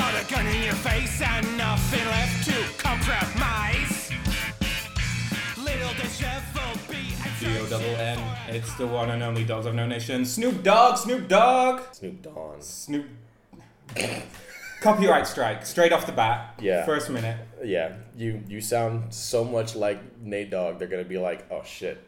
Got 0.00 0.14
a 0.18 0.24
gun 0.32 0.46
in 0.46 0.62
your 0.62 0.72
face 0.76 1.20
and 1.20 1.58
nothing 1.58 2.06
left 2.06 2.46
to 2.46 2.82
compromise. 2.82 4.10
Little 5.58 5.92
disheveled 6.00 6.80
beat 6.88 7.14
and 7.22 7.38
D 7.38 7.58
O 7.58 7.66
double 7.68 7.84
N. 7.84 8.18
It's 8.48 8.74
the 8.76 8.86
one 8.86 9.10
and 9.10 9.22
only 9.22 9.44
Dogs 9.44 9.66
of 9.66 9.74
No 9.74 9.86
Nation. 9.86 10.24
Snoop 10.24 10.62
Dogg, 10.62 10.96
Snoop 10.96 11.28
Dogg, 11.28 11.82
Snoop 11.92 12.22
Dogg. 12.22 12.62
Snoop. 12.62 13.06
Copyright 14.80 15.26
strike 15.26 15.66
straight 15.66 15.92
off 15.92 16.06
the 16.06 16.12
bat. 16.12 16.54
Yeah. 16.58 16.86
First 16.86 17.10
minute. 17.10 17.36
Yeah, 17.62 17.92
you 18.16 18.42
you 18.48 18.62
sound 18.62 19.12
so 19.12 19.44
much 19.44 19.76
like 19.76 20.00
Nate 20.22 20.50
Dogg. 20.50 20.78
They're 20.78 20.88
gonna 20.88 21.04
be 21.04 21.18
like, 21.18 21.44
oh 21.52 21.62
shit, 21.62 22.02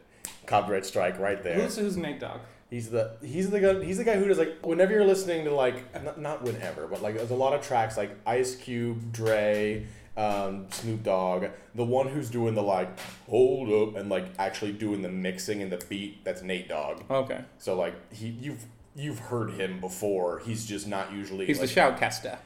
copyright 0.47 0.87
strike 0.87 1.19
right 1.19 1.43
there. 1.43 1.61
Who's 1.61 1.77
who's 1.77 1.95
Nate 1.95 2.19
Dogg? 2.19 2.39
He's 2.73 2.89
the 2.89 3.11
he's 3.21 3.51
the 3.51 3.59
guy 3.59 3.83
he's 3.83 3.99
the 3.99 4.03
guy 4.03 4.15
who 4.15 4.27
does 4.27 4.39
like 4.39 4.65
whenever 4.65 4.91
you're 4.91 5.05
listening 5.05 5.45
to 5.45 5.53
like 5.53 6.03
not, 6.03 6.19
not 6.19 6.41
whenever 6.41 6.87
but 6.87 7.03
like 7.03 7.17
there's 7.17 7.29
a 7.29 7.35
lot 7.35 7.53
of 7.53 7.61
tracks 7.61 7.97
like 7.97 8.17
Ice 8.25 8.55
Cube, 8.55 9.13
Dre, 9.13 9.85
um, 10.17 10.65
Snoop 10.71 11.03
Dogg. 11.03 11.45
The 11.75 11.83
one 11.83 12.07
who's 12.07 12.31
doing 12.31 12.55
the 12.55 12.63
like 12.63 12.97
hold 13.29 13.71
up 13.71 13.95
and 13.95 14.09
like 14.09 14.25
actually 14.39 14.71
doing 14.71 15.03
the 15.03 15.09
mixing 15.09 15.61
and 15.61 15.71
the 15.71 15.85
beat 15.87 16.23
that's 16.23 16.41
Nate 16.41 16.67
Dogg. 16.67 17.03
Okay. 17.11 17.41
So 17.59 17.75
like 17.75 17.93
he 18.11 18.29
you've 18.29 18.65
you've 18.95 19.19
heard 19.19 19.51
him 19.51 19.79
before. 19.79 20.39
He's 20.39 20.65
just 20.65 20.87
not 20.87 21.13
usually 21.13 21.45
He's 21.45 21.59
like, 21.59 21.69
the 21.69 21.79
shoutcaster. 21.79 22.39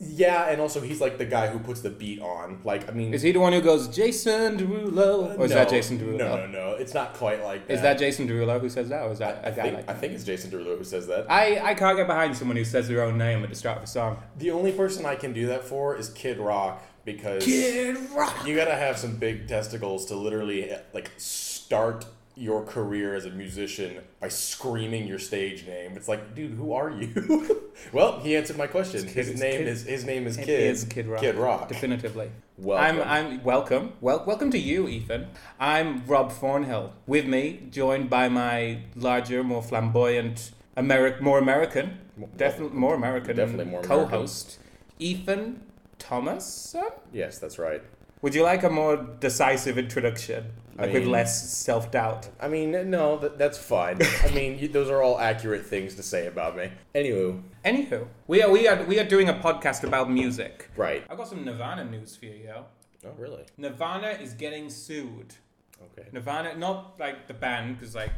Yeah, 0.00 0.50
and 0.50 0.60
also 0.60 0.80
he's 0.80 1.00
like 1.00 1.18
the 1.18 1.24
guy 1.24 1.46
who 1.46 1.58
puts 1.58 1.80
the 1.80 1.90
beat 1.90 2.20
on. 2.20 2.60
Like 2.64 2.88
I 2.88 2.92
mean, 2.92 3.14
Is 3.14 3.22
he 3.22 3.32
the 3.32 3.40
one 3.40 3.52
who 3.52 3.60
goes 3.60 3.88
Jason 3.88 4.58
Derulo? 4.58 5.38
Or 5.38 5.44
is 5.44 5.52
that 5.52 5.68
no, 5.68 5.70
Jason 5.70 5.98
Derulo? 5.98 6.18
No, 6.18 6.36
no, 6.36 6.46
no. 6.46 6.70
It's 6.72 6.92
not 6.92 7.14
quite 7.14 7.42
like 7.42 7.66
that. 7.66 7.74
Is 7.74 7.82
that 7.82 7.98
Jason 7.98 8.28
Derulo 8.28 8.60
who 8.60 8.68
says 8.68 8.88
that, 8.90 9.02
or 9.02 9.12
is 9.12 9.18
that 9.20 9.44
I 9.44 9.48
a 9.48 9.56
guy 9.56 9.62
think, 9.62 9.76
like 9.76 9.90
I 9.90 9.94
think 9.94 10.12
it's 10.12 10.24
Jason 10.24 10.50
Derulo 10.50 10.76
who 10.76 10.84
says 10.84 11.06
that. 11.06 11.30
I, 11.30 11.70
I 11.70 11.74
can't 11.74 11.96
get 11.96 12.06
behind 12.06 12.36
someone 12.36 12.56
who 12.56 12.64
says 12.64 12.88
their 12.88 13.02
own 13.02 13.16
name 13.16 13.42
at 13.42 13.48
the 13.48 13.56
start 13.56 13.78
of 13.78 13.84
a 13.84 13.86
song. 13.86 14.22
The 14.38 14.50
only 14.50 14.72
person 14.72 15.06
I 15.06 15.16
can 15.16 15.32
do 15.32 15.46
that 15.46 15.64
for 15.64 15.96
is 15.96 16.10
Kid 16.10 16.38
Rock 16.38 16.82
because 17.04 17.44
Kid 17.44 17.96
Rock. 18.14 18.46
you 18.46 18.54
gotta 18.54 18.74
have 18.74 18.98
some 18.98 19.16
big 19.16 19.48
testicles 19.48 20.06
to 20.06 20.16
literally 20.16 20.70
eh, 20.70 20.80
like 20.92 21.10
start 21.16 22.04
your 22.34 22.64
career 22.64 23.14
as 23.14 23.24
a 23.26 23.30
musician 23.30 23.98
by 24.20 24.28
screaming 24.28 25.06
your 25.06 25.18
stage 25.18 25.66
name. 25.66 25.92
It's 25.96 26.08
like, 26.08 26.34
dude, 26.34 26.52
who 26.52 26.72
are 26.72 26.90
you? 26.90 27.62
well, 27.92 28.20
he 28.20 28.36
answered 28.36 28.56
my 28.56 28.66
question. 28.66 29.02
Kid- 29.06 29.26
His 29.26 29.40
name 29.40 29.58
Kid- 29.58 29.68
is 29.68 29.84
his 29.84 30.04
name 30.04 30.26
is 30.26 30.36
Kid. 30.36 30.48
is 30.48 30.84
Kid 30.84 31.06
Rock. 31.06 31.20
Kid 31.20 31.34
Rock. 31.36 31.68
Definitively. 31.68 32.30
Welcome. 32.58 33.00
I'm, 33.02 33.08
I'm 33.32 33.44
welcome. 33.44 33.92
Well, 34.00 34.24
welcome 34.26 34.50
to 34.52 34.58
you, 34.58 34.88
Ethan. 34.88 35.28
I'm 35.60 36.04
Rob 36.06 36.32
Thornhill. 36.32 36.92
With 37.06 37.26
me, 37.26 37.66
joined 37.70 38.08
by 38.08 38.28
my 38.28 38.78
larger, 38.94 39.42
more 39.42 39.62
flamboyant, 39.62 40.52
Ameri- 40.76 41.20
more 41.20 41.38
American, 41.38 41.98
definitely 42.36 42.78
more 42.78 42.94
American, 42.94 43.36
Definitely 43.36 43.64
more 43.66 43.82
co-host, 43.82 44.58
Ethan 44.98 45.62
Thomas. 45.98 46.74
Yes, 47.12 47.38
that's 47.38 47.58
right. 47.58 47.82
Would 48.22 48.34
you 48.36 48.44
like 48.44 48.62
a 48.62 48.70
more 48.70 48.96
decisive 48.96 49.76
introduction, 49.78 50.52
I 50.78 50.82
like 50.84 50.94
with 50.94 51.06
less 51.06 51.52
self-doubt? 51.58 52.28
I 52.40 52.46
mean, 52.46 52.70
no, 52.88 53.18
that, 53.18 53.36
that's 53.36 53.58
fine. 53.58 53.98
I 54.24 54.30
mean, 54.30 54.58
you, 54.60 54.68
those 54.68 54.88
are 54.90 55.02
all 55.02 55.18
accurate 55.18 55.66
things 55.66 55.96
to 55.96 56.04
say 56.04 56.28
about 56.28 56.56
me. 56.56 56.70
Anywho, 56.94 57.42
Anywho, 57.64 58.06
we 58.28 58.40
are 58.42 58.48
we 58.50 58.68
are 58.68 58.82
we 58.84 58.98
are 59.00 59.04
doing 59.04 59.28
a 59.28 59.34
podcast 59.34 59.82
about 59.82 60.08
music. 60.10 60.70
right. 60.76 61.04
I've 61.10 61.18
got 61.18 61.28
some 61.28 61.44
Nirvana 61.44 61.84
news 61.84 62.14
for 62.16 62.26
you, 62.26 62.44
yo. 62.46 62.64
Oh, 63.04 63.10
really? 63.18 63.44
Nirvana 63.58 64.10
is 64.22 64.34
getting 64.34 64.70
sued. 64.70 65.34
Okay. 65.82 66.08
Nirvana, 66.12 66.56
not 66.56 66.94
like 67.00 67.26
the 67.26 67.34
band, 67.34 67.78
because 67.78 67.96
like, 67.96 68.12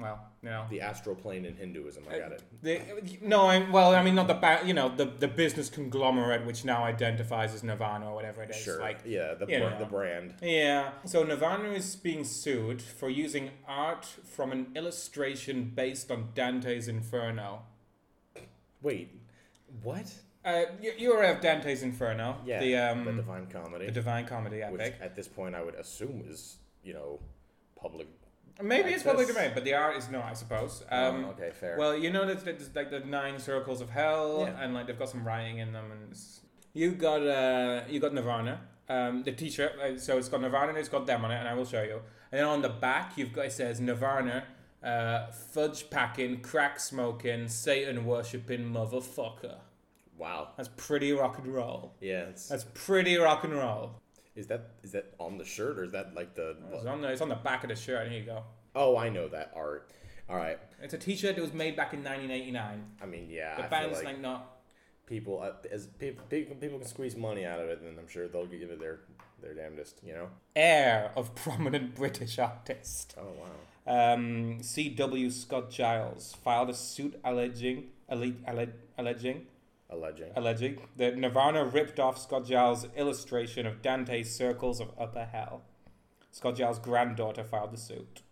well, 0.00 0.18
you 0.42 0.48
know, 0.48 0.64
The 0.70 0.80
astral 0.80 1.14
plane 1.14 1.44
in 1.44 1.54
Hinduism. 1.56 2.04
I 2.10 2.18
got 2.18 2.32
it. 2.32 2.42
the, 2.62 2.80
no, 3.22 3.46
I 3.46 3.68
well, 3.70 3.94
I 3.94 4.02
mean 4.02 4.14
not 4.14 4.28
the 4.28 4.34
band, 4.34 4.66
you 4.68 4.74
know, 4.74 4.88
the 4.88 5.04
the 5.06 5.28
business 5.28 5.68
conglomerate 5.68 6.44
which 6.46 6.64
now 6.64 6.84
identifies 6.84 7.54
as 7.54 7.62
Nirvana 7.62 8.10
or 8.10 8.14
whatever 8.14 8.42
it 8.42 8.50
is. 8.50 8.56
Sure. 8.56 8.80
Like, 8.80 9.00
yeah, 9.04 9.34
the, 9.34 9.46
br- 9.46 9.78
the 9.78 9.86
brand. 9.90 10.34
yeah. 10.42 10.90
So 11.04 11.22
Nirvana 11.24 11.70
is 11.70 11.96
being 11.96 12.24
sued 12.24 12.80
for 12.82 13.08
using 13.08 13.50
art 13.66 14.04
from 14.24 14.52
an 14.52 14.68
illustration 14.74 15.72
based 15.74 16.10
on 16.10 16.28
Dante's 16.34 16.88
Inferno. 16.88 17.62
Wait, 18.82 19.10
what? 19.82 20.12
Uh, 20.44 20.62
you, 20.80 20.92
you're 20.96 21.16
aware 21.18 21.34
of 21.34 21.42
Dante's 21.42 21.82
Inferno, 21.82 22.38
Yeah, 22.46 22.60
the 22.60 22.76
um, 22.76 23.04
the 23.04 23.12
Divine 23.12 23.46
Comedy, 23.46 23.86
the 23.86 23.92
Divine 23.92 24.26
Comedy 24.26 24.62
which 24.70 24.80
epic. 24.80 24.96
at 25.02 25.14
this 25.14 25.28
point 25.28 25.54
I 25.54 25.62
would 25.62 25.74
assume 25.74 26.24
is 26.26 26.56
you 26.82 26.94
know 26.94 27.20
public. 27.78 28.08
Maybe 28.62 28.90
it's 28.90 29.02
public 29.02 29.28
access. 29.28 29.36
domain, 29.36 29.52
but 29.54 29.64
the 29.64 29.74
art 29.74 29.96
is 29.96 30.10
not, 30.10 30.24
I 30.24 30.32
suppose. 30.34 30.82
Um, 30.90 31.24
oh, 31.26 31.30
okay, 31.30 31.50
fair. 31.50 31.76
Well, 31.78 31.96
you 31.96 32.10
know 32.10 32.26
that 32.26 32.44
there's 32.44 32.74
like 32.74 32.90
the 32.90 33.00
nine 33.00 33.38
circles 33.38 33.80
of 33.80 33.90
hell, 33.90 34.46
Yeah. 34.48 34.62
and 34.62 34.74
like 34.74 34.86
they've 34.86 34.98
got 34.98 35.08
some 35.08 35.24
writing 35.26 35.58
in 35.58 35.72
them, 35.72 35.90
and 35.92 36.10
it's, 36.10 36.40
you 36.72 36.92
got 36.92 37.22
uh 37.26 37.82
you 37.88 37.98
got 38.00 38.14
Nirvana, 38.14 38.60
um 38.88 39.22
the 39.24 39.32
T-shirt. 39.32 39.78
Like, 39.78 39.98
so 39.98 40.18
it's 40.18 40.28
got 40.28 40.40
Nirvana, 40.40 40.68
and 40.70 40.78
it's 40.78 40.88
got 40.88 41.06
them 41.06 41.24
on 41.24 41.30
it, 41.30 41.36
and 41.36 41.48
I 41.48 41.54
will 41.54 41.64
show 41.66 41.82
you. 41.82 42.00
And 42.32 42.38
then 42.40 42.44
on 42.44 42.62
the 42.62 42.68
back, 42.68 43.16
you've 43.18 43.32
got 43.32 43.46
it 43.46 43.52
says 43.52 43.80
Nirvana, 43.80 44.44
uh, 44.84 45.26
fudge 45.32 45.90
packing, 45.90 46.40
crack 46.42 46.78
smoking, 46.80 47.48
Satan 47.48 48.04
worshipping 48.04 48.70
motherfucker. 48.72 49.56
wow. 50.16 50.48
That's 50.56 50.68
pretty 50.76 51.12
rock 51.12 51.38
and 51.38 51.48
roll. 51.52 51.94
Yeah. 52.00 52.26
That's 52.48 52.66
pretty 52.74 53.16
rock 53.16 53.42
and 53.44 53.54
roll. 53.54 53.96
Is 54.40 54.46
that 54.48 54.70
is 54.82 54.92
that 54.92 55.14
on 55.18 55.38
the 55.38 55.44
shirt 55.44 55.78
or 55.78 55.84
is 55.84 55.92
that 55.92 56.14
like 56.14 56.34
the? 56.34 56.56
It's 56.72 56.86
on 56.86 57.00
the 57.00 57.08
it's 57.12 57.20
on 57.20 57.28
the 57.28 57.34
back 57.36 57.62
of 57.62 57.68
the 57.70 57.76
shirt. 57.76 58.08
Here 58.08 58.18
you 58.18 58.26
go. 58.26 58.42
Oh, 58.74 58.96
I 58.96 59.08
know 59.08 59.28
that 59.28 59.52
art. 59.54 59.90
All 60.28 60.36
right. 60.36 60.58
It's 60.80 60.94
a 60.94 60.98
T-shirt 60.98 61.34
that 61.36 61.42
was 61.42 61.52
made 61.52 61.74
back 61.76 61.92
in 61.92 62.04
1989. 62.04 62.84
I 63.02 63.06
mean, 63.06 63.28
yeah. 63.28 63.56
The 63.56 63.64
I 63.64 63.68
band's 63.68 63.96
like, 63.96 64.04
like 64.04 64.20
not 64.20 64.60
people 65.06 65.42
uh, 65.42 65.52
as 65.70 65.88
people, 65.98 66.24
people 66.28 66.78
can 66.78 66.86
squeeze 66.86 67.16
money 67.16 67.44
out 67.44 67.60
of 67.60 67.68
it, 67.68 67.82
then 67.82 67.96
I'm 67.98 68.08
sure 68.08 68.28
they'll 68.28 68.46
give 68.46 68.70
it 68.70 68.80
their 68.80 69.00
their 69.42 69.54
damnedest. 69.54 70.00
You 70.04 70.14
know. 70.14 70.28
heir 70.56 71.10
of 71.16 71.34
prominent 71.34 71.94
British 72.00 72.38
artist. 72.38 73.14
Oh 73.18 73.32
wow. 73.40 74.14
Um, 74.14 74.62
C.W. 74.62 75.30
Scott 75.30 75.70
Giles 75.70 76.36
filed 76.44 76.70
a 76.70 76.74
suit 76.74 77.18
alleging, 77.24 77.88
alle- 78.08 78.36
alle- 78.46 78.68
alleging, 78.96 79.46
Alleging. 79.92 80.30
alleging 80.36 80.78
that 80.96 81.16
Nirvana 81.18 81.64
ripped 81.64 81.98
off 81.98 82.16
Scott 82.20 82.46
Giles' 82.46 82.86
illustration 82.96 83.66
of 83.66 83.82
Dante's 83.82 84.34
Circles 84.34 84.80
of 84.80 84.90
Upper 84.98 85.24
Hell. 85.24 85.62
Scott 86.30 86.56
Giles' 86.56 86.78
granddaughter 86.78 87.42
filed 87.42 87.72
the 87.72 87.76
suit. 87.76 88.22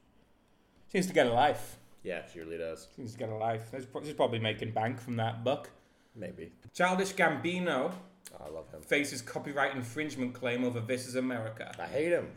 Seems 0.93 1.07
to 1.09 1.13
get 1.13 1.27
a 1.27 1.33
life. 1.33 1.79
Yeah, 2.05 2.23
she 2.33 2.39
really 2.39 2.59
does. 2.59 2.89
Seems 2.95 3.13
to 3.13 3.19
get 3.19 3.29
a 3.29 3.35
life. 3.35 3.73
She's 4.05 4.15
probably 4.15 4.39
making 4.39 4.71
bank 4.73 5.01
from 5.01 5.17
that 5.17 5.43
buck. 5.43 5.71
Maybe. 6.15 6.53
Childish 6.73 7.13
Gambino 7.15 7.93
Oh, 8.35 8.45
I 8.45 8.51
love 8.51 8.71
him. 8.71 8.81
faces 8.83 9.23
copyright 9.23 9.75
infringement 9.75 10.35
claim 10.35 10.65
over 10.65 10.81
This 10.81 11.07
Is 11.07 11.15
America. 11.17 11.73
I 11.81 11.87
hate 11.87 12.13
him. 12.13 12.29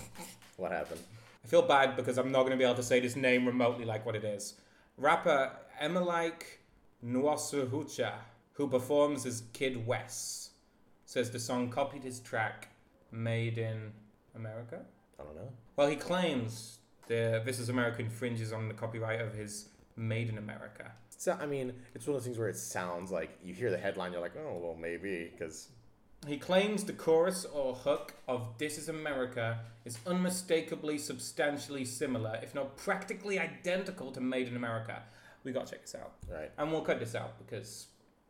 what 0.56 0.70
happened? 0.72 1.00
I 1.44 1.48
feel 1.48 1.62
bad 1.62 1.96
because 1.96 2.18
I'm 2.18 2.30
not 2.30 2.40
going 2.40 2.52
to 2.52 2.56
be 2.56 2.64
able 2.64 2.74
to 2.74 2.82
say 2.82 3.00
this 3.00 3.16
name 3.16 3.46
remotely 3.46 3.84
like 3.84 4.04
what 4.04 4.14
it 4.14 4.24
is. 4.24 4.54
Rapper 4.96 5.52
Emelike 5.82 6.42
Nwasuhucha, 7.04 8.12
who 8.60 8.68
performs 8.68 9.24
as 9.24 9.44
Kidd 9.54 9.86
Wes, 9.86 10.50
says 11.06 11.30
the 11.30 11.38
song 11.38 11.70
copied 11.70 12.04
his 12.04 12.20
track 12.20 12.68
Made 13.10 13.56
in 13.56 13.90
America. 14.36 14.82
I 15.18 15.22
don't 15.22 15.34
know. 15.34 15.48
Well, 15.76 15.88
he 15.88 15.96
claims 15.96 16.76
the 17.08 17.40
This 17.42 17.58
Is 17.58 17.70
America 17.70 18.02
infringes 18.02 18.52
on 18.52 18.68
the 18.68 18.74
copyright 18.74 19.22
of 19.22 19.32
his 19.32 19.70
Made 19.96 20.28
in 20.28 20.36
America. 20.36 20.92
So 21.08 21.38
I 21.40 21.46
mean, 21.46 21.72
it's 21.94 22.06
one 22.06 22.16
of 22.16 22.20
those 22.20 22.26
things 22.26 22.38
where 22.38 22.50
it 22.50 22.56
sounds 22.58 23.10
like 23.10 23.30
you 23.42 23.54
hear 23.54 23.70
the 23.70 23.78
headline, 23.78 24.12
you're 24.12 24.20
like, 24.20 24.36
oh 24.36 24.60
well, 24.62 24.76
maybe 24.78 25.30
because 25.32 25.68
He 26.26 26.36
claims 26.36 26.84
the 26.84 26.92
chorus 26.92 27.46
or 27.46 27.74
hook 27.74 28.12
of 28.28 28.58
This 28.58 28.76
Is 28.76 28.90
America 28.90 29.60
is 29.86 29.98
unmistakably 30.06 30.98
substantially 30.98 31.86
similar, 31.86 32.38
if 32.42 32.54
not 32.54 32.76
practically 32.76 33.38
identical 33.38 34.12
to 34.12 34.20
Made 34.20 34.48
in 34.48 34.56
America. 34.56 35.02
We 35.44 35.52
gotta 35.52 35.70
check 35.70 35.80
this 35.80 35.94
out. 35.94 36.12
right 36.30 36.50
And 36.58 36.70
we'll 36.70 36.82
cut 36.82 37.00
this 37.00 37.14
out 37.14 37.38
because 37.38 37.86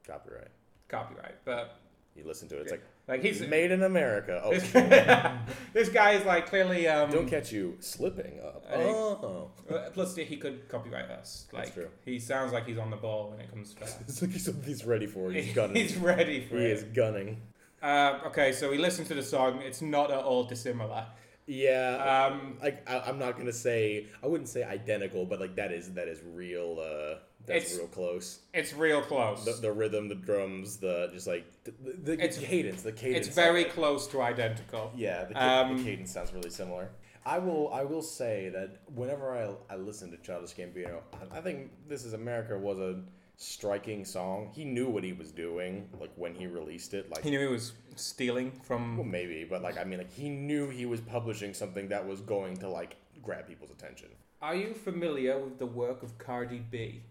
copyright. 0.06 0.48
copyright. 0.88 1.44
But 1.44 1.76
You 2.16 2.24
listen 2.24 2.48
to 2.48 2.58
it, 2.58 2.62
it's 2.62 2.70
like 2.70 2.82
like 3.08 3.22
he's 3.22 3.40
made 3.40 3.70
in 3.72 3.82
America. 3.82 4.40
Oh, 4.44 4.50
this 5.72 5.88
guy 5.88 6.12
is 6.12 6.24
like 6.24 6.46
clearly 6.48 6.86
um 6.88 7.10
don't 7.10 7.26
catch 7.28 7.50
you 7.52 7.76
slipping 7.80 8.38
up. 8.40 8.64
I 8.68 8.76
think- 8.76 8.96
Oh, 8.96 9.50
plus 9.92 10.14
he 10.16 10.36
could 10.36 10.68
copyright 10.68 11.10
us. 11.10 11.46
Like 11.52 11.64
That's 11.64 11.74
true. 11.74 11.88
he 12.04 12.18
sounds 12.18 12.52
like 12.52 12.66
he's 12.66 12.78
on 12.78 12.90
the 12.90 12.96
ball 12.96 13.30
when 13.30 13.40
it 13.40 13.50
comes 13.50 13.74
to 13.74 13.80
that. 13.84 13.96
it's 14.06 14.20
like 14.22 14.30
he's, 14.32 14.48
he's 14.64 14.84
ready 14.84 15.06
for 15.06 15.30
it. 15.32 15.42
He's 15.44 15.54
gunning. 15.60 15.76
he's 15.76 15.96
ready 15.96 16.44
for 16.46 16.56
he 16.56 16.64
it. 16.66 16.70
is 16.72 16.82
gunning. 16.84 17.40
Uh, 17.82 18.18
okay, 18.26 18.52
so 18.52 18.70
we 18.70 18.76
listened 18.78 19.08
to 19.08 19.14
the 19.14 19.22
song. 19.22 19.60
It's 19.62 19.80
not 19.80 20.10
at 20.10 20.18
all 20.22 20.44
dissimilar. 20.44 21.06
Yeah. 21.46 22.28
Um, 22.30 22.58
like 22.62 22.88
I, 22.88 23.00
I'm 23.08 23.18
not 23.18 23.36
gonna 23.38 23.52
say 23.52 24.06
I 24.22 24.26
wouldn't 24.26 24.48
say 24.50 24.62
identical, 24.62 25.24
but 25.24 25.40
like 25.40 25.56
that 25.56 25.72
is 25.72 25.92
that 25.94 26.06
is 26.06 26.20
real. 26.34 26.78
Uh, 26.78 27.18
that's 27.46 27.64
It's- 27.66 27.78
real 27.78 27.88
close. 27.88 28.40
it's 28.54 28.72
real 28.72 29.02
close. 29.02 29.44
The, 29.44 29.52
the 29.60 29.72
rhythm, 29.72 30.08
the 30.08 30.14
drums, 30.14 30.76
the 30.78 31.10
just 31.12 31.26
like 31.26 31.44
the, 31.64 31.72
the, 31.82 31.92
the 31.92 32.12
It's- 32.14 32.38
cadence. 32.38 32.82
The 32.82 32.92
cadence. 32.92 33.26
it's 33.26 33.34
very 33.34 33.62
it. 33.62 33.70
close 33.70 34.06
to 34.08 34.20
identical. 34.22 34.92
Yeah, 34.94 35.24
the, 35.24 35.42
Um, 35.42 35.76
the 35.78 35.82
cadence 35.84 36.12
sounds 36.12 36.32
really 36.32 36.50
similar. 36.50 36.90
I 37.26 37.38
will. 37.38 37.72
I 37.72 37.84
will 37.84 38.02
say 38.02 38.48
that 38.50 38.78
whenever 38.94 39.36
I, 39.36 39.74
I 39.74 39.76
listen 39.76 40.10
to 40.10 40.16
Childish 40.18 40.54
Gambino, 40.54 41.00
I, 41.32 41.38
I 41.38 41.40
think 41.42 41.70
"This 41.86 42.04
Is 42.06 42.14
America" 42.14 42.58
was 42.58 42.78
a 42.78 43.02
striking 43.36 44.04
song. 44.04 44.50
He 44.54 44.64
knew 44.64 44.88
what 44.88 45.04
he 45.04 45.12
was 45.12 45.30
doing, 45.30 45.88
like 46.00 46.10
when 46.16 46.34
he 46.34 46.46
released 46.46 46.94
it. 46.94 47.10
Like 47.10 47.22
He 47.22 47.30
knew 47.30 47.40
he 47.40 47.46
was 47.46 47.72
stealing 47.96 48.50
from. 48.62 48.96
well, 48.96 49.06
maybe, 49.06 49.44
but 49.44 49.60
like 49.62 49.76
I 49.78 49.84
mean, 49.84 49.98
like 49.98 50.10
he 50.12 50.28
knew 50.30 50.68
he 50.70 50.86
was 50.86 51.00
publishing 51.00 51.52
something 51.54 51.88
that 51.88 52.06
was 52.06 52.20
going 52.22 52.56
to 52.58 52.68
like 52.68 52.96
grab 53.22 53.46
people's 53.46 53.70
attention. 53.70 54.08
Are 54.40 54.54
you 54.54 54.72
familiar 54.72 55.38
with 55.38 55.58
the 55.58 55.66
work 55.66 56.02
of 56.02 56.16
Cardi 56.16 56.60
B? 56.70 57.02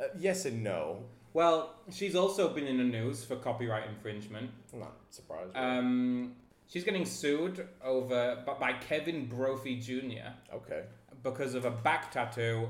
Uh, 0.00 0.04
yes 0.18 0.44
and 0.46 0.64
no. 0.64 1.04
Well, 1.32 1.74
she's 1.92 2.16
also 2.16 2.48
been 2.48 2.66
in 2.66 2.78
the 2.78 2.84
news 2.84 3.24
for 3.24 3.36
copyright 3.36 3.88
infringement. 3.88 4.50
I'm 4.72 4.80
not 4.80 4.96
surprised. 5.10 5.52
Um, 5.54 6.32
she's 6.66 6.82
getting 6.84 7.04
sued 7.04 7.68
over 7.84 8.42
by- 8.46 8.54
by 8.54 8.72
Kevin 8.74 9.26
Brophy 9.26 9.76
Jr. 9.76 10.32
okay. 10.52 10.84
because 11.22 11.54
of 11.54 11.66
a 11.66 11.70
back 11.70 12.10
tattoo 12.10 12.66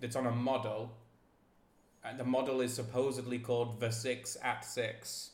that's 0.00 0.16
on 0.16 0.26
a 0.26 0.30
model. 0.32 0.90
And 2.04 2.18
the 2.18 2.24
model 2.24 2.60
is 2.60 2.74
supposedly 2.74 3.38
called 3.38 3.78
the 3.78 3.92
six 3.92 4.36
at 4.42 4.64
six, 4.64 5.30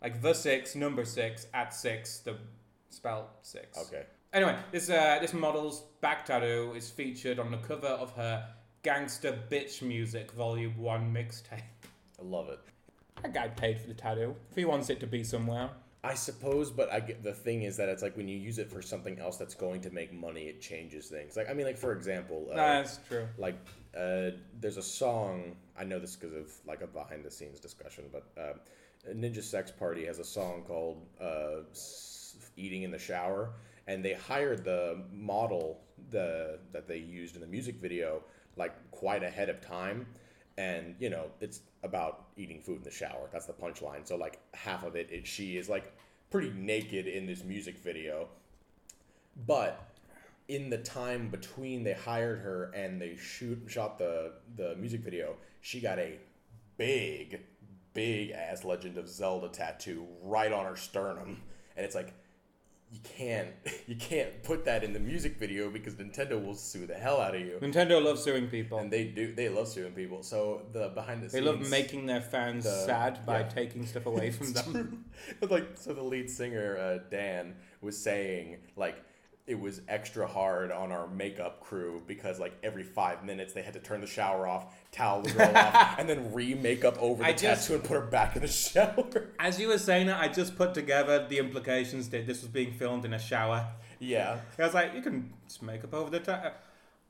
like 0.00 0.22
the 0.22 0.34
six 0.34 0.76
number 0.76 1.04
six 1.04 1.48
at 1.52 1.74
six, 1.74 2.18
the 2.18 2.36
spell 2.90 3.30
six. 3.42 3.76
Okay. 3.76 4.04
Anyway, 4.32 4.56
this 4.70 4.88
uh, 4.88 5.18
this 5.20 5.32
model's 5.32 5.80
back 6.00 6.24
tattoo 6.24 6.74
is 6.76 6.88
featured 6.90 7.40
on 7.40 7.50
the 7.50 7.56
cover 7.56 7.88
of 7.88 8.12
her 8.12 8.46
Gangster 8.86 9.36
Bitch 9.50 9.82
Music 9.82 10.30
Volume 10.30 10.78
One 10.78 11.12
mixtape. 11.12 11.54
I 12.20 12.22
love 12.22 12.48
it. 12.50 12.60
That 13.20 13.34
guy 13.34 13.48
paid 13.48 13.80
for 13.80 13.88
the 13.88 13.94
tattoo. 13.94 14.36
If 14.48 14.56
he 14.56 14.64
wants 14.64 14.90
it 14.90 15.00
to 15.00 15.08
be 15.08 15.24
somewhere. 15.24 15.70
I 16.04 16.14
suppose, 16.14 16.70
but 16.70 16.92
I 16.92 17.00
get 17.00 17.24
the 17.24 17.32
thing 17.32 17.62
is 17.62 17.76
that 17.78 17.88
it's 17.88 18.00
like 18.00 18.16
when 18.16 18.28
you 18.28 18.38
use 18.38 18.60
it 18.60 18.70
for 18.70 18.80
something 18.80 19.18
else 19.18 19.38
that's 19.38 19.56
going 19.56 19.80
to 19.80 19.90
make 19.90 20.12
money, 20.12 20.42
it 20.42 20.60
changes 20.60 21.08
things. 21.08 21.36
Like 21.36 21.50
I 21.50 21.52
mean, 21.52 21.66
like 21.66 21.76
for 21.76 21.94
example, 21.94 22.46
uh, 22.52 22.54
That's 22.54 23.00
true. 23.08 23.26
like 23.38 23.56
uh, 23.98 24.30
there's 24.60 24.76
a 24.76 24.82
song 24.82 25.56
I 25.76 25.82
know 25.82 25.98
this 25.98 26.14
because 26.14 26.36
of 26.36 26.52
like 26.64 26.80
a 26.80 26.86
behind 26.86 27.24
the 27.24 27.30
scenes 27.32 27.58
discussion, 27.58 28.04
but 28.12 28.28
uh, 28.40 28.52
Ninja 29.12 29.42
Sex 29.42 29.72
Party 29.72 30.06
has 30.06 30.20
a 30.20 30.24
song 30.24 30.62
called 30.64 31.04
uh, 31.20 31.64
"Eating 32.56 32.84
in 32.84 32.92
the 32.92 33.00
Shower," 33.00 33.50
and 33.88 34.04
they 34.04 34.12
hired 34.12 34.64
the 34.64 35.02
model 35.12 35.80
the 36.10 36.60
that 36.70 36.86
they 36.86 36.98
used 36.98 37.34
in 37.34 37.40
the 37.40 37.48
music 37.48 37.80
video 37.82 38.22
like 38.56 38.74
quite 38.90 39.22
ahead 39.22 39.48
of 39.48 39.60
time, 39.60 40.06
and 40.58 40.94
you 40.98 41.10
know 41.10 41.26
it's 41.40 41.60
about 41.82 42.26
eating 42.36 42.60
food 42.60 42.78
in 42.78 42.82
the 42.82 42.90
shower. 42.90 43.28
That's 43.32 43.46
the 43.46 43.52
punchline. 43.52 44.06
So 44.06 44.16
like 44.16 44.40
half 44.54 44.84
of 44.84 44.96
it, 44.96 45.10
it 45.10 45.26
she 45.26 45.56
is 45.56 45.68
like 45.68 45.92
pretty 46.30 46.50
naked 46.50 47.06
in 47.06 47.26
this 47.26 47.44
music 47.44 47.78
video, 47.78 48.28
but 49.46 49.88
in 50.48 50.70
the 50.70 50.78
time 50.78 51.28
between 51.28 51.82
they 51.82 51.92
hired 51.92 52.38
her 52.40 52.70
and 52.74 53.00
they 53.00 53.16
shoot 53.16 53.58
shot 53.66 53.98
the 53.98 54.32
the 54.56 54.76
music 54.76 55.00
video, 55.00 55.36
she 55.60 55.80
got 55.80 55.98
a 55.98 56.18
big, 56.76 57.40
big 57.94 58.30
ass 58.30 58.64
Legend 58.64 58.98
of 58.98 59.08
Zelda 59.08 59.48
tattoo 59.48 60.06
right 60.22 60.52
on 60.52 60.64
her 60.64 60.76
sternum, 60.76 61.42
and 61.76 61.84
it's 61.84 61.94
like 61.94 62.14
you 62.90 63.00
can't 63.02 63.48
you 63.86 63.96
can't 63.96 64.42
put 64.42 64.64
that 64.64 64.84
in 64.84 64.92
the 64.92 65.00
music 65.00 65.38
video 65.38 65.70
because 65.70 65.94
Nintendo 65.94 66.42
will 66.44 66.54
sue 66.54 66.86
the 66.86 66.94
hell 66.94 67.20
out 67.20 67.34
of 67.34 67.40
you. 67.40 67.58
Nintendo 67.60 68.02
loves 68.02 68.22
suing 68.22 68.48
people. 68.48 68.78
And 68.78 68.90
they 68.90 69.04
do 69.04 69.34
they 69.34 69.48
love 69.48 69.68
suing 69.68 69.92
people. 69.92 70.22
So 70.22 70.62
the 70.72 70.88
behind 70.88 71.22
the 71.22 71.30
scenes. 71.30 71.44
They 71.44 71.50
scenes 71.50 71.60
love 71.62 71.70
making 71.70 72.06
their 72.06 72.20
fans 72.20 72.64
the- 72.64 72.84
sad 72.86 73.24
by 73.26 73.40
yeah. 73.40 73.48
taking 73.48 73.86
stuff 73.86 74.06
away 74.06 74.30
from 74.30 74.52
them. 74.58 75.04
Like 75.50 75.70
so 75.74 75.92
the 75.94 76.02
lead 76.02 76.30
singer 76.30 76.76
uh, 76.78 76.98
Dan 77.10 77.56
was 77.80 77.98
saying 77.98 78.58
like 78.76 78.96
it 79.46 79.58
was 79.60 79.80
extra 79.88 80.26
hard 80.26 80.72
on 80.72 80.90
our 80.90 81.06
makeup 81.08 81.60
crew 81.60 82.02
because 82.06 82.40
like 82.40 82.52
every 82.64 82.82
five 82.82 83.24
minutes 83.24 83.52
they 83.52 83.62
had 83.62 83.74
to 83.74 83.80
turn 83.80 84.00
the 84.00 84.06
shower 84.06 84.46
off, 84.46 84.74
towel 84.90 85.22
the 85.22 85.30
girl 85.30 85.52
off, 85.56 85.94
and 85.98 86.08
then 86.08 86.32
re 86.32 86.54
makeup 86.54 86.96
over 87.00 87.22
the 87.22 87.28
I 87.28 87.32
just- 87.32 87.62
tattoo 87.68 87.74
and 87.74 87.84
put 87.84 87.94
her 87.94 88.06
back 88.06 88.34
in 88.36 88.42
the 88.42 88.48
shower. 88.72 89.28
As 89.38 89.60
you 89.60 89.68
were 89.68 89.78
saying 89.78 90.08
that, 90.08 90.20
I 90.20 90.28
just 90.28 90.56
put 90.56 90.74
together 90.74 91.26
the 91.28 91.38
implications 91.38 92.08
that 92.10 92.26
this 92.26 92.42
was 92.42 92.50
being 92.50 92.72
filmed 92.72 93.04
in 93.04 93.14
a 93.14 93.18
shower. 93.20 93.66
yeah. 94.00 94.40
I 94.58 94.62
was 94.64 94.74
like, 94.74 94.94
you 94.94 95.00
can 95.02 95.32
just 95.46 95.62
make 95.62 95.84
up 95.84 95.94
over 95.94 96.10
the 96.10 96.20
time. 96.20 96.52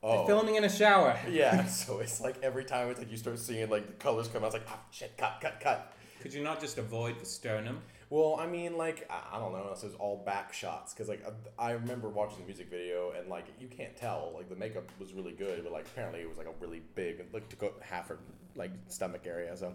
Oh. 0.03 0.27
Filming 0.27 0.57
in 0.57 0.65
a 0.65 0.69
shower. 0.69 1.19
Yeah. 1.31 1.67
So 1.69 2.01
it's 2.01 2.21
like 2.21 2.37
every 2.43 2.65
time 2.65 2.91
it's 2.91 2.99
like 3.01 3.11
you 3.11 3.17
start 3.17 3.39
seeing 3.39 3.69
like 3.71 3.87
the 3.87 3.93
colors 3.95 4.29
come 4.29 4.43
out, 4.45 4.49
it's 4.49 4.55
like 4.55 4.67
ah 4.69 4.79
shit, 4.91 5.17
cut, 5.17 5.39
cut, 5.41 5.59
cut. 5.59 5.93
Could 6.21 6.35
you 6.35 6.45
not 6.45 6.61
just 6.61 6.77
avoid 6.79 7.19
the 7.19 7.25
sternum? 7.25 7.81
Well, 8.09 8.37
I 8.39 8.47
mean, 8.47 8.77
like 8.77 9.11
I 9.11 9.39
don't 9.39 9.53
know, 9.53 9.63
unless 9.65 9.83
it 9.83 9.87
was 9.87 9.97
all 9.97 10.23
back 10.25 10.53
shots, 10.53 10.95
because 10.95 11.09
like 11.09 11.25
I 11.59 11.71
I 11.71 11.73
remember 11.73 12.09
watching 12.09 12.39
the 12.39 12.45
music 12.45 12.71
video 12.71 13.13
and 13.19 13.29
like 13.29 13.47
you 13.59 13.67
can't 13.67 13.97
tell, 13.97 14.33
like 14.37 14.49
the 14.49 14.55
makeup 14.55 14.89
was 15.01 15.13
really 15.13 15.33
good, 15.33 15.65
but 15.65 15.73
like 15.73 15.87
apparently 15.87 16.21
it 16.21 16.29
was 16.29 16.39
like 16.39 16.47
a 16.47 16.55
really 16.61 16.83
big, 16.95 17.25
like 17.33 17.49
to 17.49 17.57
go 17.57 17.73
half 17.81 18.09
her 18.09 18.19
like 18.55 18.71
stomach 18.87 19.23
area. 19.27 19.57
So 19.57 19.75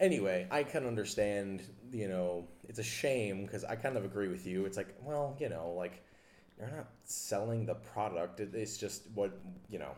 anyway, 0.00 0.46
I 0.50 0.62
can 0.62 0.86
understand, 0.86 1.62
you 1.92 2.08
know, 2.08 2.48
it's 2.68 2.78
a 2.78 2.84
shame 2.84 3.44
because 3.44 3.64
I 3.64 3.76
kind 3.76 3.98
of 3.98 4.04
agree 4.06 4.28
with 4.28 4.46
you. 4.46 4.64
It's 4.64 4.78
like, 4.78 4.94
well, 5.02 5.36
you 5.38 5.50
know, 5.50 5.74
like 5.76 6.02
you're 6.58 6.68
not 6.68 6.88
selling 7.04 7.66
the 7.66 7.74
product; 7.74 8.40
it's 8.40 8.78
just 8.78 9.02
what 9.14 9.38
you 9.68 9.78
know, 9.78 9.92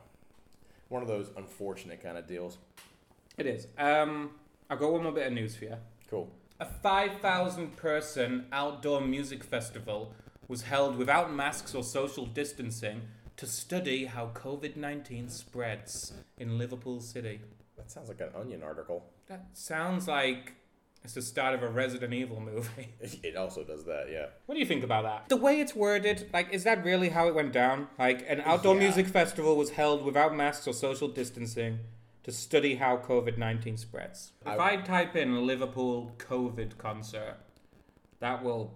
one 0.88 1.02
of 1.02 1.08
those 1.08 1.30
unfortunate 1.36 2.02
kind 2.02 2.18
of 2.18 2.26
deals. 2.26 2.58
It 3.38 3.46
is. 3.46 3.68
Um, 3.78 4.30
I've 4.68 4.80
got 4.80 4.92
one 4.92 5.04
more 5.04 5.12
bit 5.12 5.28
of 5.28 5.32
news 5.32 5.54
for 5.54 5.66
you. 5.66 5.76
Cool. 6.08 6.32
A 6.60 6.64
5,000 6.66 7.76
person 7.76 8.46
outdoor 8.52 9.00
music 9.00 9.42
festival 9.42 10.14
was 10.46 10.62
held 10.62 10.96
without 10.96 11.32
masks 11.32 11.74
or 11.74 11.82
social 11.82 12.26
distancing 12.26 13.02
to 13.36 13.46
study 13.46 14.04
how 14.04 14.28
COVID 14.34 14.76
19 14.76 15.28
spreads 15.28 16.12
in 16.38 16.56
Liverpool 16.58 17.00
City. 17.00 17.40
That 17.76 17.90
sounds 17.90 18.08
like 18.08 18.20
an 18.20 18.28
Onion 18.38 18.62
article. 18.62 19.04
That 19.26 19.46
sounds 19.54 20.06
like 20.06 20.54
it's 21.02 21.14
the 21.14 21.22
start 21.22 21.54
of 21.54 21.62
a 21.64 21.68
Resident 21.68 22.14
Evil 22.14 22.40
movie. 22.40 22.88
It 23.24 23.36
also 23.36 23.64
does 23.64 23.84
that, 23.86 24.06
yeah. 24.12 24.26
What 24.46 24.54
do 24.54 24.60
you 24.60 24.66
think 24.66 24.84
about 24.84 25.02
that? 25.02 25.28
The 25.28 25.36
way 25.36 25.60
it's 25.60 25.74
worded, 25.74 26.30
like, 26.32 26.52
is 26.54 26.62
that 26.64 26.84
really 26.84 27.08
how 27.08 27.26
it 27.26 27.34
went 27.34 27.52
down? 27.52 27.88
Like, 27.98 28.24
an 28.28 28.40
outdoor 28.42 28.74
Yeah. 28.74 28.82
music 28.82 29.08
festival 29.08 29.56
was 29.56 29.70
held 29.70 30.04
without 30.04 30.36
masks 30.36 30.68
or 30.68 30.72
social 30.72 31.08
distancing 31.08 31.80
to 32.24 32.32
study 32.32 32.74
how 32.74 32.96
COVID 32.96 33.38
19 33.38 33.76
spreads. 33.76 34.32
If 34.42 34.58
I, 34.58 34.72
I- 34.72 34.76
type 34.76 35.14
in 35.16 35.46
Liverpool 35.46 36.12
COVID 36.18 36.76
concert, 36.78 37.36
that 38.20 38.42
will. 38.42 38.74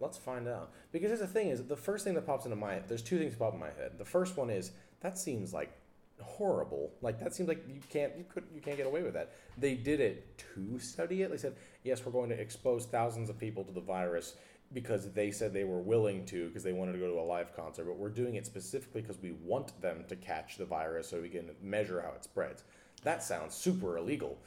Let's 0.00 0.16
find 0.16 0.46
out. 0.46 0.70
Because 0.92 1.08
here's 1.08 1.18
the 1.18 1.26
thing 1.26 1.48
is 1.48 1.64
the 1.64 1.76
first 1.76 2.04
thing 2.04 2.14
that 2.14 2.24
pops 2.24 2.44
into 2.44 2.56
my 2.56 2.78
there's 2.86 3.02
two 3.02 3.18
things 3.18 3.32
that 3.32 3.38
pop 3.40 3.54
in 3.54 3.58
my 3.58 3.66
head. 3.66 3.98
The 3.98 4.04
first 4.04 4.36
one 4.36 4.48
is 4.48 4.70
that 5.00 5.18
seems 5.18 5.52
like 5.52 5.72
horrible. 6.20 6.92
Like 7.02 7.18
that 7.18 7.34
seems 7.34 7.48
like 7.48 7.64
you 7.68 7.80
can't 7.90 8.16
you 8.16 8.24
could 8.32 8.44
you 8.54 8.60
can't 8.60 8.76
get 8.76 8.86
away 8.86 9.02
with 9.02 9.14
that. 9.14 9.32
They 9.56 9.74
did 9.74 10.00
it 10.00 10.38
to 10.54 10.78
study 10.78 11.22
it. 11.22 11.30
They 11.30 11.36
said, 11.36 11.56
"Yes, 11.82 12.04
we're 12.04 12.12
going 12.12 12.30
to 12.30 12.40
expose 12.40 12.86
thousands 12.86 13.28
of 13.28 13.38
people 13.38 13.64
to 13.64 13.72
the 13.72 13.80
virus." 13.80 14.34
Because 14.70 15.10
they 15.12 15.30
said 15.30 15.54
they 15.54 15.64
were 15.64 15.80
willing 15.80 16.26
to, 16.26 16.48
because 16.48 16.62
they 16.62 16.74
wanted 16.74 16.92
to 16.92 16.98
go 16.98 17.06
to 17.06 17.18
a 17.18 17.22
live 17.22 17.56
concert, 17.56 17.84
but 17.84 17.96
we're 17.96 18.10
doing 18.10 18.34
it 18.34 18.44
specifically 18.44 19.00
because 19.00 19.16
we 19.22 19.32
want 19.32 19.80
them 19.80 20.04
to 20.08 20.14
catch 20.14 20.58
the 20.58 20.66
virus 20.66 21.08
so 21.08 21.22
we 21.22 21.30
can 21.30 21.48
measure 21.62 22.02
how 22.02 22.12
it 22.12 22.22
spreads. 22.22 22.64
That 23.04 23.22
sounds 23.22 23.54
super 23.54 23.96
illegal. 23.98 24.38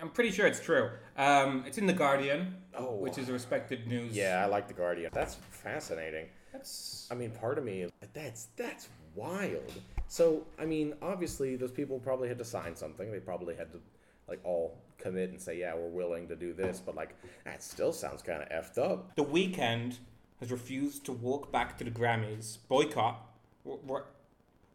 I'm 0.00 0.10
pretty 0.10 0.30
sure 0.30 0.46
it's 0.46 0.60
true. 0.60 0.90
Um, 1.16 1.64
it's 1.66 1.78
in 1.78 1.86
The 1.86 1.92
Guardian, 1.94 2.54
Oh. 2.76 2.96
which 2.96 3.16
is 3.16 3.30
a 3.30 3.32
respected 3.32 3.86
news. 3.86 4.14
Yeah, 4.14 4.42
I 4.42 4.46
like 4.46 4.68
the 4.68 4.74
Guardian. 4.74 5.10
That's 5.14 5.36
fascinating. 5.50 6.26
That's. 6.52 7.08
I 7.10 7.14
mean, 7.14 7.30
part 7.30 7.56
of 7.56 7.64
me 7.64 7.86
that's 8.12 8.48
that's 8.56 8.88
wild. 9.14 9.72
So, 10.08 10.46
I 10.58 10.66
mean, 10.66 10.94
obviously, 11.00 11.56
those 11.56 11.70
people 11.72 11.98
probably 11.98 12.28
had 12.28 12.36
to 12.38 12.44
sign 12.44 12.76
something. 12.76 13.10
They 13.10 13.20
probably 13.20 13.54
had 13.56 13.72
to 13.72 13.80
like 14.28 14.40
all 14.44 14.76
commit 14.98 15.30
and 15.30 15.40
say, 15.40 15.58
"Yeah, 15.58 15.74
we're 15.74 15.88
willing 15.88 16.28
to 16.28 16.36
do 16.36 16.52
this." 16.52 16.78
But 16.84 16.94
like, 16.94 17.14
that 17.46 17.62
still 17.62 17.92
sounds 17.92 18.20
kind 18.20 18.42
of 18.42 18.48
effed 18.50 18.76
up. 18.78 19.14
The 19.16 19.24
Weeknd 19.24 19.96
has 20.40 20.50
refused 20.52 21.06
to 21.06 21.12
walk 21.12 21.50
back 21.50 21.78
to 21.78 21.84
the 21.84 21.90
Grammys. 21.90 22.58
Boycott. 22.68 23.18
R- 23.66 23.78
r- 23.88 24.04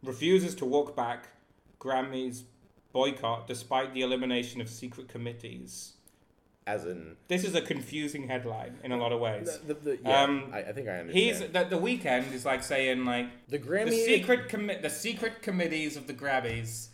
refuses 0.02 0.56
to 0.56 0.64
walk 0.64 0.96
back. 0.96 1.28
Grammys 1.80 2.42
boycott 2.92 3.46
despite 3.46 3.94
the 3.94 4.02
elimination 4.02 4.60
of 4.60 4.68
secret 4.68 5.08
committees. 5.08 5.94
As 6.64 6.84
in, 6.86 7.16
This 7.26 7.42
is 7.42 7.56
a 7.56 7.60
confusing 7.60 8.28
headline 8.28 8.78
in 8.84 8.92
a 8.92 8.96
lot 8.96 9.10
of 9.10 9.18
ways. 9.18 9.58
the, 9.66 9.74
the, 9.74 9.80
the, 9.80 9.98
yeah, 10.04 10.22
Um, 10.22 10.50
I, 10.52 10.58
I 10.60 10.72
think 10.72 10.86
I 10.88 10.98
understand. 11.00 11.10
He's 11.12 11.40
the, 11.40 11.64
the 11.64 11.76
Weeknd 11.76 12.32
is 12.32 12.44
like 12.44 12.62
saying 12.62 13.04
like 13.04 13.26
the 13.48 13.58
Grammy. 13.58 13.90
the 13.90 14.04
secret 14.04 14.48
commit 14.48 14.80
the 14.82 14.90
secret 14.90 15.42
committees 15.42 15.96
of 15.96 16.06
the 16.06 16.14
Grammys 16.14 16.88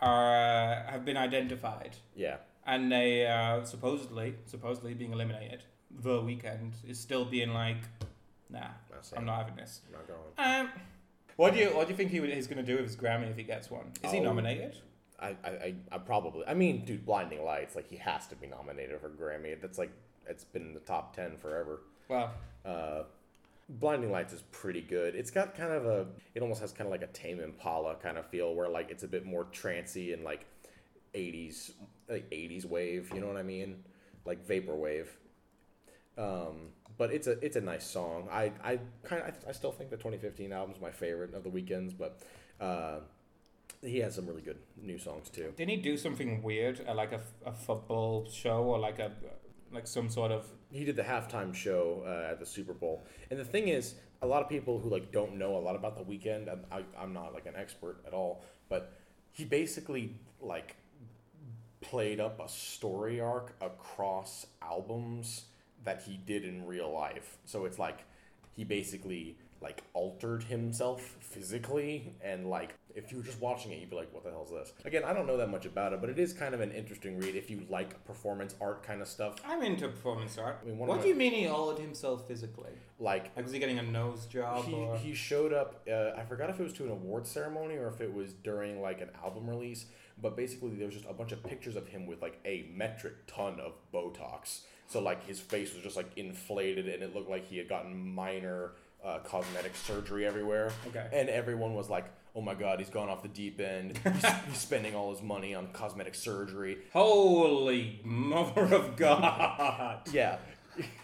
are 0.00 0.34
uh, 0.34 0.90
have 0.92 1.04
been 1.04 1.16
identified 1.18 1.96
Yeah, 2.16 2.36
and 2.66 2.90
they 2.90 3.26
uh, 3.26 3.64
supposedly 3.64 4.34
supposedly 4.46 4.94
being 4.94 5.12
eliminated. 5.12 5.62
The 5.90 6.22
Weeknd 6.22 6.72
is 6.88 6.98
still 6.98 7.26
being 7.26 7.52
like, 7.52 7.76
nah, 8.48 8.60
Not 8.90 9.12
I'm 9.16 9.26
not 9.26 9.38
having 9.40 9.56
this. 9.56 9.82
I'm 9.86 9.92
not 9.92 10.08
going. 10.08 10.60
Um, 10.66 10.70
what 11.36 11.52
do 11.52 11.60
you 11.60 11.66
what 11.76 11.86
do 11.86 11.92
you 11.92 11.96
think 11.98 12.10
he 12.10 12.20
would, 12.20 12.30
he's 12.32 12.46
going 12.46 12.64
to 12.64 12.68
do 12.70 12.76
with 12.76 12.86
his 12.86 12.96
Grammy 12.96 13.30
if 13.30 13.36
he 13.36 13.42
gets 13.42 13.70
one? 13.70 13.92
Is 14.02 14.10
he 14.10 14.20
Oh. 14.20 14.22
nominated? 14.24 14.78
I, 15.22 15.36
I, 15.44 15.74
I, 15.92 15.98
probably. 15.98 16.44
I 16.46 16.54
mean, 16.54 16.84
dude, 16.84 17.06
Blinding 17.06 17.44
Lights. 17.44 17.76
Like, 17.76 17.88
he 17.88 17.96
has 17.96 18.26
to 18.28 18.36
be 18.36 18.46
nominated 18.46 19.00
for 19.00 19.08
Grammy. 19.08 19.60
That's 19.60 19.78
like, 19.78 19.92
it's 20.26 20.44
been 20.44 20.62
in 20.62 20.74
the 20.74 20.80
top 20.80 21.14
ten 21.14 21.36
forever. 21.36 21.80
Wow. 22.08 22.30
Uh, 22.64 23.04
Blinding 23.68 24.10
Lights 24.10 24.32
is 24.32 24.42
pretty 24.50 24.82
good. 24.82 25.14
It's 25.14 25.30
got 25.30 25.54
kind 25.54 25.72
of 25.72 25.86
a, 25.86 26.06
it 26.34 26.42
almost 26.42 26.60
has 26.60 26.72
kind 26.72 26.86
of 26.86 26.90
like 26.90 27.02
a 27.02 27.12
Tame 27.12 27.40
Impala 27.40 27.94
kind 27.96 28.18
of 28.18 28.26
feel, 28.26 28.54
where 28.54 28.68
like 28.68 28.90
it's 28.90 29.04
a 29.04 29.08
bit 29.08 29.24
more 29.24 29.44
trancy 29.44 30.12
and 30.12 30.24
like, 30.24 30.44
'80s 31.14 31.72
like 32.08 32.28
'80s 32.30 32.64
wave. 32.64 33.10
You 33.14 33.20
know 33.20 33.28
what 33.28 33.36
I 33.36 33.42
mean? 33.42 33.84
Like 34.24 34.46
vaporwave. 34.46 35.08
Um, 36.18 36.70
but 36.98 37.12
it's 37.12 37.26
a 37.26 37.32
it's 37.44 37.56
a 37.56 37.60
nice 37.60 37.86
song. 37.86 38.28
I 38.30 38.52
I 38.62 38.78
kind 39.02 39.22
of 39.22 39.28
I, 39.28 39.50
I 39.50 39.52
still 39.52 39.72
think 39.72 39.90
the 39.90 39.96
2015 39.96 40.52
album's 40.52 40.80
my 40.80 40.90
favorite 40.90 41.34
of 41.34 41.42
the 41.42 41.50
Weeknd's, 41.50 41.94
but 41.94 42.20
uh, 42.60 43.00
he 43.80 43.98
has 43.98 44.14
some 44.14 44.26
really 44.26 44.42
good 44.42 44.58
new 44.80 44.98
songs 44.98 45.28
too. 45.30 45.52
Didn't 45.56 45.70
he 45.70 45.76
do 45.76 45.96
something 45.96 46.42
weird, 46.42 46.84
uh, 46.86 46.94
like 46.94 47.12
a 47.12 47.52
football 47.52 48.28
show 48.30 48.62
or 48.62 48.78
like 48.78 48.98
a 48.98 49.12
like 49.72 49.86
some 49.86 50.08
sort 50.08 50.32
of? 50.32 50.46
He 50.70 50.84
did 50.84 50.96
the 50.96 51.02
halftime 51.02 51.54
show 51.54 52.02
uh, 52.06 52.30
at 52.30 52.38
the 52.40 52.46
Super 52.46 52.72
Bowl, 52.72 53.04
and 53.30 53.38
the 53.38 53.44
thing 53.44 53.68
is, 53.68 53.94
a 54.22 54.26
lot 54.26 54.42
of 54.42 54.48
people 54.48 54.78
who 54.78 54.88
like 54.88 55.12
don't 55.12 55.36
know 55.36 55.56
a 55.56 55.58
lot 55.58 55.76
about 55.76 55.96
the 55.96 56.04
Weeknd. 56.04 56.50
I'm, 56.50 56.64
I, 56.70 56.84
I'm 56.98 57.12
not 57.12 57.34
like 57.34 57.46
an 57.46 57.54
expert 57.56 57.98
at 58.06 58.12
all, 58.12 58.44
but 58.68 58.96
he 59.32 59.44
basically 59.44 60.14
like 60.40 60.76
played 61.80 62.20
up 62.20 62.40
a 62.40 62.48
story 62.48 63.20
arc 63.20 63.54
across 63.60 64.46
albums 64.62 65.46
that 65.84 66.02
he 66.02 66.16
did 66.16 66.44
in 66.44 66.66
real 66.66 66.92
life. 66.92 67.38
So 67.44 67.64
it's 67.64 67.78
like 67.78 68.04
he 68.56 68.64
basically 68.64 69.36
like 69.62 69.82
altered 69.94 70.42
himself 70.42 71.16
physically 71.20 72.14
and 72.22 72.48
like 72.50 72.74
if 72.94 73.10
you 73.10 73.16
were 73.18 73.24
just 73.24 73.40
watching 73.40 73.72
it 73.72 73.78
you'd 73.78 73.88
be 73.88 73.96
like 73.96 74.12
what 74.12 74.22
the 74.24 74.30
hell 74.30 74.44
is 74.44 74.50
this 74.50 74.72
again 74.84 75.02
i 75.04 75.12
don't 75.12 75.26
know 75.26 75.36
that 75.36 75.48
much 75.50 75.64
about 75.64 75.92
it 75.92 76.00
but 76.00 76.10
it 76.10 76.18
is 76.18 76.32
kind 76.32 76.54
of 76.54 76.60
an 76.60 76.70
interesting 76.72 77.18
read 77.18 77.34
if 77.34 77.50
you 77.50 77.62
like 77.70 78.04
performance 78.04 78.54
art 78.60 78.82
kind 78.82 79.00
of 79.00 79.08
stuff 79.08 79.36
I'm 79.46 79.62
into 79.62 79.88
performance 79.88 80.36
art. 80.38 80.60
I 80.62 80.66
mean, 80.66 80.78
one 80.78 80.88
of 80.88 80.96
what 80.96 80.98
my- 80.98 81.02
do 81.04 81.08
you 81.08 81.14
mean 81.14 81.32
he 81.32 81.46
altered 81.46 81.80
himself 81.80 82.26
physically? 82.28 82.72
like 82.98 83.30
Like 83.36 83.44
was 83.44 83.52
he 83.52 83.58
getting 83.58 83.78
a 83.78 83.82
nose 83.82 84.26
job 84.26 84.64
he, 84.64 84.74
or? 84.74 84.96
he 84.98 85.14
showed 85.14 85.52
up 85.52 85.86
uh, 85.90 86.10
i 86.18 86.24
forgot 86.24 86.50
if 86.50 86.60
it 86.60 86.62
was 86.62 86.72
to 86.74 86.84
an 86.84 86.90
award 86.90 87.26
ceremony 87.26 87.76
or 87.76 87.88
if 87.88 88.00
it 88.00 88.12
was 88.12 88.32
during 88.32 88.82
like 88.82 89.00
an 89.00 89.10
album 89.24 89.48
release 89.48 89.86
but 90.20 90.36
basically 90.36 90.70
there 90.70 90.86
was 90.86 90.94
just 90.94 91.08
a 91.08 91.12
bunch 91.14 91.32
of 91.32 91.42
pictures 91.42 91.76
of 91.76 91.88
him 91.88 92.06
with 92.06 92.20
like 92.20 92.38
a 92.44 92.66
metric 92.74 93.14
ton 93.26 93.58
of 93.60 93.72
botox 93.92 94.60
so 94.86 95.00
like 95.00 95.24
his 95.26 95.40
face 95.40 95.72
was 95.72 95.82
just 95.82 95.96
like 95.96 96.10
inflated 96.16 96.86
and 96.88 97.02
it 97.02 97.14
looked 97.14 97.30
like 97.30 97.46
he 97.48 97.56
had 97.56 97.68
gotten 97.68 97.96
minor 98.14 98.72
uh, 99.04 99.18
cosmetic 99.20 99.74
surgery 99.76 100.26
everywhere 100.26 100.70
Okay. 100.88 101.06
and 101.12 101.28
everyone 101.28 101.74
was 101.74 101.90
like 101.90 102.06
oh 102.36 102.40
my 102.40 102.54
god 102.54 102.78
he's 102.78 102.88
gone 102.90 103.08
off 103.08 103.22
the 103.22 103.28
deep 103.28 103.60
end 103.60 103.98
he's, 103.98 104.26
he's 104.48 104.58
spending 104.58 104.94
all 104.94 105.10
his 105.12 105.22
money 105.22 105.54
on 105.54 105.66
cosmetic 105.72 106.14
surgery 106.14 106.78
Holy 106.92 108.00
mother 108.04 108.72
of 108.74 108.96
God! 108.96 110.00
yeah 110.12 110.38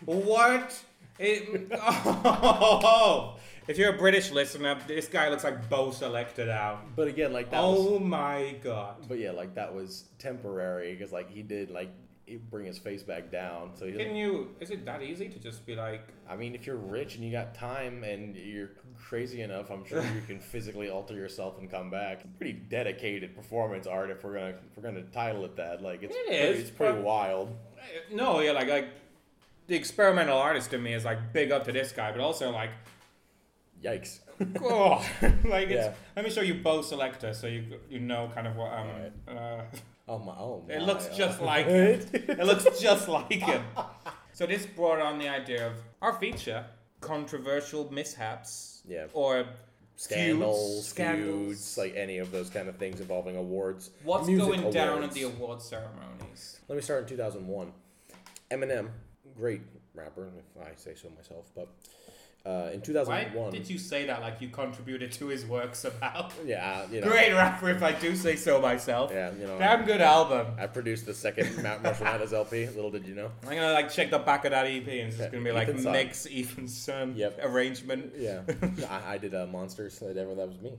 what? 0.05 0.83
It, 1.19 1.69
oh, 1.83 3.37
if 3.67 3.77
you're 3.77 3.93
a 3.95 3.99
British 3.99 4.31
listener, 4.31 4.79
this 4.87 5.09
guy 5.09 5.29
looks 5.29 5.43
like 5.45 5.69
Bo 5.69 5.91
Selected 5.91 6.49
out. 6.49 6.95
but 6.97 7.09
again 7.09 7.33
like 7.33 7.51
that 7.51 7.61
was 7.61 7.79
Oh 7.81 7.99
my 7.99 8.55
God! 8.63 8.95
but 9.09 9.19
yeah 9.19 9.33
like 9.33 9.55
that 9.57 9.75
was 9.75 10.05
temporary 10.19 10.93
because 10.95 11.13
like 11.13 11.29
he 11.31 11.43
did 11.43 11.71
like 11.71 11.91
bring 12.37 12.67
his 12.67 12.79
face 12.79 13.03
back 13.03 13.33
down 13.33 13.71
so 13.75 13.91
Can 13.91 14.15
you? 14.15 14.51
Is 14.61 14.71
it 14.71 14.85
that 14.85 15.03
easy 15.03 15.29
to 15.29 15.39
just 15.39 15.65
be 15.65 15.75
like? 15.75 16.03
I 16.29 16.37
mean, 16.37 16.55
if 16.55 16.67
you're 16.67 16.77
rich 16.77 17.15
and 17.15 17.25
you 17.25 17.33
got 17.33 17.55
time 17.55 18.05
and 18.05 18.37
you're 18.37 18.71
crazy 18.97 19.41
enough, 19.43 19.71
I'm 19.71 19.85
sure 19.87 20.03
you 20.03 20.21
can 20.27 20.41
physically 20.53 20.91
alter 20.91 21.15
yourself 21.15 21.59
and 21.59 21.71
come 21.71 21.91
back. 21.91 22.23
Pretty 22.37 22.53
dedicated 22.53 23.35
performance 23.35 23.87
art, 23.87 24.11
if 24.11 24.23
we're 24.23 24.35
gonna 24.35 24.49
if 24.49 24.77
we're 24.77 24.83
gonna 24.83 25.05
title 25.05 25.45
it 25.47 25.57
that. 25.57 25.83
Like 25.83 26.03
it's 26.03 26.15
It 26.15 26.27
pretty, 26.27 26.43
is, 26.43 26.61
it's 26.61 26.71
pretty 26.71 27.01
wild. 27.01 27.57
No, 28.13 28.41
yeah, 28.41 28.53
like 28.53 28.69
like 28.69 28.89
the 29.67 29.77
experimental 29.77 30.37
artist 30.37 30.73
in 30.75 30.83
me 30.83 30.93
is 30.95 31.05
like 31.05 31.33
big 31.33 31.51
up 31.53 31.65
to 31.65 31.73
this 31.73 31.93
guy, 31.93 32.13
but 32.13 32.21
also 32.21 32.51
like 32.51 32.71
Yikes! 33.83 34.21
oh, 34.63 35.05
like 35.45 35.69
it's. 35.69 35.87
Yeah. 35.87 35.93
Let 36.17 36.25
me 36.25 36.31
show 36.31 36.41
you 36.41 36.55
Bo' 36.55 36.81
Selecta, 36.81 37.35
so 37.35 37.47
you 37.47 37.65
you 37.89 38.01
know 38.01 38.31
kind 38.35 38.47
of 38.47 38.57
what 38.57 38.73
um. 38.73 38.89
Uh, 39.29 39.61
Oh 40.09 40.19
my! 40.19 40.33
Oh 40.33 40.65
my! 40.67 40.75
It 40.75 40.83
looks 40.83 41.09
oh. 41.13 41.17
just 41.17 41.41
like 41.41 41.67
him. 41.69 42.01
It 42.13 42.47
looks 42.47 42.65
just 42.81 43.09
like 43.09 43.33
him. 43.33 43.63
So 44.33 44.47
this 44.47 44.67
brought 44.67 45.01
on 45.01 45.19
the 45.19 45.29
idea 45.29 45.67
of 45.67 45.73
our 46.01 46.13
feature, 46.13 46.65
controversial 47.01 47.93
mishaps. 47.93 48.83
Yeah. 48.87 49.07
Or 49.13 49.47
Scandals, 49.99 50.75
feuds, 50.77 50.87
scandals. 50.87 51.49
feuds, 51.49 51.79
like 51.79 51.97
any 51.97 52.19
of 52.19 52.31
those 52.31 52.49
kind 52.49 52.69
of 52.69 52.77
things 52.77 53.01
involving 53.01 53.35
awards. 53.35 53.91
What's 54.05 54.29
Music 54.29 54.61
going 54.61 54.71
down 54.71 55.03
at 55.03 55.11
the 55.11 55.25
award 55.25 55.61
ceremonies? 55.61 56.61
Let 56.69 56.77
me 56.77 56.83
start 56.83 57.03
in 57.03 57.09
2001. 57.09 57.73
Eminem, 58.53 58.91
great 59.37 59.63
rapper, 59.93 60.31
if 60.39 60.63
I 60.63 60.71
say 60.77 60.95
so 60.95 61.09
myself, 61.17 61.51
but 61.57 61.67
uh, 62.47 62.71
in 62.73 62.79
Why 62.81 62.85
2001. 63.25 63.53
did 63.53 63.69
you 63.69 63.79
say 63.79 64.07
that 64.07 64.21
like 64.23 64.41
you 64.41 64.49
contributed 64.49 65.13
to 65.13 65.27
his 65.27 65.45
work 65.45 65.75
somehow? 65.75 66.31
Yeah, 66.47 66.87
you 66.91 67.01
know. 67.01 67.09
Great 67.09 67.33
rapper, 67.33 67.69
if 67.71 67.83
I 67.83 67.93
do 67.93 68.15
say 68.17 68.37
so 68.37 68.61
myself. 68.61 69.11
Yeah, 69.13 69.33
you 69.35 69.47
know. 69.47 69.59
Damn 69.59 69.85
good 69.85 70.01
album. 70.01 70.47
I 70.59 70.67
produced 70.67 71.05
the 71.07 71.13
second 71.15 71.63
Mount 71.63 71.83
Marshall 71.85 72.05
Mathers 72.05 72.33
LP. 72.33 72.67
Little 72.69 72.91
did 72.91 73.07
you 73.07 73.15
know. 73.15 73.31
I'm 73.43 73.51
gonna 73.55 73.73
like 73.73 73.91
check 73.91 74.11
the 74.11 74.19
back 74.19 74.45
of 74.45 74.53
that 74.53 74.67
EP 74.67 74.87
and 74.87 75.09
it's 75.09 75.19
just 75.19 75.31
gonna 75.33 75.45
be 75.45 75.53
like 75.53 75.69
Ethan's 75.69 75.85
mix 75.85 76.27
Ethan's 76.31 76.77
son 76.77 77.15
Yep. 77.17 77.41
arrangement. 77.43 78.13
Yeah, 78.17 78.41
I, 78.89 79.15
I 79.15 79.19
did 79.19 79.35
uh, 79.35 79.47
Monsters. 79.47 79.99
That 79.99 80.17
never 80.17 80.35
that 80.35 80.49
was 80.49 80.61
me. 80.61 80.73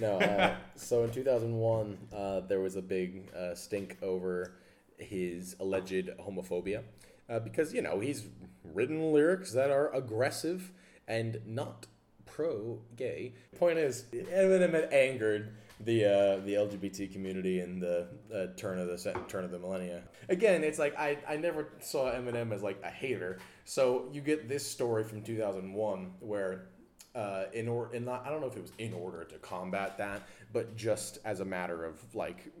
No, 0.00 0.18
uh, 0.20 0.54
so 0.76 1.02
in 1.02 1.10
2001, 1.10 1.98
uh, 2.16 2.40
there 2.40 2.60
was 2.60 2.76
a 2.76 2.82
big 2.82 3.28
uh, 3.36 3.54
stink 3.56 3.96
over 4.02 4.52
his 4.96 5.56
alleged 5.60 6.08
homophobia 6.20 6.82
uh, 7.28 7.40
because 7.40 7.74
you 7.74 7.82
know 7.82 7.98
he's 8.00 8.24
written 8.72 9.12
lyrics 9.12 9.52
that 9.52 9.70
are 9.70 9.92
aggressive 9.94 10.70
and 11.10 11.40
not 11.44 11.86
pro-gay. 12.24 13.34
Point 13.58 13.78
is, 13.78 14.04
Eminem 14.12 14.90
angered 14.92 15.56
the 15.80 16.04
uh, 16.04 16.36
the 16.44 16.54
LGBT 16.54 17.12
community 17.12 17.60
in 17.60 17.80
the 17.80 18.06
uh, 18.34 18.46
turn 18.56 18.78
of 18.78 18.86
the 18.86 18.96
se- 18.96 19.16
turn 19.28 19.44
of 19.44 19.50
the 19.50 19.58
millennia. 19.58 20.02
Again, 20.28 20.62
it's 20.62 20.78
like 20.78 20.96
I, 20.96 21.18
I 21.28 21.36
never 21.36 21.68
saw 21.80 22.12
Eminem 22.12 22.52
as 22.52 22.62
like 22.62 22.80
a 22.84 22.90
hater. 22.90 23.38
So 23.64 24.08
you 24.12 24.20
get 24.20 24.48
this 24.48 24.64
story 24.64 25.04
from 25.04 25.22
2001 25.22 26.12
where 26.20 26.68
uh, 27.14 27.44
in 27.52 27.66
order, 27.66 27.94
in 27.94 28.04
not, 28.04 28.24
I 28.24 28.30
don't 28.30 28.40
know 28.40 28.46
if 28.46 28.56
it 28.56 28.62
was 28.62 28.72
in 28.78 28.92
order 28.94 29.24
to 29.24 29.38
combat 29.38 29.98
that, 29.98 30.22
but 30.52 30.76
just 30.76 31.18
as 31.24 31.40
a 31.40 31.44
matter 31.44 31.84
of 31.84 32.14
like 32.14 32.52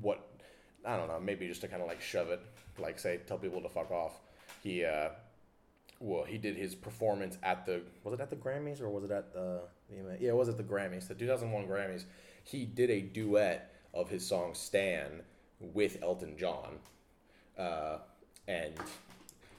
what 0.00 0.24
I 0.84 0.96
don't 0.96 1.08
know, 1.08 1.18
maybe 1.18 1.48
just 1.48 1.62
to 1.62 1.68
kind 1.68 1.82
of 1.82 1.88
like 1.88 2.00
shove 2.00 2.28
it, 2.28 2.40
like 2.78 2.98
say 3.00 3.20
tell 3.26 3.38
people 3.38 3.60
to 3.62 3.68
fuck 3.68 3.90
off. 3.90 4.20
He 4.62 4.84
uh, 4.84 5.08
well, 6.00 6.24
he 6.24 6.38
did 6.38 6.56
his 6.56 6.74
performance 6.74 7.38
at 7.42 7.66
the 7.66 7.82
was 8.04 8.14
it 8.14 8.20
at 8.20 8.30
the 8.30 8.36
Grammys 8.36 8.80
or 8.80 8.88
was 8.88 9.04
it 9.04 9.10
at 9.10 9.32
the 9.32 9.62
yeah 10.20 10.30
it 10.30 10.36
was 10.36 10.48
at 10.48 10.56
the 10.56 10.62
Grammys 10.62 11.08
the 11.08 11.14
2001 11.14 11.66
Grammys. 11.66 12.04
He 12.44 12.64
did 12.64 12.90
a 12.90 13.00
duet 13.00 13.74
of 13.92 14.08
his 14.08 14.26
song 14.26 14.54
"Stan" 14.54 15.22
with 15.60 16.02
Elton 16.02 16.36
John, 16.38 16.78
uh, 17.58 17.98
and 18.46 18.74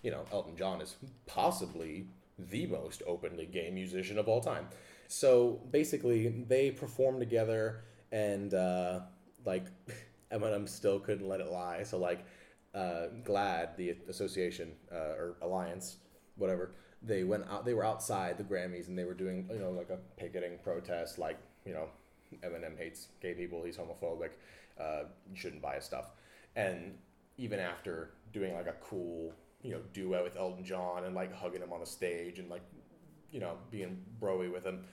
you 0.02 0.12
know 0.12 0.26
Elton 0.32 0.56
John 0.56 0.82
is 0.82 0.96
possibly 1.26 2.08
the 2.38 2.68
most 2.68 3.04
openly 3.06 3.46
gay 3.46 3.70
musician 3.70 4.18
of 4.18 4.28
all 4.28 4.42
time. 4.42 4.68
So 5.08 5.60
basically, 5.72 6.30
they 6.48 6.72
performed 6.72 7.20
together, 7.20 7.84
and 8.12 8.54
uh, 8.54 9.02
like 9.46 9.66
Eminem 10.32 10.70
still 10.70 11.00
couldn't 11.00 11.28
let 11.28 11.42
it 11.42 11.52
lie. 11.52 11.84
So 11.84 11.98
like, 11.98 12.26
uh, 12.74 13.08
GLAAD, 13.24 13.76
the 13.76 13.98
association 14.08 14.72
uh, 14.92 14.96
or 15.18 15.36
alliance, 15.42 15.98
whatever, 16.40 16.72
they 17.04 17.24
went 17.24 17.46
out. 17.50 17.66
They 17.66 17.74
were 17.74 17.86
outside 17.86 18.38
the 18.38 18.44
Grammys, 18.44 18.88
and 18.88 18.98
they 18.98 19.04
were 19.06 19.14
doing 19.14 19.48
you 19.52 19.60
know 19.60 19.72
like 19.72 19.90
a 19.90 19.98
picketing 20.18 20.58
protest, 20.64 21.20
like 21.20 21.38
you 21.66 21.74
know, 21.74 21.88
Eminem 22.44 22.78
hates 22.78 23.10
gay 23.22 23.34
people. 23.34 23.64
He's 23.64 23.78
homophobic. 23.78 24.32
Uh, 24.80 25.04
you 25.30 25.36
shouldn't 25.36 25.62
buy 25.62 25.76
his 25.76 25.84
stuff. 25.84 26.06
And 26.56 26.98
even 27.38 27.60
after 27.60 28.12
doing 28.34 28.54
like 28.54 28.68
a 28.68 28.76
cool 28.82 29.34
you 29.62 29.72
know 29.72 29.82
duet 29.94 30.24
with 30.24 30.38
Elton 30.38 30.64
John 30.64 31.04
and 31.04 31.14
like 31.16 31.34
hugging 31.34 31.62
him 31.62 31.74
on 31.74 31.80
the 31.82 31.86
stage 31.86 32.40
and 32.40 32.50
like 32.50 32.62
you 33.32 33.40
know 33.40 33.58
being 33.72 33.98
broy 34.22 34.52
with 34.52 34.66
him. 34.66 34.86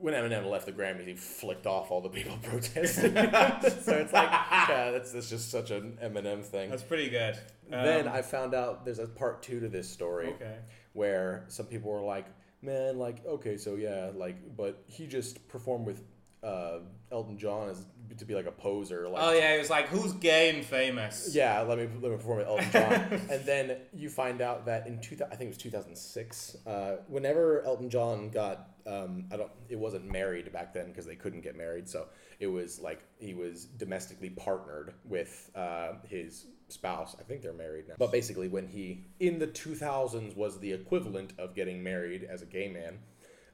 When 0.00 0.12
Eminem 0.12 0.50
left 0.50 0.66
the 0.66 0.72
Grammys, 0.72 1.06
he 1.06 1.14
flicked 1.14 1.68
off 1.68 1.92
all 1.92 2.00
the 2.00 2.08
people 2.08 2.36
protesting. 2.42 3.14
so 3.14 3.92
it's 3.92 4.12
like, 4.12 4.28
yeah, 4.28 4.90
that's, 4.90 5.12
that's 5.12 5.30
just 5.30 5.52
such 5.52 5.70
an 5.70 5.96
Eminem 6.02 6.42
thing. 6.42 6.68
That's 6.68 6.82
pretty 6.82 7.08
good. 7.10 7.38
then 7.70 8.08
Um, 8.08 8.12
I 8.12 8.20
found 8.22 8.54
out 8.54 8.84
there's 8.84 8.98
a 8.98 9.06
part 9.06 9.40
two 9.44 9.60
to 9.60 9.68
this 9.68 9.88
story 9.88 10.30
Okay. 10.30 10.56
Where 10.94 11.44
some 11.48 11.66
people 11.66 11.90
were 11.92 12.00
like, 12.00 12.26
man, 12.62 12.98
like, 12.98 13.24
okay, 13.26 13.58
so 13.58 13.74
yeah, 13.74 14.10
like, 14.14 14.56
but 14.56 14.82
he 14.86 15.06
just 15.06 15.46
performed 15.48 15.86
with 15.86 16.02
uh, 16.42 16.78
Elton 17.12 17.38
John 17.38 17.70
as 17.70 17.84
to 18.18 18.24
be 18.24 18.34
like 18.34 18.46
a 18.46 18.52
poser. 18.52 19.08
Like, 19.08 19.22
Oh 19.22 19.32
yeah, 19.32 19.54
it 19.54 19.58
was 19.58 19.70
like 19.70 19.88
who's 19.88 20.12
gay 20.12 20.50
and 20.54 20.64
famous? 20.64 21.34
yeah, 21.34 21.60
let 21.60 21.78
me 21.78 21.88
let 22.00 22.10
me 22.10 22.16
perform 22.16 22.38
with 22.38 22.46
Elton 22.46 22.70
John, 22.70 23.20
and 23.30 23.44
then 23.44 23.76
you 23.92 24.08
find 24.08 24.40
out 24.40 24.66
that 24.66 24.86
in 24.86 25.00
two, 25.00 25.16
I 25.30 25.36
think 25.36 25.42
it 25.48 25.48
was 25.48 25.56
two 25.56 25.70
thousand 25.70 25.96
six. 25.96 26.56
Uh, 26.66 26.96
whenever 27.08 27.62
Elton 27.64 27.88
John 27.88 28.28
got, 28.28 28.68
um, 28.86 29.24
I 29.32 29.36
don't, 29.38 29.50
it 29.70 29.78
wasn't 29.78 30.10
married 30.10 30.52
back 30.52 30.74
then 30.74 30.88
because 30.88 31.06
they 31.06 31.16
couldn't 31.16 31.40
get 31.40 31.56
married, 31.56 31.88
so 31.88 32.06
it 32.38 32.46
was 32.46 32.78
like 32.78 33.00
he 33.18 33.32
was 33.32 33.64
domestically 33.64 34.30
partnered 34.30 34.92
with 35.04 35.50
uh, 35.54 35.92
his 36.06 36.46
spouse. 36.74 37.16
I 37.18 37.22
think 37.22 37.42
they're 37.42 37.52
married 37.52 37.88
now, 37.88 37.94
but 37.98 38.12
basically 38.12 38.48
when 38.48 38.66
he 38.68 39.06
in 39.20 39.38
the 39.38 39.46
two 39.46 39.74
thousands 39.74 40.34
was 40.36 40.58
the 40.58 40.72
equivalent 40.72 41.32
of 41.38 41.54
getting 41.54 41.82
married 41.82 42.24
as 42.24 42.42
a 42.42 42.46
gay 42.46 42.68
man. 42.68 42.98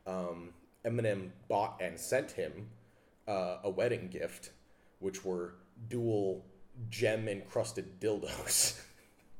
Um, 0.07 0.51
Eminem 0.85 1.31
bought 1.49 1.81
and 1.81 1.99
sent 1.99 2.33
him 2.33 2.69
uh, 3.29 3.59
a 3.63 3.71
wedding 3.71 4.09
gift, 4.09 4.51
which 4.99 5.25
were 5.25 5.55
dual 5.89 6.45
gem 6.89 7.29
encrusted 7.29 8.01
dildos 8.01 8.81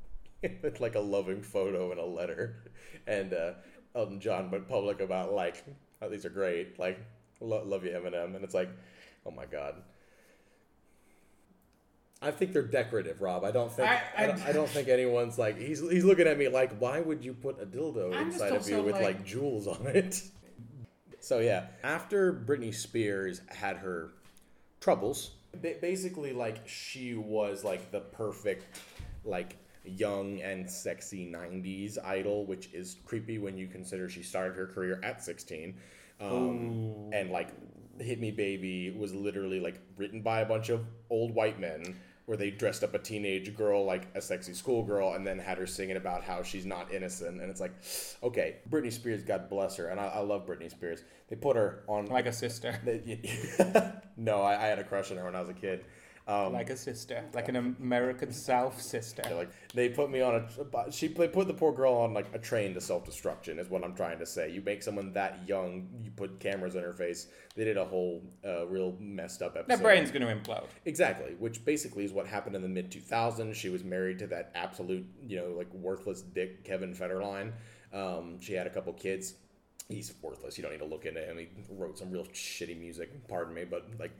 with 0.61 0.79
like 0.79 0.95
a 0.95 0.99
loving 0.99 1.41
photo 1.41 1.91
and 1.91 1.99
a 1.99 2.05
letter. 2.05 2.71
And 3.07 3.33
uh, 3.33 3.53
Elton 3.95 4.19
John 4.19 4.51
went 4.51 4.67
public 4.67 5.01
about 5.01 5.33
like, 5.33 5.63
oh, 6.01 6.09
these 6.09 6.25
are 6.25 6.29
great. 6.29 6.79
Like, 6.79 6.99
lo- 7.39 7.63
love 7.65 7.83
you, 7.83 7.91
Eminem. 7.91 8.35
And 8.35 8.43
it's 8.43 8.53
like, 8.53 8.69
oh 9.25 9.31
my 9.31 9.45
god. 9.45 9.81
I 12.21 12.31
think 12.31 12.53
they're 12.53 12.61
decorative, 12.61 13.21
Rob. 13.21 13.43
I 13.43 13.51
don't 13.51 13.71
think 13.71 13.89
I, 13.89 14.01
I- 14.15 14.27
don't, 14.27 14.41
I 14.43 14.51
don't 14.51 14.69
think 14.69 14.87
anyone's 14.87 15.39
like 15.39 15.57
he's 15.57 15.79
he's 15.79 16.05
looking 16.05 16.27
at 16.27 16.37
me 16.37 16.47
like 16.47 16.77
why 16.77 16.99
would 16.99 17.25
you 17.25 17.33
put 17.33 17.61
a 17.61 17.65
dildo 17.65 18.13
I'm 18.15 18.27
inside 18.27 18.53
of 18.53 18.69
you 18.69 18.81
with 18.83 18.93
like, 18.95 19.03
like- 19.03 19.25
jewels 19.25 19.67
on 19.67 19.87
it? 19.87 20.21
So 21.19 21.39
yeah, 21.39 21.67
after 21.83 22.33
Britney 22.33 22.73
Spears 22.73 23.41
had 23.47 23.77
her 23.77 24.09
troubles, 24.79 25.31
basically 25.61 26.33
like 26.33 26.67
she 26.67 27.15
was 27.15 27.63
like 27.63 27.91
the 27.91 27.99
perfect 27.99 28.79
like 29.23 29.57
young 29.83 30.41
and 30.41 30.69
sexy 30.69 31.31
90s 31.31 31.97
idol, 32.03 32.45
which 32.45 32.69
is 32.73 32.97
creepy 33.05 33.37
when 33.37 33.57
you 33.57 33.67
consider 33.67 34.09
she 34.09 34.23
started 34.23 34.55
her 34.55 34.67
career 34.67 34.99
at 35.03 35.23
16. 35.23 35.75
Um, 36.19 37.09
and 37.13 37.31
like 37.31 37.49
Hit 37.99 38.19
Me 38.19 38.31
Baby 38.31 38.91
was 38.91 39.13
literally 39.13 39.59
like 39.59 39.79
written 39.97 40.21
by 40.21 40.41
a 40.41 40.45
bunch 40.45 40.69
of 40.69 40.85
old 41.09 41.33
white 41.33 41.59
men 41.59 41.95
where 42.31 42.37
they 42.37 42.49
dressed 42.49 42.81
up 42.81 42.93
a 42.93 42.97
teenage 42.97 43.53
girl 43.57 43.83
like 43.83 44.07
a 44.15 44.21
sexy 44.21 44.53
schoolgirl 44.53 45.15
and 45.15 45.27
then 45.27 45.37
had 45.37 45.57
her 45.57 45.67
singing 45.67 45.97
about 45.97 46.23
how 46.23 46.41
she's 46.41 46.65
not 46.65 46.89
innocent. 46.93 47.41
And 47.41 47.51
it's 47.51 47.59
like, 47.59 47.73
okay, 48.23 48.59
Britney 48.69 48.89
Spears, 48.89 49.21
God 49.21 49.49
bless 49.49 49.75
her. 49.75 49.89
And 49.89 49.99
I, 49.99 50.05
I 50.05 50.19
love 50.19 50.47
Britney 50.47 50.71
Spears. 50.71 51.03
They 51.27 51.35
put 51.35 51.57
her 51.57 51.83
on. 51.87 52.05
Like 52.05 52.27
a 52.27 52.31
sister. 52.31 52.73
no, 54.15 54.43
I, 54.43 54.53
I 54.53 54.67
had 54.67 54.79
a 54.79 54.85
crush 54.85 55.11
on 55.11 55.17
her 55.17 55.25
when 55.25 55.35
I 55.35 55.41
was 55.41 55.49
a 55.49 55.53
kid. 55.53 55.83
Um, 56.27 56.53
Like 56.53 56.69
a 56.69 56.77
sister. 56.77 57.23
Like 57.33 57.49
an 57.49 57.55
American 57.55 58.31
South 58.31 58.79
sister. 58.81 59.23
yeah, 59.25 59.33
like 59.35 59.49
they 59.73 59.89
put 59.89 60.11
me 60.11 60.21
on 60.21 60.35
a 60.35 60.91
she 60.91 61.07
they 61.07 61.27
put 61.27 61.47
the 61.47 61.53
poor 61.53 61.73
girl 61.73 61.93
on 61.95 62.13
like 62.13 62.27
a 62.33 62.39
train 62.39 62.73
to 62.75 62.81
self 62.81 63.05
destruction 63.05 63.57
is 63.59 63.69
what 63.69 63.83
I'm 63.83 63.95
trying 63.95 64.19
to 64.19 64.25
say. 64.25 64.49
You 64.51 64.61
make 64.61 64.83
someone 64.83 65.13
that 65.13 65.39
young, 65.47 65.89
you 66.03 66.11
put 66.11 66.39
cameras 66.39 66.75
in 66.75 66.83
her 66.83 66.93
face. 66.93 67.27
They 67.55 67.63
did 67.65 67.77
a 67.77 67.85
whole 67.85 68.21
uh, 68.45 68.67
real 68.67 68.95
messed 68.99 69.41
up 69.41 69.57
episode. 69.57 69.67
Their 69.67 69.83
brain's 69.83 70.11
going 70.11 70.21
to 70.25 70.33
implode. 70.33 70.67
Exactly, 70.85 71.35
which 71.39 71.65
basically 71.65 72.05
is 72.05 72.13
what 72.13 72.27
happened 72.27 72.55
in 72.55 72.61
the 72.61 72.69
mid 72.69 72.91
2000s. 72.91 73.55
She 73.55 73.69
was 73.69 73.83
married 73.83 74.19
to 74.19 74.27
that 74.27 74.51
absolute, 74.55 75.05
you 75.27 75.37
know, 75.37 75.49
like 75.57 75.73
worthless 75.73 76.21
dick 76.21 76.63
Kevin 76.63 76.93
Federline. 76.95 77.51
Um, 77.93 78.39
she 78.39 78.53
had 78.53 78.67
a 78.67 78.69
couple 78.69 78.93
kids. 78.93 79.33
He's 79.89 80.13
worthless. 80.21 80.57
You 80.57 80.61
don't 80.61 80.71
need 80.71 80.79
to 80.79 80.85
look 80.85 81.05
into 81.05 81.19
him. 81.19 81.37
He 81.37 81.49
wrote 81.69 81.97
some 81.97 82.11
real 82.11 82.23
shitty 82.25 82.79
music. 82.79 83.27
Pardon 83.27 83.53
me, 83.53 83.65
but 83.65 83.85
like, 83.99 84.11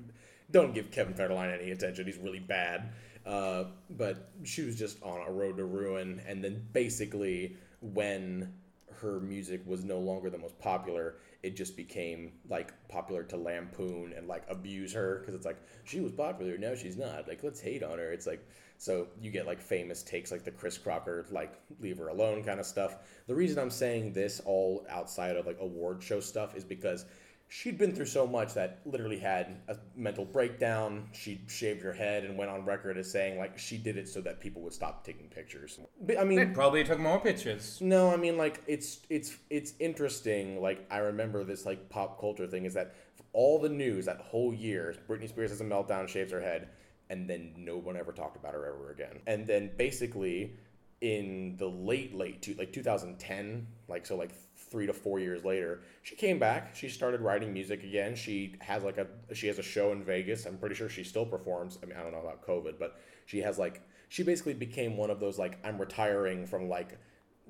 don't 0.51 0.73
give 0.73 0.91
Kevin 0.91 1.13
Federline 1.13 1.53
any 1.53 1.71
attention. 1.71 2.05
He's 2.05 2.17
really 2.17 2.39
bad. 2.39 2.91
Uh, 3.25 3.65
but 3.89 4.31
she 4.43 4.63
was 4.63 4.75
just 4.75 5.01
on 5.03 5.21
a 5.27 5.31
road 5.31 5.57
to 5.57 5.65
ruin. 5.65 6.21
And 6.27 6.43
then 6.43 6.65
basically, 6.73 7.55
when 7.81 8.53
her 9.01 9.19
music 9.19 9.61
was 9.65 9.83
no 9.83 9.99
longer 9.99 10.29
the 10.29 10.37
most 10.37 10.57
popular, 10.59 11.15
it 11.43 11.55
just 11.55 11.75
became 11.75 12.33
like 12.49 12.73
popular 12.87 13.23
to 13.23 13.37
lampoon 13.37 14.13
and 14.15 14.27
like 14.27 14.43
abuse 14.47 14.93
her 14.93 15.19
because 15.19 15.33
it's 15.33 15.45
like 15.45 15.57
she 15.83 15.99
was 15.99 16.11
popular 16.11 16.57
now 16.57 16.75
she's 16.75 16.97
not 16.97 17.27
like 17.27 17.43
let's 17.43 17.59
hate 17.59 17.83
on 17.83 17.97
her 17.97 18.11
it's 18.11 18.27
like 18.27 18.47
so 18.77 19.07
you 19.19 19.31
get 19.31 19.47
like 19.47 19.59
famous 19.59 20.03
takes 20.03 20.31
like 20.31 20.43
the 20.43 20.51
chris 20.51 20.77
crocker 20.77 21.25
like 21.31 21.53
leave 21.79 21.97
her 21.97 22.09
alone 22.09 22.43
kind 22.43 22.59
of 22.59 22.65
stuff 22.65 22.97
the 23.27 23.33
reason 23.33 23.57
i'm 23.57 23.71
saying 23.71 24.13
this 24.13 24.39
all 24.45 24.85
outside 24.89 25.35
of 25.35 25.47
like 25.47 25.57
award 25.59 26.01
show 26.03 26.19
stuff 26.19 26.55
is 26.55 26.63
because 26.63 27.05
she'd 27.53 27.77
been 27.77 27.93
through 27.93 28.05
so 28.05 28.25
much 28.25 28.53
that 28.53 28.79
literally 28.85 29.19
had 29.19 29.57
a 29.67 29.75
mental 29.93 30.23
breakdown 30.23 31.05
she 31.11 31.41
shaved 31.47 31.81
her 31.81 31.91
head 31.91 32.23
and 32.23 32.37
went 32.37 32.49
on 32.49 32.63
record 32.63 32.97
as 32.97 33.11
saying 33.11 33.37
like 33.37 33.57
she 33.59 33.77
did 33.77 33.97
it 33.97 34.07
so 34.07 34.21
that 34.21 34.39
people 34.39 34.61
would 34.61 34.71
stop 34.71 35.03
taking 35.05 35.27
pictures 35.27 35.77
but 35.99 36.17
i 36.17 36.23
mean 36.23 36.37
They 36.39 36.45
probably 36.45 36.83
took 36.85 36.97
more 36.99 37.19
pictures. 37.19 37.77
no, 37.81 38.09
I 38.09 38.15
mean 38.15 38.37
like 38.37 38.63
it's 38.67 38.99
it's 39.09 39.35
it's 39.49 39.73
interesting. 39.79 40.61
Like 40.61 40.87
I 40.89 40.99
remember 40.99 41.43
this 41.43 41.65
like 41.65 41.89
pop 41.89 42.19
culture 42.21 42.47
thing 42.47 42.63
is 42.65 42.73
that 42.75 42.95
all 43.33 43.59
the 43.59 43.69
news 43.69 44.05
that 44.05 44.19
whole 44.21 44.53
year, 44.53 44.95
Britney 45.09 45.27
Spears 45.27 45.51
has 45.51 45.59
a 45.61 45.65
meltdown, 45.65 46.07
shaves 46.07 46.31
her 46.31 46.41
head, 46.41 46.69
and 47.09 47.29
then 47.29 47.53
no 47.57 47.75
one 47.77 47.95
ever 47.97 48.13
talked 48.13 48.37
about 48.37 48.53
her 48.53 48.65
ever 48.65 48.91
again. 48.91 49.19
And 49.27 49.45
then 49.45 49.71
basically 49.77 50.53
in 51.01 51.55
the 51.57 51.67
late 51.67 52.13
late 52.15 52.41
to 52.43 52.53
like 52.55 52.71
2010, 52.71 53.67
like 53.89 54.05
so 54.05 54.15
like 54.15 54.31
three 54.69 54.85
to 54.85 54.93
four 54.93 55.19
years 55.19 55.43
later, 55.43 55.81
she 56.03 56.15
came 56.15 56.39
back. 56.39 56.75
She 56.75 56.89
started 56.89 57.21
writing 57.21 57.53
music 57.53 57.83
again. 57.83 58.15
She 58.15 58.55
has 58.59 58.83
like 58.83 58.97
a 58.97 59.07
she 59.33 59.47
has 59.47 59.59
a 59.59 59.63
show 59.63 59.91
in 59.91 60.03
Vegas. 60.03 60.45
I'm 60.45 60.57
pretty 60.57 60.75
sure 60.75 60.89
she 60.89 61.03
still 61.03 61.25
performs. 61.25 61.77
I 61.81 61.85
mean, 61.85 61.97
I 61.97 62.03
don't 62.03 62.11
know 62.11 62.21
about 62.21 62.45
COVID, 62.45 62.79
but 62.79 62.99
she 63.25 63.39
has 63.39 63.57
like 63.57 63.81
she 64.09 64.23
basically 64.23 64.53
became 64.53 64.97
one 64.97 65.09
of 65.09 65.19
those 65.19 65.39
like 65.39 65.57
I'm 65.63 65.79
retiring 65.79 66.45
from 66.45 66.69
like 66.69 66.97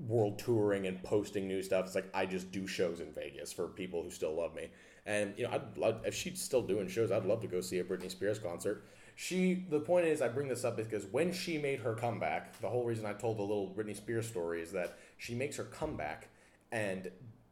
world 0.07 0.39
touring 0.39 0.87
and 0.87 1.01
posting 1.03 1.47
new 1.47 1.61
stuff. 1.61 1.85
It's 1.85 1.95
like 1.95 2.09
I 2.13 2.25
just 2.25 2.51
do 2.51 2.67
shows 2.67 2.99
in 2.99 3.11
Vegas 3.13 3.51
for 3.51 3.67
people 3.67 4.03
who 4.03 4.09
still 4.09 4.35
love 4.35 4.55
me. 4.55 4.69
And 5.05 5.33
you 5.37 5.45
know, 5.45 5.51
I'd 5.51 5.77
love 5.77 6.01
if 6.05 6.13
she's 6.13 6.41
still 6.41 6.61
doing 6.61 6.87
shows. 6.87 7.11
I'd 7.11 7.25
love 7.25 7.41
to 7.41 7.47
go 7.47 7.61
see 7.61 7.79
a 7.79 7.83
Britney 7.83 8.11
Spears 8.11 8.39
concert. 8.39 8.85
She. 9.15 9.65
The 9.69 9.79
point 9.79 10.05
is, 10.05 10.21
I 10.21 10.27
bring 10.27 10.47
this 10.47 10.63
up 10.63 10.77
because 10.77 11.05
when 11.05 11.33
she 11.33 11.57
made 11.57 11.79
her 11.79 11.93
comeback, 11.93 12.59
the 12.61 12.69
whole 12.69 12.85
reason 12.85 13.05
I 13.05 13.13
told 13.13 13.37
the 13.37 13.43
little 13.43 13.73
Britney 13.75 13.95
Spears 13.95 14.27
story 14.27 14.61
is 14.61 14.71
that 14.71 14.97
she 15.17 15.35
makes 15.35 15.57
her 15.57 15.63
comeback, 15.63 16.29
and 16.71 17.09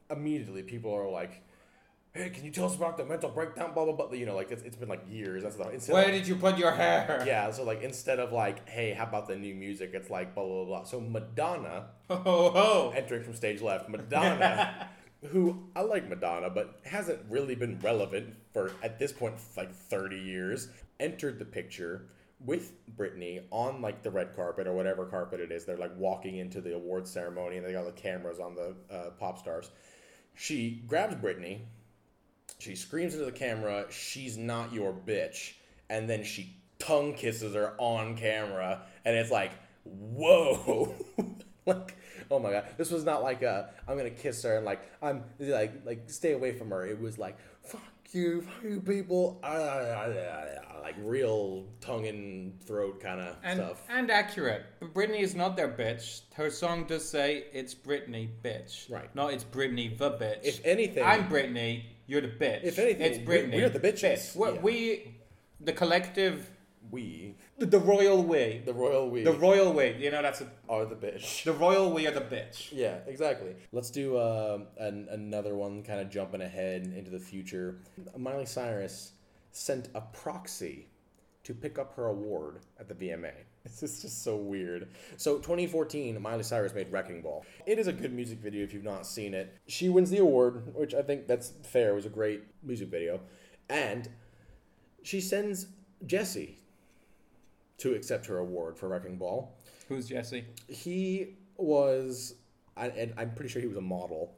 immediately 0.10 0.64
people 0.64 0.94
are 0.94 1.10
like. 1.10 1.44
Hey, 2.12 2.32
can 2.32 2.44
you 2.44 2.50
tell 2.50 2.66
us 2.66 2.76
about 2.76 2.98
the 2.98 3.06
mental 3.06 3.30
breakdown? 3.30 3.72
Blah 3.76 3.86
blah 3.86 3.94
blah. 3.94 4.12
You 4.14 4.26
know, 4.26 4.36
like 4.36 4.52
it's, 4.52 4.64
it's 4.64 4.76
been 4.76 4.90
like 4.90 5.04
years. 5.08 5.44
That's 5.44 5.58
the 5.58 5.70
instead 5.70 5.92
of- 5.92 6.04
Where 6.04 6.12
did 6.12 6.28
you 6.28 6.36
put 6.38 6.58
your 6.58 6.72
hair? 6.72 7.24
yeah. 7.28 7.52
So 7.52 7.64
like 7.64 7.84
instead 7.84 8.20
of 8.20 8.32
like, 8.32 8.68
hey, 8.68 8.94
how 8.94 9.04
about 9.04 9.28
the 9.28 9.36
new 9.36 9.54
music? 9.54 9.92
It's 9.94 10.10
like 10.10 10.34
blah 10.34 10.44
blah 10.44 10.66
blah. 10.66 10.84
So 10.86 11.00
Madonna 11.00 11.90
Ho, 12.10 12.16
ho, 12.16 12.50
ho. 12.50 12.94
entering 12.96 13.24
from 13.24 13.36
stage 13.36 13.62
left. 13.62 13.90
Madonna, 13.96 14.90
who 15.28 15.68
I 15.76 15.82
like 15.82 16.10
Madonna, 16.10 16.50
but 16.50 16.80
hasn't 16.84 17.20
really 17.30 17.54
been 17.54 17.78
relevant 17.80 18.34
for 18.54 18.72
at 18.82 18.98
this 18.98 19.12
point 19.12 19.36
like 19.56 19.72
30 19.72 20.18
years, 20.18 20.68
entered 21.00 21.38
the 21.38 21.46
picture 21.46 22.08
with 22.46 22.74
Britney 22.96 23.44
on 23.52 23.82
like 23.82 24.02
the 24.02 24.12
red 24.12 24.36
carpet 24.36 24.68
or 24.68 24.74
whatever 24.74 25.06
carpet 25.06 25.40
it 25.40 25.52
is. 25.52 25.66
They're 25.66 25.78
like 25.78 25.96
walking 25.98 26.38
into 26.38 26.62
the 26.62 26.76
awards 26.76 27.12
ceremony 27.12 27.58
and 27.58 27.66
they 27.66 27.74
got 27.74 27.86
the 27.86 27.92
cameras 27.92 28.40
on 28.40 28.56
the 28.56 28.76
uh, 28.94 29.10
pop 29.12 29.40
stars. 29.40 29.72
She 30.36 30.84
grabs 30.88 31.16
Britney, 31.16 31.60
she 32.60 32.76
screams 32.76 33.14
into 33.14 33.26
the 33.26 33.32
camera, 33.32 33.86
"She's 33.90 34.38
not 34.38 34.74
your 34.74 34.94
bitch," 34.94 35.54
and 35.90 36.10
then 36.10 36.24
she 36.24 36.56
tongue 36.78 37.14
kisses 37.14 37.54
her 37.54 37.74
on 37.78 38.16
camera, 38.16 38.82
and 39.06 39.16
it's 39.16 39.32
like, 39.32 39.52
whoa, 39.84 40.96
like, 41.66 41.98
oh 42.32 42.40
my 42.40 42.52
god, 42.52 42.66
this 42.78 42.92
was 42.92 43.04
not 43.04 43.22
like 43.22 43.42
a 43.42 43.70
I'm 43.88 43.98
gonna 43.98 44.10
kiss 44.10 44.44
her 44.44 44.58
and 44.58 44.66
like 44.66 44.82
I'm 45.02 45.24
like 45.40 45.74
like 45.86 46.10
stay 46.10 46.34
away 46.34 46.54
from 46.54 46.70
her. 46.70 46.86
It 46.86 47.00
was 47.00 47.18
like 47.18 47.38
fuck 47.64 47.82
you, 48.16 48.44
you 48.64 48.82
people, 48.82 49.40
ah, 49.44 50.08
like 50.82 50.96
real 51.04 51.66
tongue 51.82 52.06
in 52.06 52.54
throat 52.66 53.00
kind 53.02 53.20
of 53.20 53.36
And, 53.44 53.58
stuff. 53.60 53.82
and 53.90 54.10
accurate. 54.10 54.64
Britney 54.94 55.20
is 55.20 55.36
not 55.36 55.56
their 55.56 55.68
bitch. 55.70 56.22
Her 56.34 56.50
song 56.50 56.86
does 56.86 57.08
say 57.08 57.46
it's 57.54 57.76
Britney, 57.76 58.30
bitch. 58.44 58.90
Right. 58.92 59.14
Not 59.16 59.34
it's 59.34 59.44
Britney, 59.44 59.98
the 59.98 60.12
bitch. 60.12 60.44
If 60.44 60.66
anything- 60.66 61.04
I'm 61.04 61.28
Britney. 61.30 61.84
You're 62.08 62.22
the 62.22 62.28
bitch. 62.30 62.64
If 62.64 62.80
anything, 62.80 63.02
it's 63.14 63.28
we're- 63.28 63.44
Britney. 63.48 63.56
we're 63.56 63.70
the 63.70 63.80
bitches. 63.80 64.36
We, 64.36 64.48
Yeah. 64.54 64.62
we 64.62 65.16
the 65.60 65.74
collective, 65.74 66.50
We, 66.92 67.36
the, 67.60 67.66
the 67.66 67.80
royal 67.80 68.24
we, 68.24 68.62
the 68.66 68.74
royal 68.74 69.10
we, 69.10 69.24
the 69.24 69.34
royal 69.34 69.74
we. 69.74 69.96
You 70.00 70.12
know 70.12 70.22
that's 70.22 70.42
a, 70.42 70.48
are 70.68 70.86
the 70.86 70.96
bitch. 70.96 71.44
the 71.44 71.54
royal 71.54 71.92
we 71.92 72.08
are 72.08 72.12
the 72.12 72.22
bitch. 72.22 72.70
Yeah, 72.72 72.98
exactly. 73.06 73.56
Let's 73.72 73.90
do 73.92 74.18
uh, 74.18 74.60
an, 74.78 75.08
another 75.12 75.56
one, 75.56 75.84
kind 75.84 76.00
of 76.00 76.10
jumping 76.10 76.42
ahead 76.42 76.94
into 76.96 77.12
the 77.12 77.20
future. 77.20 77.80
Miley 78.18 78.46
Cyrus 78.46 79.12
sent 79.52 79.90
a 79.94 80.02
proxy 80.02 80.88
to 81.44 81.54
pick 81.54 81.80
up 81.80 81.96
her 81.96 82.08
award 82.08 82.60
at 82.80 82.88
the 82.88 82.96
VMA. 82.96 83.32
This 83.64 83.84
is 83.84 84.02
just 84.02 84.24
so 84.24 84.38
weird. 84.38 84.88
So, 85.18 85.38
2014, 85.38 86.20
Miley 86.22 86.44
Cyrus 86.44 86.74
made 86.74 86.90
Wrecking 86.92 87.22
Ball. 87.22 87.46
It 87.66 87.78
is 87.78 87.88
a 87.88 87.94
good 87.94 88.14
music 88.14 88.40
video 88.40 88.64
if 88.64 88.74
you've 88.74 88.86
not 88.86 89.06
seen 89.06 89.34
it. 89.34 89.54
She 89.68 89.90
wins 89.90 90.10
the 90.10 90.20
award, 90.20 90.74
which 90.74 90.96
I 90.96 91.02
think 91.02 91.28
that's 91.28 91.52
fair. 91.64 91.92
It 91.92 91.96
was 91.96 92.06
a 92.06 92.10
great 92.10 92.44
music 92.64 92.88
video. 92.88 93.20
And 93.70 94.10
she 95.04 95.20
sends 95.20 95.68
Jesse 96.06 96.58
to 97.80 97.94
accept 97.96 98.26
her 98.28 98.38
award 98.40 98.78
for 98.78 98.88
Wrecking 98.90 99.18
Ball 99.18 99.58
Who's 99.88 100.08
Jesse? 100.08 100.46
he 100.68 101.36
was 101.58 102.36
I, 102.78 102.88
and 102.88 103.14
i'm 103.18 103.32
pretty 103.36 103.50
sure 103.50 103.62
he 103.62 103.68
was 103.68 103.78
a 103.78 103.82
model 103.82 104.36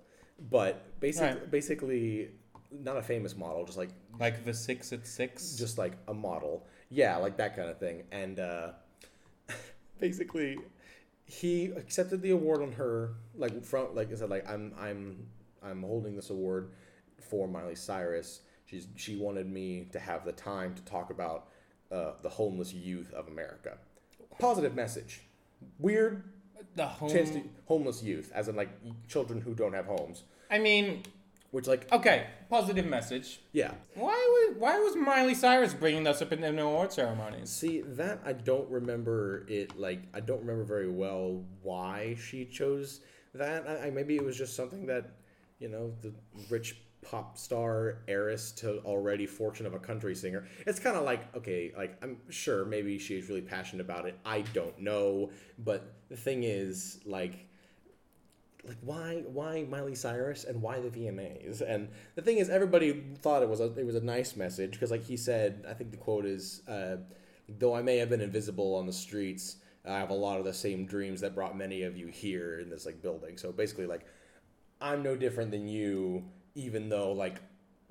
but 0.50 1.00
basically 1.00 1.40
Right. 1.40 1.52
basically 1.52 2.30
not 2.72 2.98
a 2.98 3.02
famous 3.04 3.36
model 3.36 3.66
just 3.66 3.78
like 3.78 3.90
Like 4.20 4.44
the 4.46 4.54
six 4.54 4.92
at 4.94 5.06
six. 5.06 5.56
just 5.56 5.78
like 5.78 5.94
a 6.08 6.14
model 6.14 6.66
yeah 6.90 7.18
like 7.18 7.38
that 7.38 7.56
kind 7.56 7.70
of 7.70 7.78
thing 7.80 8.04
and 8.12 8.40
uh 8.40 8.72
basically 10.00 10.58
he 11.26 11.66
accepted 11.78 12.22
the 12.22 12.32
award 12.32 12.62
on 12.62 12.72
her 12.74 13.14
like 13.36 13.64
from 13.64 13.94
like 13.96 14.12
i 14.12 14.16
said 14.16 14.30
like 14.30 14.50
i'm 14.50 14.74
i'm 14.80 15.26
i'm 15.64 15.82
holding 15.84 16.16
this 16.16 16.30
award 16.30 16.72
for 17.30 17.48
miley 17.48 17.76
cyrus 17.76 18.42
she's 18.66 18.88
she 18.96 19.16
wanted 19.16 19.48
me 19.48 19.88
to 19.92 20.00
have 20.00 20.26
the 20.26 20.32
time 20.32 20.74
to 20.74 20.82
talk 20.84 21.10
about 21.12 21.48
uh, 21.92 22.14
the 22.22 22.30
homeless 22.30 22.74
youth 22.74 23.14
of 23.14 23.28
America. 23.28 23.78
Positive 24.40 24.74
message. 24.76 25.22
Weird 25.80 26.24
The 26.76 26.88
home. 26.88 27.10
chance 27.12 27.30
to 27.32 27.42
homeless 27.66 28.02
youth, 28.02 28.32
as 28.34 28.48
in 28.48 28.56
like 28.56 28.70
children 29.08 29.42
who 29.42 29.54
don't 29.54 29.74
have 29.74 29.86
homes. 29.86 30.24
I 30.50 30.58
mean, 30.60 31.04
Which 31.52 31.68
like 31.68 31.92
okay, 31.92 32.28
positive 32.50 32.86
message. 32.86 33.42
yeah. 33.52 33.72
Why 33.96 34.12
was 34.14 34.56
why 34.58 34.80
was 34.80 34.96
Miley 34.96 35.36
Cyrus 35.36 35.74
bringing 35.74 36.04
this 36.04 36.22
up 36.22 36.32
in 36.32 36.42
the 36.42 36.62
award 36.62 36.92
ceremonies? 36.94 37.50
See 37.50 37.82
that 37.82 38.20
I 38.26 38.34
don't 38.34 38.70
remember 38.70 39.46
it 39.50 39.78
like 39.78 40.02
I 40.14 40.22
don't 40.22 40.40
remember 40.40 40.64
very 40.64 40.90
well 40.90 41.44
why 41.62 42.16
she 42.16 42.46
chose 42.46 43.02
that. 43.34 43.68
I, 43.68 43.88
I 43.88 43.90
maybe 43.92 44.16
it 44.16 44.24
was 44.24 44.38
just 44.38 44.56
something 44.56 44.86
that 44.88 45.12
you 45.60 45.68
know 45.70 45.94
the 46.02 46.14
rich 46.50 46.78
pop 47.02 47.38
star 47.38 48.00
heiress 48.08 48.52
to 48.52 48.78
already 48.80 49.26
fortune 49.26 49.66
of 49.66 49.74
a 49.74 49.80
country 49.80 50.16
singer. 50.16 50.48
It's 50.68 50.80
kind 50.80 50.96
of 50.96 51.04
like 51.04 51.36
okay, 51.36 51.74
like 51.76 51.98
I'm 52.04 52.18
sure 52.30 52.66
maybe 52.66 52.98
she's 53.00 53.28
really 53.30 53.42
passionate 53.42 53.82
about 53.82 54.06
it. 54.06 54.18
I 54.26 54.42
don't 54.54 54.78
know, 54.80 55.32
but 55.60 55.94
the 56.10 56.18
thing 56.18 56.44
is 56.44 57.00
like 57.06 57.48
like 58.64 58.78
why 58.82 59.24
why 59.28 59.66
Miley 59.70 59.96
Cyrus 59.96 60.44
and 60.44 60.62
why 60.62 60.80
the 60.80 60.90
VMAs? 60.90 61.62
And 61.62 61.90
the 62.16 62.22
thing 62.22 62.38
is, 62.38 62.50
everybody 62.50 63.04
thought 63.22 63.42
it 63.42 63.50
was 63.50 63.60
a 63.60 63.74
it 63.78 63.86
was 63.86 63.96
a 63.96 64.02
nice 64.02 64.36
message 64.36 64.72
because 64.72 64.92
like 64.92 65.04
he 65.04 65.18
said, 65.18 65.66
I 65.68 65.74
think 65.74 65.92
the 65.92 65.98
quote 65.98 66.26
is, 66.26 66.62
uh, 66.68 66.98
"Though 67.50 67.76
I 67.76 67.82
may 67.82 67.98
have 67.98 68.10
been 68.10 68.22
invisible 68.22 68.76
on 68.76 68.86
the 68.86 68.94
streets, 68.94 69.58
I 69.86 69.98
have 69.98 70.12
a 70.12 70.16
lot 70.16 70.38
of 70.38 70.46
the 70.46 70.54
same 70.54 70.86
dreams 70.86 71.22
that 71.22 71.34
brought 71.34 71.58
many 71.58 71.84
of 71.84 71.98
you 71.98 72.08
here 72.08 72.60
in 72.60 72.70
this 72.70 72.86
like 72.86 73.02
building." 73.02 73.38
So 73.38 73.52
basically, 73.52 73.88
like 73.88 74.06
I'm 74.80 75.02
no 75.04 75.16
different 75.16 75.52
than 75.52 75.68
you, 75.68 76.24
even 76.56 76.90
though 76.90 77.12
like 77.14 77.38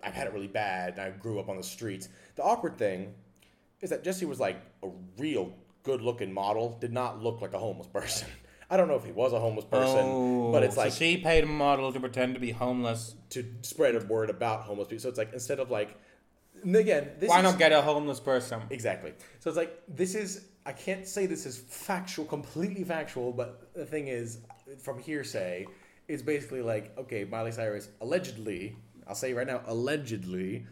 I've 0.03 0.15
had 0.15 0.27
it 0.27 0.33
really 0.33 0.49
bad 0.49 0.93
and 0.95 1.01
I 1.03 1.11
grew 1.11 1.39
up 1.41 1.49
on 1.49 1.57
the 1.57 1.63
streets. 1.63 2.09
The 2.37 2.43
awkward 2.43 2.79
thing 2.79 3.15
is 3.81 3.91
that 3.91 4.03
Jesse 4.05 4.25
was 4.27 4.41
like 4.41 4.57
a 4.83 4.89
real 5.19 5.53
good 5.83 6.01
looking 6.03 6.33
model, 6.33 6.77
did 6.81 6.93
not 6.93 7.23
look 7.23 7.41
like 7.41 7.53
a 7.55 7.59
homeless 7.59 7.87
person. 7.87 8.29
I 8.73 8.77
don't 8.77 8.87
know 8.87 8.95
if 8.95 9.05
he 9.05 9.11
was 9.13 9.33
a 9.33 9.41
homeless 9.41 9.65
person, 9.65 9.99
oh, 10.07 10.53
but 10.53 10.63
it's 10.63 10.75
Oh, 10.75 10.77
so 10.77 10.85
like 10.85 10.93
she 10.93 11.17
paid 11.17 11.43
a 11.43 11.47
model 11.47 11.93
to 11.93 11.99
pretend 11.99 12.35
to 12.35 12.41
be 12.41 12.53
homeless. 12.53 13.17
to 13.31 13.45
spread 13.63 13.97
a 13.97 14.01
word 14.07 14.31
about 14.31 14.63
homeless 14.63 14.87
people. 14.89 15.03
So 15.03 15.09
it's 15.09 15.19
like 15.19 15.33
instead 15.33 15.59
of 15.59 15.71
like, 15.73 15.97
again, 16.65 17.11
this 17.19 17.29
Why 17.29 17.39
is, 17.39 17.43
not 17.43 17.59
get 17.59 17.73
a 17.73 17.83
homeless 17.83 18.21
person? 18.21 18.61
exactly? 18.71 19.13
So 19.41 19.51
it's 19.51 19.57
like 19.57 19.77
this 19.89 20.15
is 20.15 20.47
I 20.65 20.73
can't 20.73 21.07
say 21.07 21.27
this 21.27 21.47
is 21.47 21.59
factual, 21.59 22.27
completely 22.27 22.85
factual, 22.85 23.33
but 23.33 23.73
the 23.75 23.85
thing 23.87 24.07
is, 24.09 24.39
from 24.79 24.99
hearsay, 25.01 25.67
it's 26.11 26.23
basically 26.23 26.63
like 26.63 26.97
okay, 26.99 27.25
Miley 27.25 27.53
Cyrus 27.53 27.89
allegedly, 28.01 28.77
I'll 29.07 29.15
say 29.15 29.33
right 29.33 29.47
now, 29.47 29.63
allegedly 29.67 30.67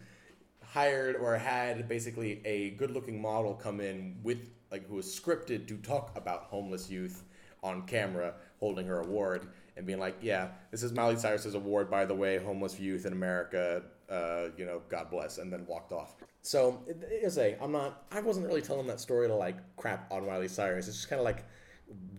hired 0.63 1.15
or 1.15 1.35
had 1.37 1.87
basically 1.87 2.41
a 2.45 2.71
good-looking 2.71 3.19
model 3.19 3.55
come 3.55 3.79
in 3.79 4.19
with 4.21 4.49
like 4.71 4.87
who 4.87 4.95
was 4.95 5.07
scripted 5.07 5.67
to 5.67 5.77
talk 5.77 6.15
about 6.15 6.43
homeless 6.43 6.91
youth 6.91 7.23
on 7.63 7.87
camera 7.87 8.35
holding 8.59 8.85
her 8.85 8.99
award 8.99 9.47
and 9.75 9.85
being 9.85 9.97
like 9.97 10.15
yeah 10.21 10.49
this 10.69 10.83
is 10.83 10.93
miley 10.93 11.17
cyrus's 11.17 11.55
award 11.55 11.89
by 11.89 12.05
the 12.05 12.13
way 12.13 12.37
homeless 12.37 12.79
youth 12.79 13.07
in 13.07 13.13
america 13.13 13.81
uh, 14.09 14.49
you 14.57 14.65
know 14.65 14.81
god 14.89 15.09
bless 15.09 15.37
and 15.37 15.51
then 15.51 15.65
walked 15.67 15.91
off. 15.91 16.15
So 16.41 16.83
it 16.87 17.03
is 17.23 17.37
a 17.37 17.57
i'm 17.61 17.71
not 17.71 18.03
i 18.11 18.21
wasn't 18.21 18.45
really 18.45 18.61
telling 18.61 18.87
that 18.87 18.99
story 18.99 19.27
to 19.27 19.35
like 19.35 19.57
crap 19.75 20.11
on 20.11 20.25
miley 20.25 20.47
cyrus. 20.47 20.87
It's 20.87 20.97
just 20.97 21.09
kind 21.09 21.19
of 21.19 21.25
like 21.25 21.45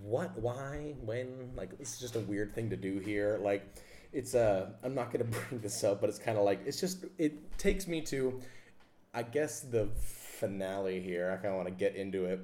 what 0.03 0.39
why 0.39 0.95
when 1.01 1.51
like 1.57 1.71
is 1.79 1.99
just 1.99 2.17
a 2.17 2.21
weird 2.21 2.55
thing 2.55 2.71
to 2.71 2.77
do 2.77 2.99
here. 2.99 3.39
Like 3.43 3.65
it's 4.13 4.35
uh 4.35 4.69
i'm 4.83 4.93
not 4.93 5.13
gonna 5.13 5.23
bring 5.49 5.61
this 5.61 5.85
up 5.85 6.01
but 6.01 6.11
it's 6.11 6.19
kind 6.19 6.37
of 6.37 6.45
like 6.45 6.61
it's 6.67 6.81
just 6.81 7.05
it 7.17 7.57
takes 7.59 7.87
me 7.87 8.01
to 8.01 8.41
i 9.15 9.23
guess 9.23 9.61
the 9.61 9.89
finale 10.41 11.01
here. 11.01 11.31
I 11.31 11.37
kind 11.37 11.49
of 11.49 11.57
want 11.57 11.69
to 11.69 11.75
get 11.75 11.95
into 11.95 12.25
it 12.25 12.41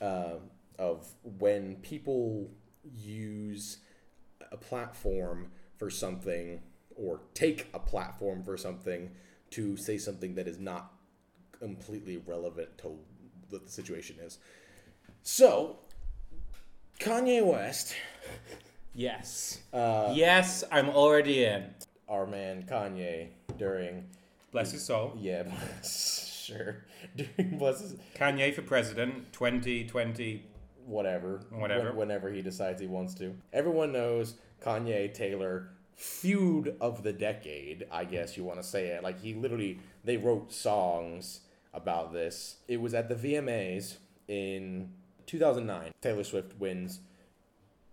uh, 0.00 0.36
of 0.78 1.06
when 1.38 1.76
people 1.76 2.48
use 2.84 3.78
a 4.52 4.56
platform 4.56 5.50
for 5.76 5.90
something 5.90 6.62
or 6.96 7.20
take 7.34 7.68
a 7.74 7.78
platform 7.78 8.42
for 8.44 8.56
something 8.56 9.10
to 9.50 9.76
say 9.76 9.98
something 9.98 10.36
that 10.36 10.46
is 10.46 10.58
not 10.58 10.92
completely 11.58 12.22
relevant 12.24 12.78
to 12.78 12.88
what 13.48 13.64
the 13.64 13.68
situation 13.68 14.16
is. 14.22 14.38
So 15.22 15.80
kanye 17.00 17.44
west 17.44 17.94
Yes. 18.92 19.60
uh, 19.72 20.12
yes, 20.16 20.64
I'm 20.72 20.88
already 20.90 21.44
in. 21.44 21.64
our 22.08 22.26
man 22.26 22.64
Kanye 22.64 23.28
during 23.56 24.08
Bless 24.50 24.72
his 24.72 24.84
soul. 24.84 25.12
yeah 25.18 25.44
sure 25.82 26.84
during 27.16 27.56
bless 27.56 27.80
his 27.80 27.94
Kanye 28.16 28.52
for 28.52 28.62
president, 28.62 29.32
2020. 29.32 30.44
whatever 30.86 31.40
Whatever. 31.50 31.90
when- 31.90 31.96
whenever 31.96 32.30
he 32.32 32.42
decides 32.42 32.80
he 32.80 32.88
wants 32.88 33.14
to 33.14 33.34
everyone 33.52 33.92
knows 33.92 34.34
Kanye 34.60 35.14
Taylor 35.14 35.68
feud 35.94 36.74
of 36.80 37.02
the 37.04 37.12
decade 37.12 37.86
I 37.92 38.04
guess 38.04 38.36
you 38.36 38.42
want 38.42 38.60
to 38.60 38.66
say 38.66 38.88
it 38.88 39.02
like 39.04 39.20
he 39.20 39.34
literally 39.34 39.78
they 40.04 40.16
wrote 40.16 40.52
songs 40.52 41.40
about 41.72 42.12
this 42.12 42.56
it 42.66 42.80
was 42.80 42.92
at 42.92 43.08
the 43.08 43.14
VMAs 43.14 43.98
in 44.26 44.90
2009 45.30 45.92
Taylor 46.02 46.24
Swift 46.24 46.58
wins 46.58 46.98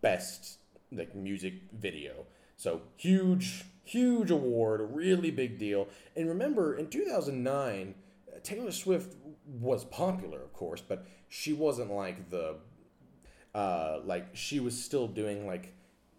best 0.02 0.58
like 0.92 1.14
music 1.14 1.54
video. 1.72 2.26
So 2.56 2.82
huge, 2.96 3.66
huge 3.84 4.32
award, 4.32 4.82
really 4.92 5.30
big 5.30 5.60
deal. 5.60 5.88
And 6.16 6.28
remember, 6.28 6.76
in 6.76 6.88
2009, 6.88 7.94
Taylor 8.42 8.72
Swift 8.72 9.16
was 9.46 9.86
popular, 9.86 10.42
of 10.42 10.52
course, 10.54 10.82
but 10.82 11.06
she 11.30 11.54
wasn't 11.54 11.92
like 11.92 12.32
the, 12.32 12.56
uh, 13.54 14.00
like 14.04 14.30
she 14.34 14.60
was 14.60 14.82
still 14.82 15.08
doing 15.08 15.46
like 15.46 15.74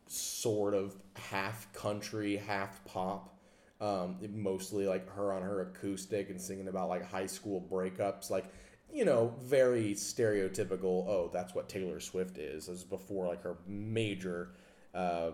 sort 0.07 0.75
of 0.75 0.95
half 1.17 1.73
country, 1.73 2.37
half 2.37 2.85
pop. 2.85 3.35
Um, 3.81 4.17
mostly 4.35 4.87
like 4.87 5.09
her 5.15 5.33
on 5.33 5.43
her 5.43 5.63
acoustic 5.63 6.31
and 6.31 6.41
singing 6.41 6.67
about 6.67 6.89
like 6.89 7.09
high 7.09 7.27
school 7.27 7.65
breakups, 7.71 8.29
like 8.29 8.47
you 8.93 9.05
know, 9.05 9.35
very 9.41 9.95
stereotypical. 9.95 11.07
Oh, 11.09 11.31
that's 11.33 11.55
what 11.55 11.69
Taylor 11.69 12.01
Swift 12.01 12.39
is. 12.39 12.67
This 12.67 12.79
is 12.79 12.85
before 12.85 13.27
like 13.27 13.43
her 13.43 13.57
major, 13.67 14.51
uh, 14.95 15.31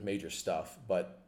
major 0.00 0.30
stuff. 0.30 0.78
But 0.88 1.20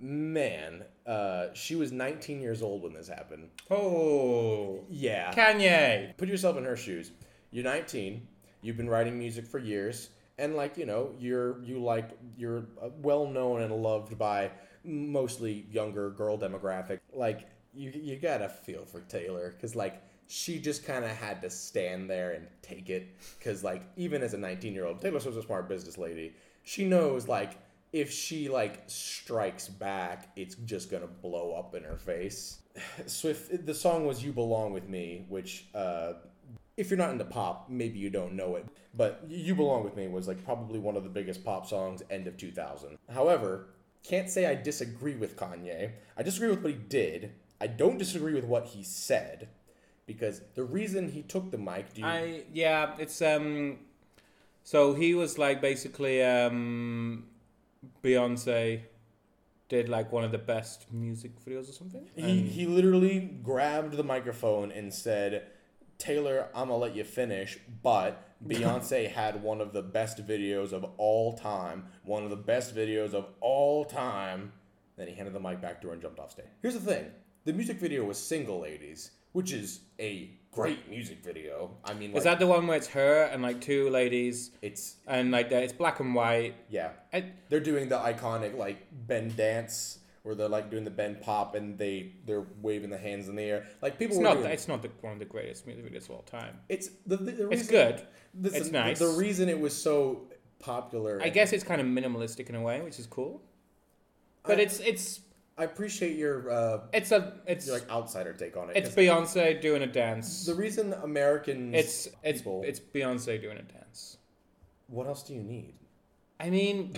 man, 0.00 0.84
uh, 1.06 1.46
she 1.54 1.74
was 1.74 1.92
19 1.92 2.40
years 2.40 2.62
old 2.62 2.82
when 2.82 2.92
this 2.92 3.08
happened. 3.08 3.48
Oh. 3.70 4.84
Yeah, 4.88 5.32
Kanye. 5.32 6.16
put 6.16 6.28
yourself 6.28 6.56
in 6.56 6.64
her 6.64 6.76
shoes. 6.76 7.12
You're 7.50 7.64
19. 7.64 8.26
You've 8.60 8.76
been 8.76 8.90
writing 8.90 9.18
music 9.18 9.46
for 9.46 9.58
years, 9.58 10.10
and 10.36 10.56
like 10.56 10.76
you 10.76 10.84
know, 10.84 11.12
you're 11.18 11.62
you 11.62 11.78
like 11.82 12.10
you're 12.36 12.64
uh, 12.82 12.88
well 13.00 13.26
known 13.26 13.62
and 13.62 13.72
loved 13.72 14.18
by 14.18 14.50
mostly 14.84 15.66
younger 15.70 16.10
girl 16.10 16.36
demographic. 16.36 16.98
Like 17.12 17.48
you 17.72 17.92
you 17.94 18.16
gotta 18.16 18.48
feel 18.48 18.84
for 18.84 19.00
Taylor 19.02 19.52
because 19.52 19.76
like 19.76 20.02
she 20.28 20.58
just 20.58 20.84
kind 20.84 21.04
of 21.04 21.10
had 21.10 21.40
to 21.42 21.50
stand 21.50 22.08
there 22.08 22.32
and 22.32 22.46
take 22.60 22.90
it 22.90 23.08
because 23.38 23.64
like 23.64 23.82
even 23.96 24.22
as 24.22 24.34
a 24.34 24.38
19 24.38 24.74
year 24.74 24.86
old, 24.86 25.00
Taylor 25.00 25.18
Swift's 25.20 25.38
a 25.38 25.42
smart 25.42 25.68
business 25.68 25.98
lady. 25.98 26.34
She 26.62 26.84
knows 26.84 27.26
like 27.26 27.56
if 27.92 28.12
she 28.12 28.48
like 28.50 28.82
strikes 28.86 29.68
back, 29.68 30.30
it's 30.36 30.54
just 30.54 30.90
gonna 30.90 31.06
blow 31.06 31.52
up 31.52 31.74
in 31.74 31.82
her 31.82 31.96
face. 31.96 32.58
Swift, 33.06 33.64
the 33.64 33.74
song 33.74 34.06
was 34.06 34.22
"You 34.22 34.32
Belong 34.32 34.72
with 34.72 34.88
Me," 34.88 35.24
which, 35.28 35.66
uh, 35.74 36.12
if 36.76 36.90
you're 36.90 36.98
not 36.98 37.10
into 37.10 37.24
pop, 37.24 37.70
maybe 37.70 37.98
you 37.98 38.10
don't 38.10 38.34
know 38.34 38.56
it. 38.56 38.66
But 38.94 39.24
"You 39.28 39.54
Belong 39.54 39.82
with 39.82 39.96
Me" 39.96 40.08
was 40.08 40.28
like 40.28 40.44
probably 40.44 40.78
one 40.78 40.96
of 40.96 41.04
the 41.04 41.08
biggest 41.08 41.42
pop 41.42 41.66
songs 41.66 42.02
end 42.10 42.26
of 42.26 42.36
2000. 42.36 42.98
However, 43.08 43.70
can't 44.04 44.28
say 44.28 44.46
I 44.46 44.54
disagree 44.54 45.14
with 45.14 45.36
Kanye. 45.36 45.92
I 46.16 46.22
disagree 46.22 46.50
with 46.50 46.62
what 46.62 46.72
he 46.72 46.78
did. 46.78 47.32
I 47.60 47.66
don't 47.66 47.98
disagree 47.98 48.34
with 48.34 48.44
what 48.44 48.66
he 48.66 48.82
said, 48.84 49.48
because 50.08 50.40
the 50.54 50.64
reason 50.64 51.08
he 51.12 51.22
took 51.22 51.52
the 51.52 51.58
mic, 51.58 51.94
do 51.94 52.00
you? 52.00 52.06
I 52.08 52.42
yeah, 52.52 52.96
it's 52.98 53.22
um 53.22 53.78
so 54.64 54.94
he 54.94 55.14
was 55.14 55.38
like 55.38 55.60
basically 55.60 56.20
um 56.24 57.26
Beyonce 58.02 58.80
did 59.68 59.88
like 59.88 60.10
one 60.10 60.24
of 60.24 60.32
the 60.32 60.38
best 60.38 60.86
music 60.92 61.32
videos 61.44 61.68
or 61.68 61.72
something. 61.72 62.08
He, 62.16 62.40
he 62.40 62.66
literally 62.66 63.20
grabbed 63.42 63.92
the 63.92 64.02
microphone 64.02 64.72
and 64.72 64.92
said, 64.92 65.44
Taylor, 65.98 66.48
I'm 66.54 66.68
gonna 66.68 66.78
let 66.78 66.96
you 66.96 67.04
finish, 67.04 67.58
but 67.82 68.24
Beyonce 68.48 69.10
had 69.10 69.42
one 69.42 69.60
of 69.60 69.72
the 69.72 69.82
best 69.82 70.26
videos 70.26 70.72
of 70.72 70.86
all 70.96 71.36
time, 71.36 71.84
one 72.02 72.24
of 72.24 72.30
the 72.30 72.36
best 72.36 72.74
videos 72.74 73.12
of 73.12 73.26
all 73.40 73.84
time. 73.84 74.52
Then 74.96 75.06
he 75.06 75.14
handed 75.14 75.34
the 75.34 75.40
mic 75.40 75.60
back 75.60 75.82
to 75.82 75.88
her 75.88 75.92
and 75.92 76.00
jumped 76.00 76.18
off 76.18 76.30
stage. 76.30 76.46
Here's 76.62 76.74
the 76.74 76.80
thing 76.80 77.10
the 77.44 77.52
music 77.52 77.78
video 77.78 78.04
was 78.04 78.18
Single 78.18 78.60
Ladies, 78.60 79.10
which 79.38 79.52
is 79.52 79.80
a 80.00 80.30
great 80.50 80.88
music 80.90 81.18
video. 81.22 81.54
I 81.84 81.94
mean, 81.94 82.10
like, 82.10 82.18
Is 82.18 82.24
that 82.24 82.38
the 82.40 82.46
one 82.48 82.66
where 82.66 82.76
it's 82.76 82.88
her 82.88 83.22
and 83.32 83.40
like 83.48 83.60
two 83.60 83.88
ladies 83.90 84.50
it's, 84.62 84.96
and 85.06 85.30
like 85.30 85.48
the- 85.50 85.62
it's 85.62 85.72
black 85.72 86.00
and 86.00 86.12
white? 86.14 86.54
yeah. 86.68 86.90
They're 87.48 87.60
doing 87.72 87.88
the 87.88 87.98
iconic, 87.98 88.56
like, 88.56 88.78
bend 89.10 89.36
dance. 89.36 90.00
where 90.24 90.34
they're 90.34 90.48
like 90.58 90.68
doing 90.74 90.84
the 90.84 90.90
bend 90.90 91.16
pop 91.22 91.54
and 91.54 91.78
they 91.78 91.96
they're 92.26 92.44
waving 92.60 92.90
the 92.90 92.98
hands 92.98 93.28
in 93.30 93.34
the 93.36 93.42
air. 93.52 93.60
Like 93.80 93.92
people 94.00 94.16
It's 94.16 94.18
were 94.18 94.28
not. 94.30 94.38
doing- 94.38 94.50
It's 94.50 94.68
not 94.72 94.82
the, 94.82 94.90
one 95.00 95.12
of 95.14 95.20
the 95.20 95.24
greatest 95.24 95.66
music 95.66 95.84
videos 95.88 96.04
of 96.08 96.10
all 96.16 96.22
time. 96.38 96.54
It's 96.68 96.88
the, 97.06 97.16
the, 97.16 97.32
the 97.32 97.48
It's 97.54 97.68
good. 97.68 97.96
this 98.34 98.52
It's 98.54 98.66
is- 98.66 98.72
nice. 98.72 98.98
The 98.98 99.14
reason 99.26 99.48
it 99.48 99.58
was 99.66 99.74
so 99.88 100.26
popular. 100.58 101.14
I 101.22 101.30
guess 101.30 101.52
it's 101.54 101.64
kind 101.64 101.80
of 101.80 101.86
minimalistic 101.86 102.46
in 102.50 102.56
a 102.56 102.60
way, 102.68 102.76
which 102.82 102.98
is 102.98 103.06
cool. 103.06 103.40
But 104.42 104.58
I- 104.58 104.62
it's 104.64 104.80
it's 104.80 105.20
I 105.58 105.64
appreciate 105.64 106.16
your 106.16 106.50
uh, 106.50 106.80
it's 106.92 107.10
a 107.10 107.32
it's 107.46 107.66
your 107.66 107.78
like 107.78 107.90
outsider 107.90 108.32
take 108.32 108.56
on 108.56 108.70
it. 108.70 108.76
It's 108.76 108.94
Beyonce 108.94 109.60
doing 109.60 109.82
a 109.82 109.86
dance. 109.86 110.46
the 110.46 110.54
reason 110.54 110.92
Americans. 111.02 111.74
It's 111.74 112.08
it's 112.22 112.40
people- 112.40 112.62
it's 112.64 112.78
Beyonce 112.80 113.40
doing 113.40 113.58
a 113.58 113.62
dance. 113.62 114.18
What 114.86 115.06
else 115.06 115.22
do 115.24 115.34
you 115.34 115.42
need? 115.42 115.74
I 116.40 116.48
mean, 116.50 116.94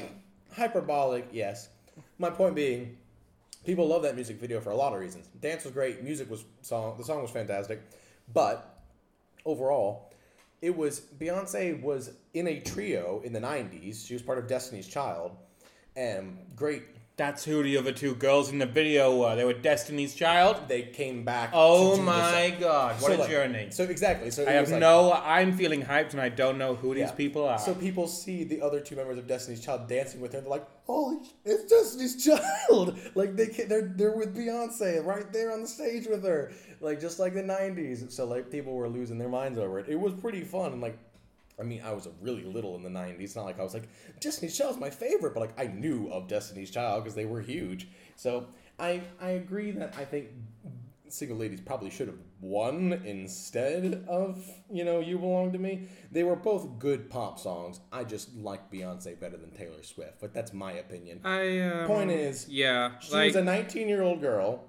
Hyperbolic, 0.55 1.29
yes. 1.33 1.71
My 2.19 2.29
point 2.31 2.55
being, 2.55 2.99
people 3.65 3.87
love 3.89 4.03
that 4.03 4.15
music 4.15 4.39
video 4.39 4.61
for 4.61 4.71
a 4.71 4.77
lot 4.77 4.93
of 4.93 5.01
reasons. 5.01 5.27
Dance 5.41 5.65
was 5.65 5.73
great, 5.73 6.03
music 6.05 6.31
was 6.31 6.45
song, 6.61 6.97
the 6.99 7.05
song 7.05 7.23
was 7.23 7.31
fantastic, 7.31 7.81
but 8.33 8.83
overall, 9.47 10.13
it 10.61 10.77
was 10.77 11.01
Beyonce 11.19 11.81
was 11.83 12.11
in 12.35 12.47
a 12.47 12.61
trio 12.61 13.23
in 13.25 13.33
the 13.33 13.41
'90s. 13.41 14.07
She 14.07 14.13
was 14.13 14.23
part 14.23 14.37
of 14.39 14.47
Destiny's 14.47 14.87
Child, 14.87 15.35
and 15.97 16.37
great. 16.55 16.83
That's 17.21 17.45
who 17.45 17.63
the 17.63 17.77
other 17.77 17.93
two 17.93 18.15
girls 18.15 18.51
in 18.51 18.59
the 18.59 18.65
video 18.81 19.15
were. 19.19 19.37
They 19.37 19.45
were 19.45 19.53
Destiny's 19.53 20.15
Child. 20.15 20.55
They 20.69 20.83
came 20.83 21.23
back. 21.23 21.51
to 21.51 21.57
Oh 21.59 21.97
do 21.97 22.03
my 22.03 22.49
song. 22.53 22.61
god, 22.61 23.03
what 23.03 23.11
So, 23.13 23.17
a 23.17 23.21
like, 23.21 23.31
journey! 23.31 23.67
So 23.71 23.85
exactly. 23.85 24.31
So 24.31 24.47
I 24.47 24.53
have 24.53 24.63
was 24.63 24.71
like- 24.73 24.81
no. 24.81 25.13
I'm 25.13 25.53
feeling 25.53 25.83
hyped, 25.83 26.13
and 26.13 26.21
I 26.21 26.31
don't 26.31 26.57
know 26.57 26.75
who 26.77 26.95
these 26.95 27.11
Yeah. 27.11 27.23
people 27.25 27.45
are. 27.45 27.59
So 27.59 27.75
people 27.75 28.07
see 28.09 28.45
the 28.45 28.63
other 28.63 28.81
two 28.81 28.97
members 28.97 29.19
of 29.19 29.27
Destiny's 29.27 29.61
Child 29.61 29.87
dancing 29.87 30.21
with 30.23 30.33
her. 30.33 30.41
They're 30.41 30.49
like, 30.51 30.67
"Holy, 30.87 31.19
sh- 31.23 31.29
it's 31.45 31.65
Destiny's 31.71 32.25
Child!" 32.25 32.99
Like 33.15 33.37
they 33.37 33.49
ca- 33.49 33.67
they're 33.69 33.93
they're 33.95 34.17
with 34.17 34.35
Beyonce 34.35 35.05
right 35.05 35.31
there 35.31 35.53
on 35.53 35.61
the 35.61 35.69
stage 35.69 36.07
with 36.07 36.25
her, 36.25 36.53
like 36.81 37.01
just 37.03 37.19
like 37.19 37.35
the 37.35 37.43
'90s. 37.43 38.11
So 38.11 38.25
like 38.25 38.51
people 38.51 38.73
were 38.73 38.89
losing 38.89 39.19
their 39.19 39.29
minds 39.29 39.59
over 39.59 39.79
it. 39.79 39.87
It 39.91 40.01
was 40.01 40.15
pretty 40.15 40.41
fun. 40.43 40.73
And 40.73 40.81
like, 40.81 40.97
I 41.61 41.65
mean, 41.65 41.83
I 41.85 41.93
was 41.93 42.07
a 42.07 42.13
really 42.21 42.45
little 42.45 42.77
in 42.77 42.83
the 42.83 42.89
'90s. 42.89 43.37
Not 43.37 43.45
like 43.45 43.61
I 43.61 43.63
was 43.63 43.75
like 43.75 43.89
Destiny's 44.21 44.57
Child 44.57 44.71
Child's 44.71 44.81
my 44.81 44.91
favorite, 44.91 45.35
but 45.35 45.41
like 45.41 45.59
I 45.59 45.67
knew 45.67 46.09
of 46.13 46.29
Destiny's 46.29 46.71
Child 46.71 47.03
because 47.03 47.15
they 47.17 47.25
were 47.25 47.41
huge. 47.41 47.89
So 48.17 48.47
I 48.79 49.03
I 49.21 49.31
agree 49.31 49.73
that 49.73 49.95
I 49.99 50.05
think 50.05 50.29
single 51.09 51.37
ladies 51.37 51.61
probably 51.61 51.91
should 51.91 52.07
have 52.07 52.19
won 52.41 52.93
instead 53.05 54.05
of 54.09 54.49
you 54.71 54.85
know 54.85 55.01
you 55.01 55.19
belong 55.19 55.51
to 55.53 55.59
me 55.59 55.89
they 56.13 56.23
were 56.23 56.37
both 56.37 56.79
good 56.79 57.11
pop 57.11 57.37
songs 57.37 57.81
i 57.91 58.05
just 58.05 58.33
like 58.37 58.71
beyonce 58.71 59.19
better 59.19 59.37
than 59.37 59.51
taylor 59.51 59.83
swift 59.83 60.21
but 60.21 60.33
that's 60.33 60.53
my 60.53 60.71
opinion 60.71 61.19
I 61.25 61.59
um, 61.63 61.89
Point 61.89 62.13
is, 62.13 62.49
yeah, 62.49 62.93
she 63.01 63.13
like 63.13 63.27
was 63.27 63.37
a 63.37 63.43
19 63.43 63.89
year 63.89 64.03
old 64.03 64.21
girl 64.21 64.67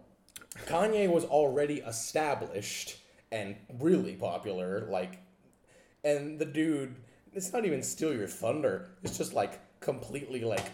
kanye 0.65 1.07
was 1.07 1.25
already 1.25 1.75
established 1.81 2.97
and 3.31 3.55
really 3.79 4.15
popular 4.15 4.87
like 4.89 5.20
and 6.03 6.39
the 6.39 6.45
dude 6.45 6.95
it's 7.33 7.53
not 7.53 7.65
even 7.65 7.81
steal 7.81 8.13
your 8.13 8.27
thunder. 8.27 8.89
It's 9.03 9.17
just 9.17 9.33
like 9.33 9.59
completely 9.79 10.41
like 10.43 10.65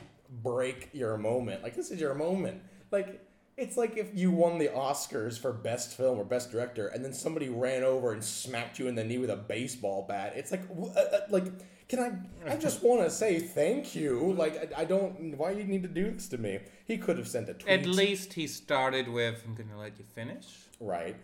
break 0.44 0.90
your 0.94 1.18
moment. 1.18 1.64
Like 1.64 1.76
this 1.76 1.92
is 1.92 2.00
your 2.00 2.14
moment. 2.16 2.62
Like 2.92 3.24
it's 3.58 3.78
like 3.78 3.98
if 3.98 4.10
you 4.14 4.32
won 4.32 4.58
the 4.58 4.68
oscars 4.68 5.38
for 5.40 5.52
best 5.52 5.96
film 5.96 6.20
or 6.20 6.24
best 6.24 6.52
director 6.52 6.88
and 6.88 7.04
then 7.04 7.14
somebody 7.14 7.50
ran 7.50 7.84
over 7.84 8.12
and 8.12 8.24
smacked 8.24 8.78
you 8.80 8.88
in 8.88 8.96
the 8.96 9.04
knee 9.04 9.18
with 9.18 9.30
a 9.30 9.36
baseball 9.36 10.06
bat. 10.08 10.34
It's 10.36 10.52
like 10.52 10.64
uh, 10.70 11.00
uh, 11.00 11.20
like 11.30 11.46
can 11.88 12.00
i 12.00 12.52
i 12.52 12.58
just 12.58 12.84
want 12.84 13.02
to 13.02 13.10
say 13.10 13.40
thank 13.40 13.96
you. 13.96 14.34
Like 14.34 14.74
I, 14.76 14.82
I 14.82 14.86
don't 14.86 15.38
why 15.38 15.52
you 15.52 15.64
need 15.64 15.84
to 15.84 15.90
do 15.90 16.12
this 16.12 16.28
to 16.30 16.38
me? 16.38 16.60
He 16.86 16.98
could 16.98 17.18
have 17.18 17.28
sent 17.28 17.50
a 17.50 17.54
tweet. 17.54 17.72
At 17.72 17.86
least 17.86 18.34
he 18.34 18.48
started 18.48 19.08
with 19.08 19.44
"I'm 19.46 19.56
gonna 19.56 19.80
let 19.80 19.98
you 19.98 20.06
finish." 20.06 20.46
right 20.80 21.16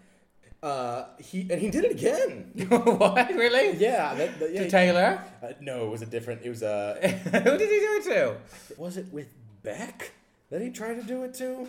uh 0.63 1.06
he 1.19 1.41
and 1.49 1.60
he 1.60 1.69
did 1.69 1.84
it 1.84 1.91
again 1.91 2.52
what 2.69 3.30
really? 3.36 3.76
yeah 3.78 4.13
that, 4.15 4.39
that- 4.39 4.52
yeah, 4.54 4.60
To 4.60 4.63
he- 4.65 4.69
Taylor? 4.71 5.21
Uh, 5.43 5.47
no, 5.60 5.86
it 5.86 5.89
was 5.91 6.02
a 6.02 6.06
different. 6.06 6.41
It 6.43 6.49
was 6.49 6.63
uh, 6.63 6.97
Who 7.02 7.58
did 7.58 7.69
he 7.69 7.80
do 7.80 7.91
it 7.99 8.04
to? 8.06 8.38
was 8.78 8.95
it 8.97 9.08
with 9.12 9.28
Beck 9.62 10.12
that 10.49 10.62
he 10.62 10.69
tried 10.69 10.95
to 10.95 11.04
do 11.04 11.23
it 11.26 11.34
to? 11.36 11.67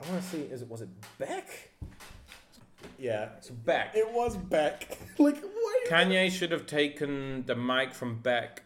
I 0.00 0.10
want 0.10 0.22
to 0.22 0.28
see. 0.28 0.38
Is 0.42 0.60
it 0.62 0.68
was 0.68 0.80
it 0.82 0.88
Beck? 1.18 1.70
Yeah, 2.98 3.28
It's 3.38 3.50
Beck. 3.50 3.92
it 3.94 4.10
was 4.12 4.36
Beck. 4.36 4.98
like 5.18 5.40
what? 5.40 5.88
Kanye 5.88 6.30
should 6.30 6.50
have 6.50 6.66
taken 6.66 7.44
the 7.46 7.54
mic 7.54 7.94
from 7.94 8.18
Beck. 8.20 8.62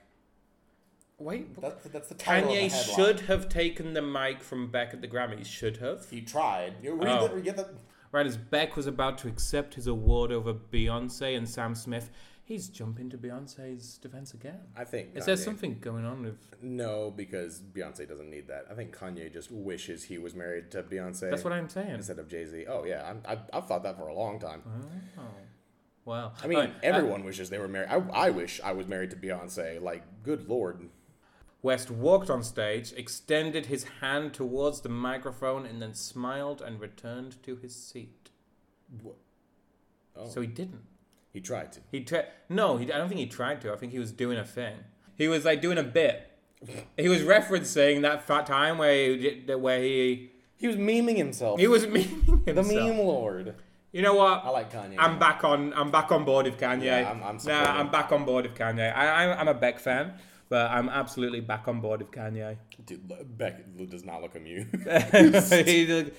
Wait. 1.18 1.60
That's 1.60 1.86
that's 1.88 2.08
the 2.08 2.14
title 2.14 2.50
of 2.50 2.54
the 2.56 2.62
Kanye 2.68 2.94
should 2.96 3.20
have 3.20 3.48
taken 3.48 3.92
the 3.92 4.02
mic 4.02 4.42
from 4.42 4.70
Beck 4.70 4.94
at 4.94 5.00
the 5.02 5.08
Grammys. 5.08 5.46
Should 5.46 5.78
have. 5.78 6.08
He 6.08 6.20
tried. 6.22 6.74
You 6.82 6.94
read 6.94 7.08
Oh. 7.08 7.28
the, 7.28 7.36
you 7.36 7.42
get 7.42 7.56
the. 7.56 7.68
Right 8.12 8.26
as 8.26 8.36
Beck 8.36 8.76
was 8.76 8.86
about 8.86 9.18
to 9.18 9.28
accept 9.28 9.74
his 9.74 9.86
award 9.86 10.32
over 10.32 10.54
Beyonce 10.54 11.36
and 11.36 11.48
Sam 11.48 11.74
Smith, 11.74 12.10
he's 12.42 12.68
jumping 12.68 13.10
to 13.10 13.18
Beyonce's 13.18 13.98
defense 13.98 14.32
again. 14.32 14.60
I 14.76 14.84
think. 14.84 15.10
Is 15.14 15.26
there 15.26 15.36
something 15.36 15.78
going 15.80 16.06
on 16.06 16.22
with? 16.22 16.38
No, 16.62 17.10
because 17.10 17.60
Beyonce 17.60 18.08
doesn't 18.08 18.30
need 18.30 18.48
that. 18.48 18.64
I 18.70 18.74
think 18.74 18.96
Kanye 18.96 19.30
just 19.30 19.50
wishes 19.50 20.04
he 20.04 20.16
was 20.18 20.34
married 20.34 20.70
to 20.70 20.82
Beyonce 20.82 21.28
That's 21.30 21.44
what 21.44 21.52
I'm 21.52 21.68
saying. 21.68 21.90
instead 21.94 22.18
of 22.18 22.28
Jay 22.28 22.46
Z. 22.46 22.64
Oh 22.68 22.84
yeah, 22.84 23.12
I, 23.28 23.38
I've 23.52 23.66
thought 23.66 23.82
that 23.82 23.96
for 23.96 24.08
a 24.08 24.14
long 24.14 24.38
time. 24.40 24.62
Oh, 25.18 25.22
wow. 26.06 26.32
I 26.42 26.46
mean, 26.46 26.58
Alright, 26.58 26.74
uh, 26.76 26.78
everyone 26.82 27.24
wishes 27.24 27.50
they 27.50 27.58
were 27.58 27.68
married. 27.68 27.90
I, 27.90 27.96
I 28.14 28.30
wish 28.30 28.60
I 28.64 28.72
was 28.72 28.86
married 28.88 29.10
to 29.10 29.16
Beyonce. 29.16 29.82
Like, 29.82 30.04
good 30.22 30.48
lord. 30.48 30.88
West 31.62 31.90
walked 31.90 32.30
on 32.30 32.42
stage, 32.42 32.92
extended 32.96 33.66
his 33.66 33.84
hand 34.00 34.32
towards 34.32 34.80
the 34.82 34.88
microphone, 34.88 35.66
and 35.66 35.82
then 35.82 35.92
smiled 35.94 36.62
and 36.62 36.80
returned 36.80 37.42
to 37.42 37.56
his 37.56 37.74
seat. 37.74 38.30
Oh. 40.16 40.28
So 40.28 40.40
he 40.40 40.46
didn't. 40.46 40.82
He 41.32 41.40
tried 41.40 41.72
to. 41.72 41.80
He 41.90 42.00
tried. 42.02 42.26
no, 42.48 42.76
he, 42.76 42.92
I 42.92 42.98
don't 42.98 43.08
think 43.08 43.20
he 43.20 43.26
tried 43.26 43.60
to. 43.62 43.72
I 43.72 43.76
think 43.76 43.92
he 43.92 43.98
was 43.98 44.12
doing 44.12 44.38
a 44.38 44.44
thing. 44.44 44.76
He 45.16 45.28
was 45.28 45.44
like 45.44 45.60
doing 45.60 45.78
a 45.78 45.82
bit. 45.82 46.24
He 46.96 47.08
was 47.08 47.20
referencing 47.20 48.02
that 48.02 48.26
fat 48.26 48.46
time 48.46 48.78
where 48.78 48.92
he, 49.16 49.44
where 49.54 49.80
he 49.80 50.32
He 50.56 50.66
was 50.66 50.74
memeing 50.76 51.16
himself. 51.16 51.60
he 51.60 51.68
was 51.68 51.86
memeing 51.86 52.44
himself. 52.46 52.66
the 52.68 52.74
meme 52.74 52.98
lord. 52.98 53.54
You 53.92 54.02
know 54.02 54.14
what? 54.14 54.44
I 54.44 54.50
like 54.50 54.72
Kanye. 54.72 54.96
I'm 54.98 55.18
back 55.18 55.44
on. 55.44 55.72
I'm 55.74 55.90
back 55.90 56.10
on 56.12 56.24
board 56.24 56.46
with 56.46 56.58
Kanye. 56.58 56.84
Yeah, 56.84 57.08
I'm- 57.08 57.22
I'm 57.24 57.38
nah. 57.44 57.78
I'm 57.78 57.90
back 57.90 58.10
on 58.12 58.24
board 58.24 58.44
with 58.46 58.54
Kanye. 58.56 58.94
I, 58.94 59.24
I'm, 59.24 59.38
I'm 59.40 59.48
a 59.48 59.54
Beck 59.54 59.78
fan, 59.78 60.14
but 60.48 60.70
I'm 60.70 60.88
absolutely 60.88 61.40
back 61.40 61.68
on 61.68 61.80
board 61.80 62.00
with 62.00 62.10
Kanye. 62.10 62.56
Dude, 62.84 63.38
Beck 63.38 63.64
does 63.88 64.04
not 64.04 64.22
look 64.22 64.34
amused. 64.34 64.68
he, 65.66 66.10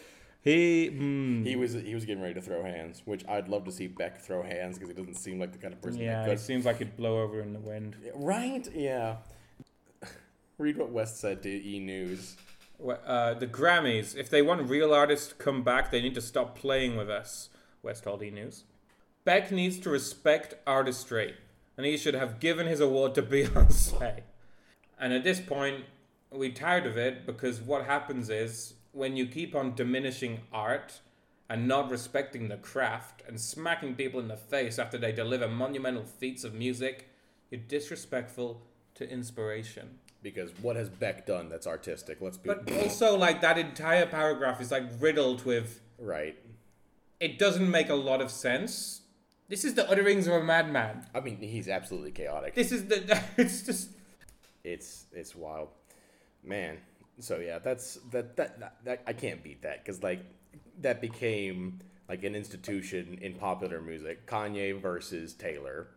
he, 0.42 0.90
mm, 0.90 1.46
he 1.46 1.56
was 1.56 1.74
he 1.74 1.94
was 1.94 2.06
getting 2.06 2.22
ready 2.22 2.36
to 2.36 2.42
throw 2.42 2.64
hands, 2.64 3.02
which 3.06 3.28
I'd 3.28 3.50
love 3.50 3.66
to 3.66 3.72
see 3.72 3.88
Beck 3.88 4.22
throw 4.22 4.42
hands 4.42 4.78
because 4.78 4.90
he 4.90 4.96
doesn't 4.96 5.16
seem 5.16 5.40
like 5.40 5.52
the 5.52 5.58
kind 5.58 5.74
of 5.74 5.82
person 5.82 6.02
yeah, 6.02 6.26
that 6.26 6.32
it 6.32 6.40
seems 6.40 6.66
like 6.66 6.78
it'd 6.78 6.96
blow 6.96 7.22
over 7.22 7.42
in 7.42 7.54
the 7.54 7.60
wind. 7.60 7.96
Right? 8.16 8.68
Yeah. 8.74 9.18
Read 10.58 10.78
what 10.78 10.92
West 10.92 11.20
said 11.20 11.44
to 11.44 11.50
E 11.50 11.80
News. 11.80 12.38
Uh, 13.06 13.34
the 13.34 13.48
Grammys, 13.48 14.16
if 14.16 14.30
they 14.30 14.42
want 14.42 14.70
real 14.70 14.94
artists 14.94 15.28
to 15.28 15.36
come 15.36 15.64
back, 15.64 15.92
they 15.92 16.02
need 16.02 16.16
to 16.16 16.22
stop 16.22 16.58
playing 16.58 16.96
with 16.96 17.10
us. 17.10 17.50
West 17.84 18.06
told 18.06 18.24
E 18.24 18.30
News. 18.30 18.64
Beck 19.26 19.52
needs 19.52 19.78
to 19.80 19.90
respect 19.90 20.56
artistry, 20.66 21.36
and 21.80 21.86
he 21.86 21.96
should 21.96 22.14
have 22.14 22.42
given 22.42 22.68
his 22.68 22.82
award 22.82 23.16
to 23.16 23.22
Beyonce. 23.32 24.20
And 25.00 25.14
at 25.14 25.24
this 25.24 25.40
point, 25.40 25.86
we're 26.30 26.52
tired 26.52 26.86
of 26.86 26.98
it 26.98 27.26
because 27.26 27.62
what 27.62 27.86
happens 27.86 28.30
is 28.30 28.74
when 28.92 29.16
you 29.16 29.26
keep 29.26 29.56
on 29.56 29.76
diminishing 29.76 30.42
art 30.52 31.00
and 31.50 31.70
not 31.70 31.90
respecting 31.90 32.50
the 32.50 32.58
craft 32.58 33.24
and 33.26 33.40
smacking 33.40 33.96
people 33.96 34.20
in 34.20 34.28
the 34.28 34.36
face 34.36 34.78
after 34.78 34.98
they 34.98 35.14
deliver 35.14 35.48
monumental 35.48 36.04
feats 36.04 36.44
of 36.44 36.54
music, 36.54 37.08
you're 37.50 37.62
disrespectful 37.62 38.62
to 38.96 39.10
inspiration. 39.10 40.00
Because 40.22 40.52
what 40.62 40.76
has 40.76 40.90
Beck 40.90 41.26
done 41.26 41.48
that's 41.48 41.66
artistic? 41.66 42.18
Let's 42.20 42.36
be 42.38 42.50
But 42.50 42.70
also, 42.74 43.16
like 43.16 43.40
that 43.40 43.58
entire 43.58 44.06
paragraph 44.06 44.60
is 44.60 44.70
like 44.70 44.84
riddled 45.00 45.46
with. 45.46 45.80
right. 45.98 46.38
It 47.22 47.40
doesn't 47.40 47.72
make 47.72 47.90
a 47.90 47.96
lot 47.96 48.20
of 48.22 48.32
sense. 48.32 49.02
This 49.50 49.66
is 49.66 49.74
the 49.74 49.90
utterings 49.90 50.28
of 50.28 50.34
a 50.36 50.44
madman. 50.44 51.08
I 51.14 51.22
mean, 51.22 51.38
he's 51.38 51.68
absolutely 51.68 52.12
chaotic. 52.12 52.54
This 52.54 52.72
is 52.72 52.86
the. 52.86 53.22
It's 53.38 53.64
just. 53.64 53.90
It's 54.64 55.06
it's 55.12 55.36
wild, 55.36 55.70
man. 56.44 56.78
So 57.20 57.40
yeah, 57.40 57.58
that's 57.58 57.96
that 58.12 58.38
that, 58.38 58.60
that, 58.60 58.76
that 58.86 59.04
I 59.08 59.14
can't 59.14 59.44
beat 59.44 59.64
that 59.64 59.84
because 59.84 60.04
like 60.04 60.24
that 60.82 61.02
became 61.02 61.80
like 62.08 62.24
an 62.24 62.36
institution 62.36 63.18
in 63.22 63.34
popular 63.34 63.82
music. 63.82 64.28
Kanye 64.28 64.80
versus 64.80 65.34
Taylor, 65.34 65.88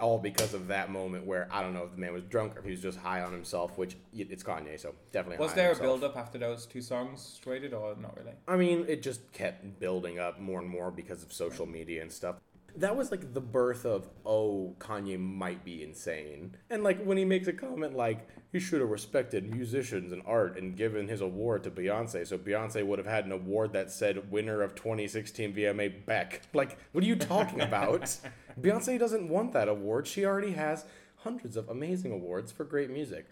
all 0.00 0.18
because 0.18 0.52
of 0.52 0.66
that 0.68 0.90
moment 0.90 1.24
where 1.24 1.48
I 1.52 1.62
don't 1.62 1.74
know 1.74 1.84
if 1.84 1.92
the 1.92 1.98
man 1.98 2.12
was 2.12 2.24
drunk 2.24 2.56
or 2.56 2.60
if 2.60 2.64
he 2.64 2.72
was 2.72 2.82
just 2.82 2.98
high 2.98 3.22
on 3.22 3.32
himself. 3.32 3.78
Which 3.78 3.96
it's 4.12 4.42
Kanye, 4.42 4.80
so 4.80 4.92
definitely. 5.12 5.44
Was 5.44 5.54
there 5.54 5.70
a 5.70 5.76
build 5.76 6.02
up 6.02 6.16
after 6.16 6.36
those 6.36 6.66
two 6.66 6.82
songs 6.82 7.38
traded, 7.40 7.74
or 7.74 7.94
not 7.94 8.16
really? 8.16 8.32
I 8.48 8.56
mean, 8.56 8.86
it 8.88 9.04
just 9.04 9.30
kept 9.32 9.78
building 9.78 10.18
up 10.18 10.40
more 10.40 10.58
and 10.58 10.68
more 10.68 10.90
because 10.90 11.22
of 11.22 11.32
social 11.32 11.66
media 11.66 12.02
and 12.02 12.10
stuff. 12.10 12.36
That 12.76 12.96
was 12.96 13.10
like 13.10 13.34
the 13.34 13.40
birth 13.40 13.84
of 13.84 14.08
oh 14.24 14.74
Kanye 14.78 15.18
might 15.18 15.64
be 15.64 15.82
insane. 15.82 16.56
And 16.70 16.82
like 16.82 17.02
when 17.04 17.16
he 17.16 17.24
makes 17.24 17.48
a 17.48 17.52
comment 17.52 17.96
like 17.96 18.28
he 18.52 18.60
should 18.60 18.80
have 18.80 18.90
respected 18.90 19.50
musicians 19.50 20.12
and 20.12 20.22
art 20.26 20.58
and 20.58 20.76
given 20.76 21.08
his 21.08 21.20
award 21.20 21.64
to 21.64 21.70
Beyonce, 21.70 22.26
so 22.26 22.38
Beyonce 22.38 22.84
would 22.84 22.98
have 22.98 23.06
had 23.06 23.24
an 23.24 23.32
award 23.32 23.72
that 23.72 23.90
said 23.90 24.30
winner 24.30 24.62
of 24.62 24.74
2016 24.74 25.54
VMA 25.54 26.04
Beck. 26.04 26.42
Like, 26.52 26.78
what 26.92 27.02
are 27.02 27.06
you 27.06 27.16
talking 27.16 27.60
about? 27.60 28.02
Beyonce 28.60 28.98
doesn't 28.98 29.28
want 29.28 29.52
that 29.52 29.68
award. 29.68 30.06
She 30.06 30.24
already 30.24 30.52
has 30.52 30.84
hundreds 31.16 31.56
of 31.56 31.68
amazing 31.68 32.12
awards 32.12 32.52
for 32.52 32.64
great 32.64 32.90
music. 32.90 33.26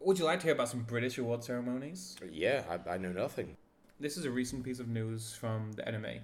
Would 0.00 0.18
you 0.18 0.24
like 0.24 0.40
to 0.40 0.46
hear 0.46 0.54
about 0.54 0.68
some 0.68 0.80
British 0.80 1.18
award 1.18 1.44
ceremonies? 1.44 2.16
Yeah, 2.32 2.62
I, 2.68 2.94
I 2.94 2.98
know 2.98 3.12
nothing. 3.12 3.56
This 4.00 4.16
is 4.16 4.24
a 4.24 4.30
recent 4.30 4.64
piece 4.64 4.80
of 4.80 4.88
news 4.88 5.34
from 5.34 5.72
the 5.72 5.82
NME, 5.82 6.20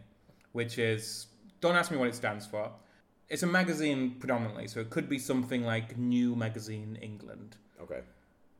which 0.52 0.78
is 0.78 1.26
don't 1.66 1.76
ask 1.76 1.90
me 1.90 1.96
what 1.96 2.08
it 2.08 2.14
stands 2.14 2.46
for. 2.46 2.70
It's 3.28 3.42
a 3.42 3.46
magazine 3.46 4.16
predominantly, 4.18 4.68
so 4.68 4.80
it 4.80 4.90
could 4.90 5.08
be 5.08 5.18
something 5.18 5.64
like 5.64 5.98
New 5.98 6.36
Magazine 6.36 6.98
England. 7.02 7.56
Okay. 7.80 8.00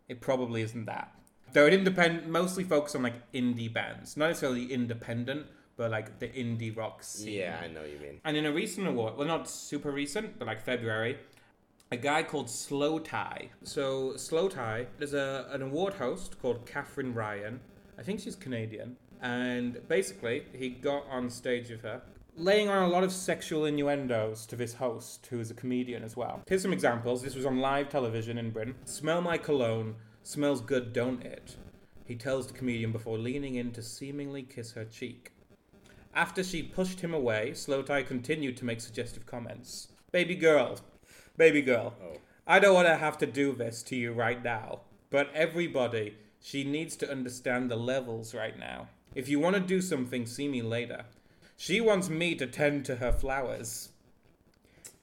It 0.09 0.21
probably 0.21 0.63
isn't 0.63 0.87
that. 0.87 1.13
Though 1.53 1.67
it 1.67 1.73
independ 1.73 2.27
mostly 2.27 2.65
focus 2.65 2.95
on 2.95 3.03
like 3.03 3.33
indie 3.33 3.73
bands, 3.73 4.17
not 4.17 4.29
necessarily 4.29 4.73
independent, 4.73 5.47
but 5.77 5.91
like 5.91 6.19
the 6.19 6.29
indie 6.29 6.77
rock 6.77 7.03
scene. 7.03 7.35
Yeah, 7.35 7.61
I 7.63 7.69
know 7.69 7.81
what 7.81 7.91
you 7.91 7.99
mean. 7.99 8.21
And 8.25 8.37
in 8.37 8.47
a 8.47 8.53
recent 8.53 8.89
award, 8.89 9.17
well, 9.17 9.29
not 9.29 9.49
super 9.49 9.91
recent, 9.91 10.39
but 10.39 10.47
like 10.47 10.61
February, 10.61 11.19
a 11.93 11.97
guy 11.97 12.23
called 12.23 12.47
Slowthai. 12.47 13.51
So 13.63 14.13
Slowthai, 14.17 14.87
there's 14.99 15.15
a 15.15 15.49
an 15.51 15.63
award 15.63 15.95
host 15.95 16.41
called 16.41 16.67
Katherine 16.67 17.15
Ryan. 17.15 17.61
I 17.99 18.03
think 18.03 18.21
she's 18.21 18.37
Canadian, 18.37 18.97
and 19.23 19.81
basically 19.89 20.45
he 20.53 20.71
got 20.71 21.05
on 21.11 21.31
stage 21.31 21.71
with 21.71 21.83
her, 21.83 22.03
laying 22.37 22.69
on 22.69 22.83
a 22.83 22.89
lot 22.89 23.03
of 23.03 23.13
sexual 23.13 23.65
innuendos 23.65 24.45
to 24.47 24.57
this 24.57 24.75
host, 24.75 25.27
who 25.31 25.41
is 25.41 25.51
a 25.51 25.55
comedian 25.55 26.03
as 26.05 26.17
well. 26.17 26.43
Here's 26.47 26.63
some 26.63 26.73
examples. 26.73 27.23
This 27.23 27.35
was 27.35 27.47
on 27.47 27.61
live 27.61 27.89
television 27.89 28.37
in 28.39 28.51
Britain. 28.51 28.75
Smell 28.85 29.23
my 29.23 29.39
cologne. 29.39 29.95
Smells 30.23 30.61
good, 30.61 30.93
don't 30.93 31.23
it? 31.23 31.57
He 32.05 32.15
tells 32.15 32.47
the 32.47 32.53
comedian 32.53 32.93
before 32.93 33.19
leaning 33.19 33.55
in 33.55 33.73
to 33.73 33.83
seemingly 33.83 34.43
kiss 34.43 34.73
her 34.73 34.85
cheek. 34.85 35.33
After 36.15 36.43
she 36.43 36.63
pushed 36.63 37.01
him 37.01 37.15
away, 37.15 37.51
Slowthai 37.53 38.07
continued 38.07 38.57
to 38.59 38.65
make 38.65 38.81
suggestive 38.81 39.27
comments. 39.27 39.89
Baby 40.13 40.35
girl, 40.35 40.79
baby 41.37 41.63
girl, 41.63 41.95
Oh. 42.03 42.19
I 42.47 42.59
don't 42.59 42.75
want 42.75 42.87
to 42.87 42.97
have 42.97 43.19
to 43.19 43.27
do 43.27 43.53
this 43.53 43.83
to 43.85 43.97
you 43.97 44.13
right 44.13 44.43
now, 44.43 44.81
but 45.11 45.31
everybody, 45.35 46.17
she 46.41 46.65
needs 46.65 46.97
to 46.97 47.11
understand 47.11 47.71
the 47.71 47.77
levels 47.77 48.35
right 48.35 48.59
now. 48.59 48.89
If 49.15 49.29
you 49.29 49.41
want 49.41 49.57
to 49.57 49.61
do 49.61 49.81
something, 49.81 50.27
see 50.27 50.47
me 50.49 50.63
later. 50.63 51.07
She 51.57 51.81
wants 51.81 52.09
me 52.09 52.35
to 52.35 52.47
tend 52.47 52.85
to 52.85 52.97
her 52.97 53.13
flowers. 53.13 53.91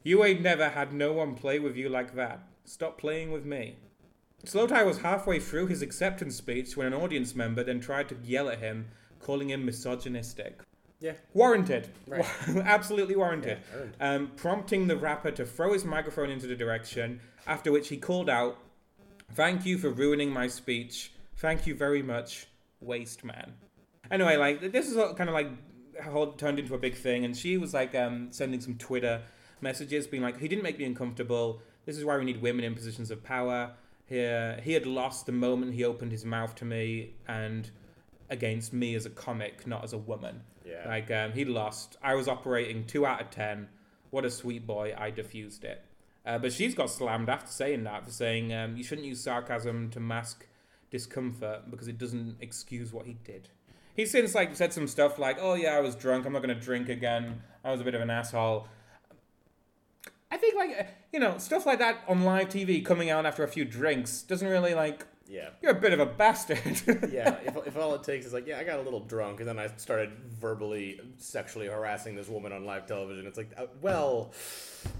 You 0.04 0.24
ain't 0.24 0.42
never 0.42 0.70
had 0.70 0.94
no 0.94 1.14
one 1.14 1.36
play 1.36 1.60
with 1.60 1.76
you 1.76 1.90
like 1.90 2.16
that. 2.16 2.40
Stop 2.66 2.98
playing 2.98 3.32
with 3.32 3.46
me. 3.46 3.76
Slowthai 4.46 4.86
was 4.86 5.00
halfway 5.00 5.40
through 5.40 5.68
his 5.68 5.82
acceptance 5.82 6.36
speech 6.36 6.76
when 6.76 6.88
an 6.88 6.94
audience 6.94 7.34
member 7.34 7.64
then 7.64 7.80
tried 7.80 8.10
to 8.10 8.18
yell 8.24 8.50
at 8.50 8.60
him, 8.60 8.88
calling 9.20 9.50
him 9.50 9.66
misogynistic. 9.66 10.62
Yeah. 11.00 11.14
Warranted. 11.34 11.88
Right. 12.08 12.26
Absolutely 12.48 13.16
warranted. 13.16 13.60
Yeah, 14.00 14.14
um, 14.14 14.32
prompting 14.36 14.88
the 14.88 14.98
rapper 14.98 15.32
to 15.32 15.46
throw 15.46 15.74
his 15.74 15.86
microphone 15.86 16.30
into 16.30 16.48
the 16.48 16.56
direction, 16.56 17.22
after 17.48 17.72
which 17.72 17.90
he 17.90 17.98
called 17.98 18.30
out, 18.30 18.58
Thank 19.34 19.66
you 19.66 19.78
for 19.78 19.90
ruining 19.90 20.32
my 20.32 20.48
speech. 20.48 21.12
Thank 21.38 21.66
you 21.66 21.74
very 21.74 22.04
much, 22.04 22.46
Waste 22.82 23.24
Man. 23.24 23.54
Anyway, 24.12 24.38
like, 24.38 24.72
this 24.72 24.88
is 24.90 24.96
kind 25.18 25.30
of 25.30 25.34
like 25.34 25.48
turned 26.38 26.60
into 26.60 26.76
a 26.76 26.78
big 26.78 26.96
thing, 26.96 27.26
and 27.26 27.36
she 27.36 27.58
was 27.58 27.74
like 27.74 27.96
um, 27.96 28.28
sending 28.32 28.62
some 28.62 28.76
Twitter 28.76 29.22
messages 29.62 30.08
being 30.08 30.24
like, 30.24 30.40
He 30.40 30.48
didn't 30.48 30.64
make 30.64 30.78
me 30.78 30.86
uncomfortable. 30.86 31.62
This 31.86 31.98
is 31.98 32.06
why 32.06 32.18
we 32.18 32.26
need 32.26 32.42
women 32.42 32.64
in 32.64 32.76
positions 32.76 33.12
of 33.12 33.24
power. 33.24 33.72
Here, 34.06 34.60
he 34.64 34.74
had 34.74 34.86
lost 34.86 35.26
the 35.26 35.32
moment 35.32 35.74
he 35.74 35.84
opened 35.84 36.12
his 36.12 36.26
mouth 36.26 36.56
to 36.56 36.66
me 36.66 37.14
and 37.28 37.70
against 38.30 38.74
me 38.74 38.96
as 38.96 39.06
a 39.06 39.10
comic, 39.10 39.66
not 39.66 39.84
as 39.84 39.94
a 39.94 39.98
woman. 39.98 40.42
Yeah. 40.66 40.88
Like 40.88 41.12
um, 41.12 41.32
he 41.34 41.46
lost. 41.46 41.98
I 42.02 42.16
was 42.16 42.28
operating 42.28 42.86
two 42.86 43.06
out 43.06 43.22
of 43.22 43.30
ten. 43.30 43.70
What 44.12 44.26
a 44.26 44.32
sweet 44.32 44.68
boy. 44.68 44.94
I 44.98 45.10
diffused 45.10 45.64
it. 45.64 45.84
Uh, 46.26 46.38
but 46.38 46.54
she's 46.54 46.74
got 46.74 46.90
slammed 46.90 47.30
after 47.30 47.52
saying 47.52 47.84
that 47.84 48.06
for 48.06 48.12
saying 48.12 48.54
um, 48.54 48.78
you 48.78 48.84
shouldn't 48.84 49.08
use 49.08 49.22
sarcasm 49.22 49.90
to 49.92 50.00
mask 50.00 50.48
discomfort 50.90 51.70
because 51.70 51.88
it 51.88 51.98
doesn't 51.98 52.38
excuse 52.40 52.94
what 52.94 53.06
he 53.06 53.18
did. 53.26 53.50
He's 53.96 54.12
since 54.12 54.34
like 54.34 54.56
said 54.56 54.74
some 54.74 54.88
stuff 54.88 55.20
like, 55.20 55.38
"Oh 55.40 55.54
yeah, 55.54 55.76
I 55.76 55.80
was 55.82 55.96
drunk. 55.96 56.26
I'm 56.26 56.34
not 56.34 56.42
gonna 56.42 56.56
drink 56.56 56.90
again. 56.90 57.42
I 57.64 57.72
was 57.72 57.82
a 57.82 57.84
bit 57.84 57.94
of 57.96 58.02
an 58.02 58.10
asshole." 58.10 58.68
I 60.32 60.38
think 60.38 60.56
like 60.56 60.88
you 61.12 61.20
know 61.20 61.38
stuff 61.38 61.66
like 61.66 61.80
that 61.80 62.00
on 62.08 62.24
live 62.24 62.50
TV 62.50 62.84
coming 62.84 63.10
out 63.12 63.26
after 63.26 63.44
a 63.44 63.48
few 63.48 63.66
drinks 63.66 64.24
doesn't 64.24 64.48
really 64.48 64.74
like 64.74 65.06
Yeah. 65.30 65.50
you're 65.62 65.72
a 65.72 65.80
bit 65.80 65.94
of 65.94 66.00
a 66.00 66.08
bastard. 66.08 66.58
yeah, 67.12 67.38
if, 67.46 67.56
if 67.68 67.78
all 67.78 67.94
it 67.94 68.04
takes 68.04 68.26
is 68.26 68.34
like, 68.34 68.48
yeah, 68.48 68.58
I 68.58 68.64
got 68.64 68.80
a 68.80 68.82
little 68.82 69.00
drunk, 69.00 69.40
and 69.42 69.48
then 69.48 69.60
I 69.60 69.68
started 69.78 70.10
verbally, 70.40 71.00
sexually 71.18 71.68
harassing 71.68 72.16
this 72.16 72.30
woman 72.30 72.52
on 72.52 72.66
live 72.66 72.88
television. 72.88 73.28
It's 73.28 73.38
like, 73.38 73.52
uh, 73.58 73.68
well, 73.82 74.32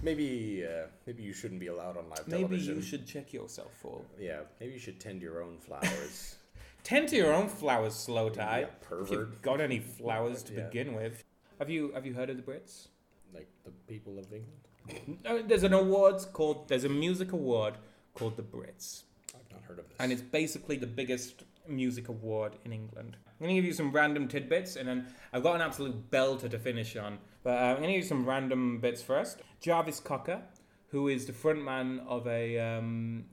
maybe, 0.04 0.64
uh, 0.66 0.86
maybe 1.08 1.24
you 1.24 1.34
shouldn't 1.34 1.60
be 1.60 1.68
allowed 1.68 1.98
on 1.98 2.10
live 2.10 2.28
Maybe 2.28 2.44
television. 2.44 2.68
Maybe 2.76 2.86
you 2.86 2.88
should 2.88 3.08
check 3.08 3.34
yourself, 3.34 3.72
for. 3.82 4.02
Yeah, 4.20 4.42
maybe 4.60 4.74
you 4.74 4.80
should 4.80 5.00
tend 5.00 5.22
your 5.22 5.42
own 5.44 5.58
flowers. 5.58 6.36
Tend 6.84 7.08
to 7.10 7.16
your 7.16 7.34
own 7.34 7.48
flowers, 7.48 7.94
Slowthai. 7.94 8.36
Yeah, 8.38 8.58
If 8.68 8.82
pervert. 8.82 9.12
you've 9.12 9.42
got 9.42 9.62
any 9.62 9.80
flowers 9.80 10.44
to 10.44 10.54
Yeah. 10.54 10.64
begin 10.66 10.94
with. 10.96 11.24
Have 11.60 11.70
you 11.70 11.92
have 11.94 12.06
you 12.06 12.14
heard 12.14 12.30
of 12.30 12.38
the 12.38 12.44
Brits? 12.44 12.88
like 13.34 13.48
the 13.64 13.72
people 13.88 14.20
of 14.20 14.26
England. 14.32 15.20
No, 15.24 15.42
there's 15.42 15.64
an 15.64 15.74
awards 15.74 16.26
called 16.26 16.68
there's 16.68 16.84
a 16.84 16.90
music 16.90 17.32
award 17.32 17.78
called 18.14 18.36
the 18.36 18.44
Brits, 18.44 19.04
I've 19.34 19.50
not 19.52 19.64
heard 19.64 19.80
of 19.80 19.88
this. 19.88 19.98
and 20.00 20.12
it's 20.12 20.22
basically 20.22 20.76
the 20.76 20.86
biggest 20.86 21.44
music 21.68 22.10
award 22.10 22.58
in 22.66 22.74
England. 22.74 23.18
I'm 23.26 23.34
gonna 23.40 23.54
give 23.56 23.66
you 23.66 23.74
some 23.74 23.92
random 23.92 24.28
tidbits, 24.28 24.76
and 24.76 24.88
then 24.88 25.08
I've 25.32 25.42
got 25.42 25.56
an 25.56 25.62
absolute 25.62 26.12
belter 26.12 26.48
to 26.52 26.60
finish 26.60 26.96
on. 26.96 27.18
But 27.44 27.58
uh, 27.58 27.66
I'm 27.68 27.76
gonna 27.78 27.88
give 27.94 28.04
you 28.04 28.08
some 28.16 28.26
random 28.28 28.80
bits 28.80 29.02
first. 29.02 29.42
Jarvis 29.62 30.00
Cocker, 30.00 30.42
who 30.90 31.08
is 31.08 31.26
the 31.26 31.34
frontman 31.34 32.06
of 32.06 32.28
a 32.28 32.60
um, 32.60 33.26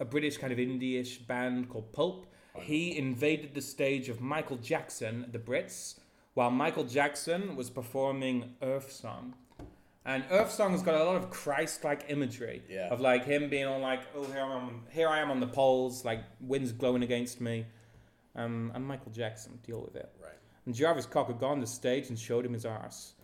a 0.00 0.04
British 0.04 0.36
kind 0.36 0.52
of 0.52 0.58
indie-ish 0.58 1.18
band 1.18 1.68
called 1.70 1.92
Pulp. 1.92 2.26
He 2.60 2.96
invaded 2.96 3.54
the 3.54 3.62
stage 3.62 4.08
of 4.08 4.20
Michael 4.20 4.56
Jackson, 4.56 5.26
the 5.32 5.38
Brits, 5.38 5.98
while 6.34 6.50
Michael 6.50 6.84
Jackson 6.84 7.56
was 7.56 7.70
performing 7.70 8.54
Earth 8.62 8.92
Song. 8.92 9.34
And 10.04 10.24
Earth 10.30 10.52
Song 10.52 10.70
has 10.72 10.82
got 10.82 10.94
a 10.94 11.02
lot 11.04 11.16
of 11.16 11.30
Christ-like 11.30 12.04
imagery 12.08 12.62
Yeah. 12.68 12.88
of 12.90 13.00
like 13.00 13.24
him 13.24 13.48
being 13.48 13.66
all 13.66 13.80
like, 13.80 14.02
"Oh, 14.14 14.24
here 14.24 14.42
I 14.42 14.56
am, 14.56 14.82
here 14.90 15.08
I 15.08 15.18
am 15.20 15.30
on 15.30 15.40
the 15.40 15.48
poles, 15.48 16.04
like 16.04 16.20
wind's 16.40 16.72
blowing 16.72 17.02
against 17.02 17.40
me." 17.40 17.66
Um, 18.36 18.70
and 18.74 18.86
Michael 18.86 19.10
Jackson 19.12 19.58
deal 19.66 19.80
with 19.80 19.96
it. 19.96 20.10
right. 20.22 20.32
And 20.66 20.74
Jarvis 20.74 21.06
Cocker 21.06 21.32
got 21.32 21.52
on 21.52 21.60
the 21.60 21.66
stage 21.66 22.08
and 22.08 22.18
showed 22.18 22.44
him 22.44 22.52
his 22.52 22.64
arse. 22.66 23.14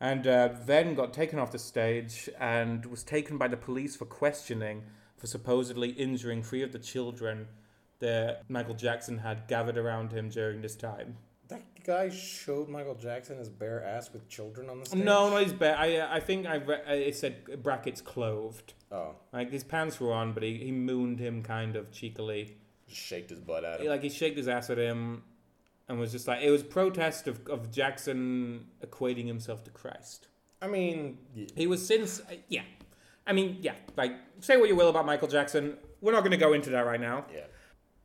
And 0.00 0.26
uh, 0.26 0.50
then 0.64 0.94
got 0.94 1.12
taken 1.12 1.38
off 1.38 1.52
the 1.52 1.58
stage 1.58 2.28
and 2.38 2.84
was 2.86 3.02
taken 3.02 3.38
by 3.38 3.48
the 3.48 3.56
police 3.56 3.96
for 3.96 4.04
questioning 4.04 4.82
for 5.16 5.26
supposedly 5.26 5.90
injuring 5.90 6.42
three 6.42 6.62
of 6.62 6.72
the 6.72 6.78
children 6.78 7.48
that 8.00 8.42
Michael 8.48 8.74
Jackson 8.74 9.18
had 9.18 9.46
gathered 9.48 9.78
around 9.78 10.12
him 10.12 10.28
during 10.28 10.60
this 10.62 10.76
time. 10.76 11.16
That 11.48 11.62
guy 11.84 12.08
showed 12.08 12.68
Michael 12.68 12.96
Jackson 12.96 13.38
his 13.38 13.48
bare 13.48 13.84
ass 13.84 14.12
with 14.12 14.28
children 14.28 14.68
on 14.68 14.80
the 14.80 14.86
stage. 14.86 15.04
No, 15.04 15.30
no, 15.30 15.36
he's 15.36 15.52
bare. 15.52 15.76
I, 15.78 16.16
I 16.16 16.20
think 16.20 16.44
I 16.46 16.56
re- 16.56 16.82
it 17.06 17.14
said 17.16 17.62
brackets 17.62 18.00
clothed. 18.00 18.74
Oh, 18.90 19.14
Like 19.32 19.50
his 19.52 19.62
pants 19.62 20.00
were 20.00 20.12
on, 20.12 20.32
but 20.32 20.42
he, 20.42 20.56
he 20.58 20.72
mooned 20.72 21.20
him 21.20 21.42
kind 21.42 21.76
of 21.76 21.92
cheekily. 21.92 22.56
just 22.88 23.00
shaked 23.00 23.30
his 23.30 23.38
butt 23.40 23.64
at 23.64 23.80
him. 23.80 23.86
like 23.86 24.02
he 24.02 24.08
shaked 24.08 24.36
his 24.36 24.48
ass 24.48 24.70
at 24.70 24.78
him, 24.78 25.22
and 25.88 25.98
was 26.00 26.10
just 26.10 26.26
like 26.26 26.42
it 26.42 26.50
was 26.50 26.64
protest 26.64 27.28
of 27.28 27.46
of 27.46 27.70
Jackson 27.70 28.66
equating 28.84 29.26
himself 29.28 29.62
to 29.64 29.70
Christ. 29.70 30.26
I 30.60 30.66
mean, 30.66 31.18
y- 31.36 31.46
He 31.54 31.66
was 31.68 31.86
since 31.86 32.18
uh, 32.20 32.34
yeah, 32.48 32.62
I 33.26 33.32
mean 33.32 33.58
yeah, 33.60 33.74
like 33.96 34.12
say 34.40 34.56
what 34.56 34.68
you 34.68 34.74
will 34.74 34.88
about 34.88 35.06
Michael 35.06 35.28
Jackson, 35.28 35.76
we're 36.00 36.12
not 36.12 36.20
going 36.20 36.32
to 36.32 36.36
go 36.36 36.52
into 36.54 36.70
that 36.70 36.86
right 36.86 37.00
now. 37.00 37.26
yeah, 37.32 37.42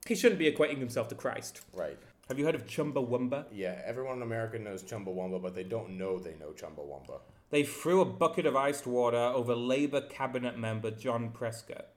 He 0.08 0.16
shouldn't 0.16 0.40
be 0.40 0.52
equating 0.52 0.78
himself 0.80 1.08
to 1.10 1.16
Christ. 1.16 1.62
right. 1.74 1.98
Have 2.28 2.40
you 2.40 2.46
heard 2.46 2.56
of 2.56 2.66
Chumbawamba? 2.66 3.46
Yeah, 3.52 3.82
everyone 3.84 4.16
in 4.18 4.22
America 4.22 4.58
knows 4.58 4.84
Chumbawamba, 4.84 5.42
but 5.42 5.54
they 5.54 5.66
don't 5.66 5.98
know 5.98 6.18
they 6.18 6.34
know 6.40 6.52
Chumbawamba. 6.52 7.20
They 7.50 7.64
threw 7.64 8.00
a 8.00 8.06
bucket 8.06 8.46
of 8.46 8.56
iced 8.56 8.88
water 8.88 9.18
over 9.18 9.54
Labour 9.54 10.00
cabinet 10.00 10.58
member 10.58 10.92
John 10.92 11.32
Prescott. 11.32 11.88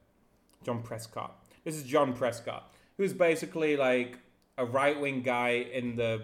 John 0.64 0.82
Prescott. 0.82 1.44
This 1.62 1.76
is 1.76 1.84
John 1.84 2.14
Prescott, 2.14 2.74
who's 2.96 3.12
basically 3.12 3.76
like 3.76 4.18
a 4.58 4.64
right 4.64 5.00
wing 5.00 5.22
guy 5.22 5.50
in 5.50 5.94
the 5.94 6.22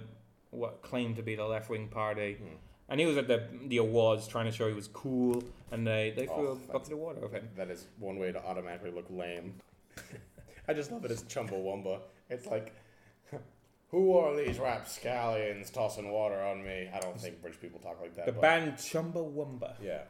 what 0.51 0.83
claimed 0.83 1.15
to 1.17 1.23
be 1.23 1.37
the 1.37 1.45
left 1.47 1.71
wing 1.71 1.87
party. 1.87 2.35
Hmm. 2.35 2.57
And 2.89 2.99
he 2.99 3.07
was 3.07 3.17
at 3.17 3.29
the 3.29 3.45
the 3.69 3.77
awards 3.77 4.27
trying 4.27 4.47
to 4.47 4.51
show 4.51 4.67
he 4.67 4.75
was 4.75 4.89
cool, 4.89 5.45
and 5.71 5.87
they, 5.87 6.13
they 6.17 6.27
threw 6.27 6.49
Oh, 6.49 6.59
a 6.69 6.73
bucket 6.73 6.93
of 6.95 6.99
water 6.99 7.25
over 7.25 7.37
him. 7.37 7.49
That 7.57 7.71
is 7.71 7.87
one 8.01 8.19
way 8.19 8.33
to 8.33 8.45
automatically 8.45 8.91
look 8.91 9.07
lame. 9.09 9.55
I 10.71 10.73
just 10.73 10.93
love 10.93 11.05
it 11.05 11.11
as 11.11 11.25
Chumbawamba. 11.25 11.99
It's 12.29 12.47
like 12.47 12.73
Who 13.91 14.17
are 14.17 14.37
these 14.37 14.61
rapscallions 14.61 15.69
tossing 15.71 16.13
water 16.13 16.41
on 16.41 16.63
me? 16.63 16.89
I 16.95 17.01
don't 17.01 17.21
think 17.21 17.43
British 17.43 17.61
people 17.61 17.81
talk 17.81 18.01
like 18.01 18.15
that. 18.15 18.27
The 18.27 18.33
but- 18.33 18.41
band 18.41 18.75
Chumbawamba. 18.75 19.75
Yeah. 19.83 20.03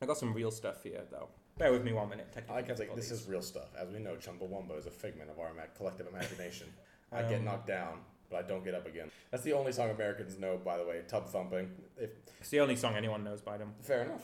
I 0.00 0.06
got 0.06 0.16
some 0.16 0.32
real 0.32 0.50
stuff 0.50 0.82
here, 0.82 1.02
though. 1.10 1.28
Bear 1.58 1.70
with 1.70 1.84
me 1.84 1.92
one 1.92 2.08
minute. 2.08 2.26
I 2.48 2.52
like 2.54 2.66
how 2.66 2.72
it's 2.72 2.94
this 2.96 3.10
is 3.10 3.28
real 3.28 3.42
stuff. 3.42 3.68
As 3.78 3.90
we 3.90 3.98
know, 3.98 4.14
Chumbawamba 4.16 4.78
is 4.78 4.86
a 4.86 4.90
figment 4.90 5.28
of 5.30 5.38
our 5.38 5.50
ima- 5.50 5.68
collective 5.76 6.06
imagination. 6.06 6.66
I 7.12 7.22
get 7.22 7.40
Um, 7.40 7.44
knocked 7.44 7.66
down, 7.68 8.00
but 8.30 8.38
I 8.42 8.48
don't 8.48 8.64
get 8.64 8.74
up 8.74 8.86
again. 8.86 9.10
That's 9.30 9.44
the 9.44 9.52
only 9.52 9.72
song 9.72 9.90
Americans 9.90 10.38
know, 10.38 10.56
by 10.56 10.78
the 10.78 10.84
way. 10.86 11.02
Tub 11.06 11.28
thumping. 11.28 11.70
If 11.98 12.10
It's 12.40 12.48
the 12.48 12.60
only 12.60 12.74
song 12.76 12.96
anyone 12.96 13.22
knows 13.22 13.42
by 13.42 13.58
them. 13.58 13.74
fair 13.82 14.04
enough. 14.04 14.22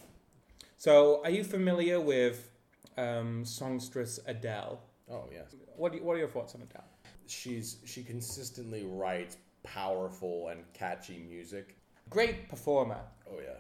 So, 0.78 1.22
are 1.22 1.30
you 1.30 1.44
familiar 1.44 2.00
with 2.00 2.50
um, 2.96 3.44
songstress 3.44 4.18
Adele? 4.26 4.80
Oh 5.10 5.24
yes. 5.32 5.54
What, 5.76 5.92
do 5.92 5.98
you, 5.98 6.04
what 6.04 6.14
are 6.14 6.18
your 6.18 6.28
thoughts 6.28 6.54
on 6.54 6.62
Adele? 6.62 6.84
She's 7.26 7.78
she 7.84 8.02
consistently 8.02 8.84
writes 8.84 9.36
powerful 9.62 10.48
and 10.48 10.60
catchy 10.72 11.24
music. 11.28 11.76
Great 12.08 12.48
performer. 12.48 13.00
Oh 13.30 13.38
yeah. 13.42 13.58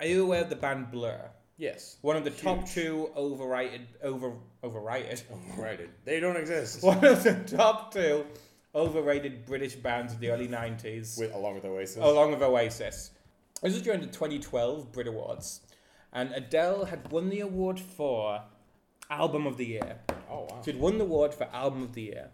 Are 0.00 0.06
you 0.06 0.24
aware 0.24 0.42
of 0.42 0.50
the 0.50 0.56
band 0.56 0.90
Blur? 0.90 1.30
Yes. 1.58 1.98
One 2.02 2.16
of 2.16 2.24
the 2.24 2.30
top 2.30 2.68
two 2.68 3.10
overrated, 3.16 3.86
over, 4.02 4.32
overrated. 4.64 5.22
Overrated. 5.52 5.90
They 6.04 6.18
don't 6.18 6.36
exist. 6.36 6.82
One 6.82 7.04
of 7.04 7.22
the 7.22 7.34
top 7.34 7.92
two 7.92 8.26
overrated 8.74 9.44
British 9.46 9.74
bands 9.76 10.12
of 10.12 10.18
the 10.18 10.30
early 10.30 10.48
90s. 10.48 11.18
With 11.20 11.32
along 11.34 11.54
with 11.56 11.64
Oasis. 11.64 11.98
along 11.98 12.32
with 12.32 12.42
Oasis. 12.42 13.10
This 13.62 13.74
was 13.74 13.82
during 13.82 14.00
the 14.00 14.06
2012 14.06 14.90
Brit 14.90 15.06
Awards, 15.06 15.60
and 16.12 16.32
Adele 16.32 16.86
had 16.86 17.12
won 17.12 17.28
the 17.28 17.40
award 17.40 17.78
for 17.78 18.42
Album 19.08 19.46
of 19.46 19.56
the 19.56 19.66
Year. 19.66 20.00
Oh 20.32 20.46
wow. 20.50 20.62
She'd 20.64 20.80
won 20.80 20.98
the 20.98 21.04
award 21.04 21.34
for 21.34 21.44
Album 21.52 21.82
of 21.82 21.92
the 21.92 22.02
Year. 22.02 22.30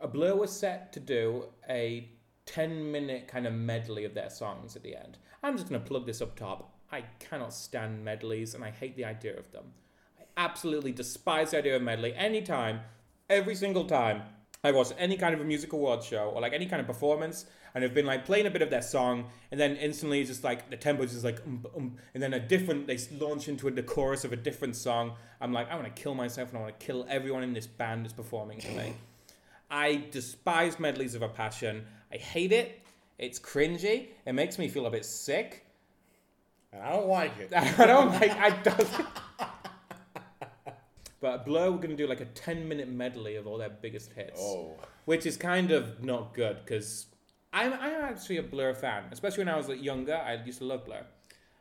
A 0.00 0.08
Blur 0.08 0.34
was 0.34 0.52
set 0.52 0.92
to 0.92 1.00
do 1.00 1.46
a 1.68 2.08
10 2.46 2.90
minute 2.90 3.28
kind 3.28 3.46
of 3.46 3.52
medley 3.52 4.04
of 4.04 4.14
their 4.14 4.30
songs 4.30 4.76
at 4.76 4.82
the 4.82 4.96
end. 4.96 5.18
I'm 5.42 5.56
just 5.56 5.68
going 5.68 5.80
to 5.80 5.86
plug 5.86 6.06
this 6.06 6.22
up 6.22 6.36
top. 6.36 6.74
I 6.90 7.02
cannot 7.18 7.52
stand 7.52 8.04
medleys, 8.04 8.54
and 8.54 8.64
I 8.64 8.70
hate 8.70 8.96
the 8.96 9.04
idea 9.04 9.36
of 9.36 9.52
them. 9.52 9.64
I 10.18 10.22
absolutely 10.36 10.92
despise 10.92 11.50
the 11.50 11.58
idea 11.58 11.76
of 11.76 11.82
medley. 11.82 12.14
Anytime, 12.14 12.80
every 13.28 13.54
single 13.54 13.84
time 13.84 14.22
I 14.64 14.72
watch 14.72 14.88
any 14.98 15.16
kind 15.16 15.34
of 15.34 15.40
a 15.40 15.44
music 15.44 15.72
awards 15.72 16.06
show 16.06 16.30
or 16.34 16.40
like 16.40 16.54
any 16.54 16.66
kind 16.66 16.80
of 16.80 16.86
performance, 16.86 17.44
and 17.78 17.84
have 17.84 17.94
been 17.94 18.06
like 18.06 18.24
playing 18.26 18.46
a 18.46 18.50
bit 18.50 18.60
of 18.60 18.70
their 18.70 18.82
song, 18.82 19.26
and 19.52 19.60
then 19.60 19.76
instantly 19.76 20.20
it's 20.20 20.28
just 20.28 20.42
like 20.42 20.68
the 20.68 20.76
tempo 20.76 21.04
is 21.04 21.12
just 21.12 21.24
like, 21.24 21.38
um, 21.46 21.64
um, 21.76 21.96
and 22.12 22.20
then 22.20 22.34
a 22.34 22.40
different 22.40 22.88
they 22.88 22.98
launch 23.20 23.46
into 23.48 23.70
the 23.70 23.82
chorus 23.84 24.24
of 24.24 24.32
a 24.32 24.36
different 24.36 24.74
song. 24.74 25.12
I'm 25.40 25.52
like, 25.52 25.70
I 25.70 25.76
want 25.76 25.86
to 25.94 26.02
kill 26.02 26.14
myself, 26.14 26.48
and 26.48 26.58
I 26.58 26.62
want 26.62 26.80
to 26.80 26.84
kill 26.84 27.06
everyone 27.08 27.44
in 27.44 27.52
this 27.52 27.68
band 27.68 28.04
that's 28.04 28.12
performing 28.12 28.58
today. 28.58 28.94
I 29.70 30.02
despise 30.10 30.80
medleys 30.80 31.14
of 31.14 31.22
a 31.22 31.28
passion. 31.28 31.86
I 32.12 32.16
hate 32.16 32.50
it. 32.50 32.80
It's 33.16 33.38
cringy. 33.38 34.08
It 34.26 34.32
makes 34.32 34.58
me 34.58 34.66
feel 34.68 34.86
a 34.86 34.90
bit 34.90 35.04
sick. 35.04 35.64
And 36.72 36.82
I 36.82 36.90
don't 36.90 37.06
like 37.08 37.32
it. 37.38 37.52
I 37.54 37.86
don't 37.86 38.10
like. 38.12 38.32
I 38.32 38.50
don't. 38.50 38.88
but 41.20 41.44
Blur 41.44 41.70
were 41.70 41.76
going 41.78 41.90
to 41.90 41.96
do 41.96 42.06
like 42.06 42.20
a 42.20 42.26
ten 42.26 42.68
minute 42.68 42.88
medley 42.88 43.36
of 43.36 43.46
all 43.46 43.58
their 43.58 43.70
biggest 43.70 44.12
hits, 44.12 44.40
Oh. 44.40 44.74
which 45.04 45.26
is 45.26 45.36
kind 45.36 45.70
of 45.70 46.02
not 46.02 46.34
good 46.34 46.58
because 46.64 47.06
I'm 47.52 47.72
I'm 47.72 48.02
actually 48.02 48.38
a 48.38 48.42
Blur 48.42 48.74
fan, 48.74 49.04
especially 49.10 49.44
when 49.44 49.54
I 49.54 49.56
was 49.56 49.68
like, 49.68 49.82
younger. 49.82 50.16
I 50.16 50.42
used 50.44 50.58
to 50.58 50.64
love 50.64 50.84
Blur, 50.84 51.04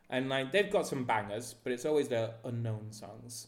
and 0.10 0.30
like 0.30 0.52
they've 0.52 0.72
got 0.72 0.88
some 0.88 1.06
bangers, 1.06 1.56
but 1.64 1.72
it's 1.72 1.86
always 1.86 2.08
their 2.08 2.32
unknown 2.44 2.92
songs. 2.92 3.48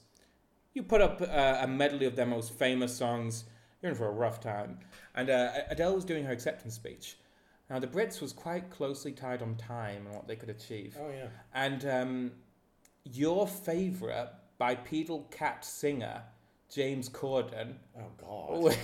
You 0.74 0.84
put 0.84 1.02
up 1.02 1.22
uh, 1.22 1.58
a 1.62 1.68
medley 1.68 2.06
of 2.06 2.16
their 2.16 2.26
most 2.26 2.54
famous 2.54 2.96
songs, 2.96 3.46
you're 3.82 3.92
in 3.92 3.98
for 3.98 4.08
a 4.08 4.12
rough 4.12 4.40
time. 4.40 4.80
And 5.16 5.30
uh, 5.30 5.52
Adele 5.70 5.96
was 5.96 6.06
doing 6.06 6.26
her 6.26 6.32
acceptance 6.32 6.76
speech. 6.76 7.18
Now 7.70 7.80
the 7.80 7.88
Brits 7.88 8.22
was 8.22 8.34
quite 8.34 8.70
closely 8.70 9.12
tied 9.12 9.42
on 9.42 9.56
time 9.56 10.06
and 10.06 10.16
what 10.16 10.28
they 10.28 10.36
could 10.36 10.50
achieve. 10.50 10.98
Oh 11.00 11.10
yeah. 11.10 11.28
And 11.54 11.86
um, 11.86 12.32
your 13.04 13.48
favourite 13.48 14.30
bipedal 14.58 15.28
cat 15.32 15.64
singer, 15.64 16.24
James 16.74 17.10
Corden. 17.10 17.76
Oh 17.98 18.12
god. 18.18 18.48
Oh 18.50 18.62
god. 18.70 18.78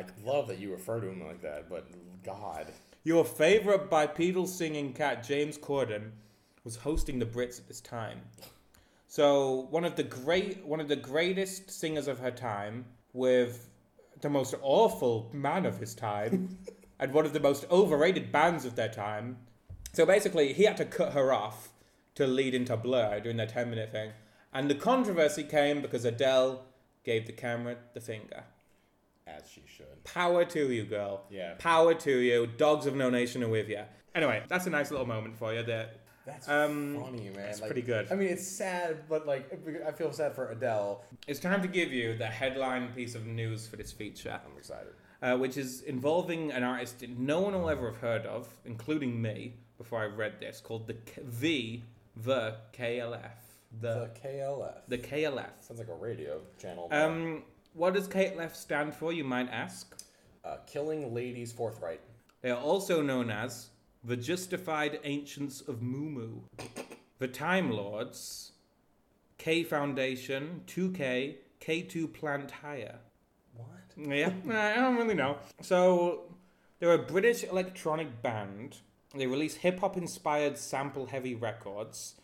I 0.00 0.28
love 0.28 0.48
that 0.48 0.58
you 0.58 0.72
refer 0.72 1.00
to 1.00 1.08
him 1.08 1.26
like 1.26 1.42
that, 1.42 1.68
but 1.68 1.86
God. 2.24 2.66
your 3.04 3.24
favourite 3.24 3.90
bipedal 3.90 4.46
singing 4.46 4.92
cat, 4.94 5.22
James 5.22 5.58
Corden, 5.58 6.10
was 6.64 6.76
hosting 6.76 7.18
the 7.18 7.26
Brits 7.26 7.58
at 7.58 7.68
this 7.68 7.80
time. 7.80 8.20
So 9.08 9.66
one 9.70 9.84
of 9.84 9.96
the 9.96 10.02
great, 10.02 10.64
one 10.64 10.80
of 10.80 10.88
the 10.88 10.96
greatest 10.96 11.70
singers 11.70 12.08
of 12.08 12.18
her 12.18 12.30
time, 12.30 12.86
with 13.12 13.68
the 14.22 14.30
most 14.30 14.54
awful 14.62 15.30
man 15.34 15.66
of 15.66 15.78
his 15.78 15.94
time, 15.94 16.56
and 16.98 17.12
one 17.12 17.26
of 17.26 17.32
the 17.32 17.40
most 17.40 17.66
overrated 17.70 18.32
bands 18.32 18.64
of 18.64 18.76
their 18.76 18.88
time. 18.88 19.36
So 19.92 20.06
basically, 20.06 20.52
he 20.54 20.64
had 20.64 20.78
to 20.78 20.84
cut 20.84 21.12
her 21.12 21.32
off 21.32 21.70
to 22.14 22.26
lead 22.26 22.54
into 22.54 22.76
Blur 22.76 23.20
doing 23.20 23.36
their 23.36 23.46
10 23.46 23.68
minute 23.68 23.92
thing. 23.92 24.12
And 24.52 24.70
the 24.70 24.74
controversy 24.74 25.44
came 25.44 25.82
because 25.82 26.04
Adele 26.04 26.64
gave 27.04 27.26
the 27.26 27.32
camera 27.32 27.76
the 27.94 28.00
finger. 28.00 28.44
As 29.36 29.48
she 29.50 29.62
should. 29.66 30.02
Power 30.04 30.44
to 30.44 30.72
you, 30.72 30.84
girl. 30.84 31.24
Yeah. 31.30 31.54
Power 31.58 31.94
to 31.94 32.18
you. 32.18 32.46
Dogs 32.46 32.86
of 32.86 32.94
no 32.94 33.10
nation 33.10 33.42
are 33.42 33.48
with 33.48 33.68
you. 33.68 33.82
Anyway, 34.14 34.42
that's 34.48 34.66
a 34.66 34.70
nice 34.70 34.90
little 34.90 35.06
moment 35.06 35.36
for 35.36 35.52
you. 35.54 35.62
That 35.62 35.96
That's 36.26 36.48
Um, 36.48 36.98
funny, 37.00 37.24
man. 37.30 37.32
that's 37.34 37.60
Like, 37.60 37.70
pretty 37.70 37.82
good. 37.86 38.08
I 38.12 38.14
mean, 38.14 38.28
it's 38.28 38.46
sad, 38.46 39.08
but 39.08 39.26
like, 39.26 39.50
I 39.86 39.90
feel 39.92 40.12
sad 40.12 40.34
for 40.34 40.50
Adele. 40.50 41.02
it's 41.26 41.40
time 41.40 41.62
to 41.62 41.68
give 41.68 41.92
you 41.92 42.16
the 42.16 42.26
headline 42.26 42.92
piece 42.92 43.14
of 43.14 43.26
news 43.26 43.66
for 43.66 43.76
this 43.76 43.90
feature, 43.90 44.38
I'm 44.44 44.56
excited. 44.58 44.92
uh, 45.22 45.36
which 45.38 45.56
is 45.56 45.80
involving 45.82 46.50
an 46.52 46.62
artist 46.62 47.00
that 47.00 47.10
no 47.18 47.40
one 47.40 47.52
will 47.54 47.68
ever 47.70 47.86
have 47.90 48.00
heard 48.00 48.26
of, 48.26 48.48
including 48.64 49.20
me, 49.20 49.54
before 49.78 50.00
I 50.02 50.06
read 50.06 50.40
this, 50.40 50.60
called 50.60 50.86
the 50.86 50.94
K- 50.94 51.22
V, 51.24 51.84
the 52.16 52.56
KLF, 52.74 53.30
The 53.80 53.94
the 53.94 54.10
KLF. 54.28 54.82
the 54.88 54.98
KLF. 54.98 55.50
Sounds 55.60 55.78
like 55.78 55.88
a 55.88 55.94
radio 55.94 56.40
channel. 56.58 56.88
Um, 56.90 57.44
what 57.74 57.94
does 57.94 58.08
KLF 58.08 58.54
stand 58.54 58.94
for? 58.94 59.12
You 59.12 59.24
might 59.24 59.48
ask. 59.50 59.96
uh, 60.44 60.56
killing 60.66 61.14
ladies 61.14 61.52
forthright. 61.52 62.00
They 62.42 62.50
are 62.50 62.58
also 62.60 63.02
known 63.02 63.30
as 63.30 63.68
the 64.02 64.16
Justified 64.16 64.98
Ancients 65.04 65.60
of 65.60 65.80
Mumu, 65.80 66.40
the 67.18 67.28
Time 67.28 67.70
Lords, 67.70 68.52
K 69.36 69.62
Foundation, 69.62 70.62
2K, 70.66 71.34
K2 71.60 72.12
Plant 72.12 72.50
Hire. 72.50 72.98
What? 73.54 73.68
Yeah, 73.96 74.32
I 74.50 74.76
don't 74.76 74.96
really 74.96 75.14
know. 75.14 75.36
So, 75.60 76.22
they're 76.78 76.94
a 76.94 76.98
British 76.98 77.44
electronic 77.44 78.22
band. 78.22 78.78
They 79.14 79.26
release 79.26 79.56
hip 79.56 79.80
hop 79.80 79.98
inspired 79.98 80.56
sample 80.56 81.06
heavy 81.06 81.34
records. 81.34 82.14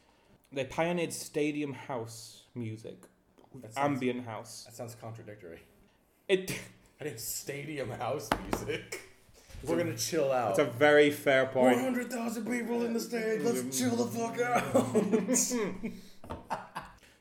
They 0.53 0.65
pioneered 0.65 1.13
stadium 1.13 1.75
house 1.75 2.45
music, 2.55 3.03
sounds, 3.63 3.77
ambient 3.77 4.25
house. 4.25 4.65
that 4.67 4.75
sounds 4.75 4.97
contradictory. 5.01 5.61
It, 6.29 6.59
I 7.01 7.05
did 7.05 7.21
stadium 7.21 7.91
house 7.91 8.29
music. 8.51 9.03
We're 9.65 9.79
gonna 9.79 9.97
chill 9.97 10.31
out. 10.33 10.51
it's 10.51 10.59
a 10.59 10.65
very 10.65 11.11
fair 11.11 11.45
One 11.47 11.53
point. 11.53 11.81
hundred 11.81 12.11
thousand 12.11 12.47
people 12.47 12.85
in 12.85 12.93
the 12.93 13.01
stage. 13.01 13.43
Let's 13.43 13.63
mm. 13.63 13.79
chill 13.79 13.97
the 13.97 14.07
fuck 14.07 14.41
out. 14.41 15.93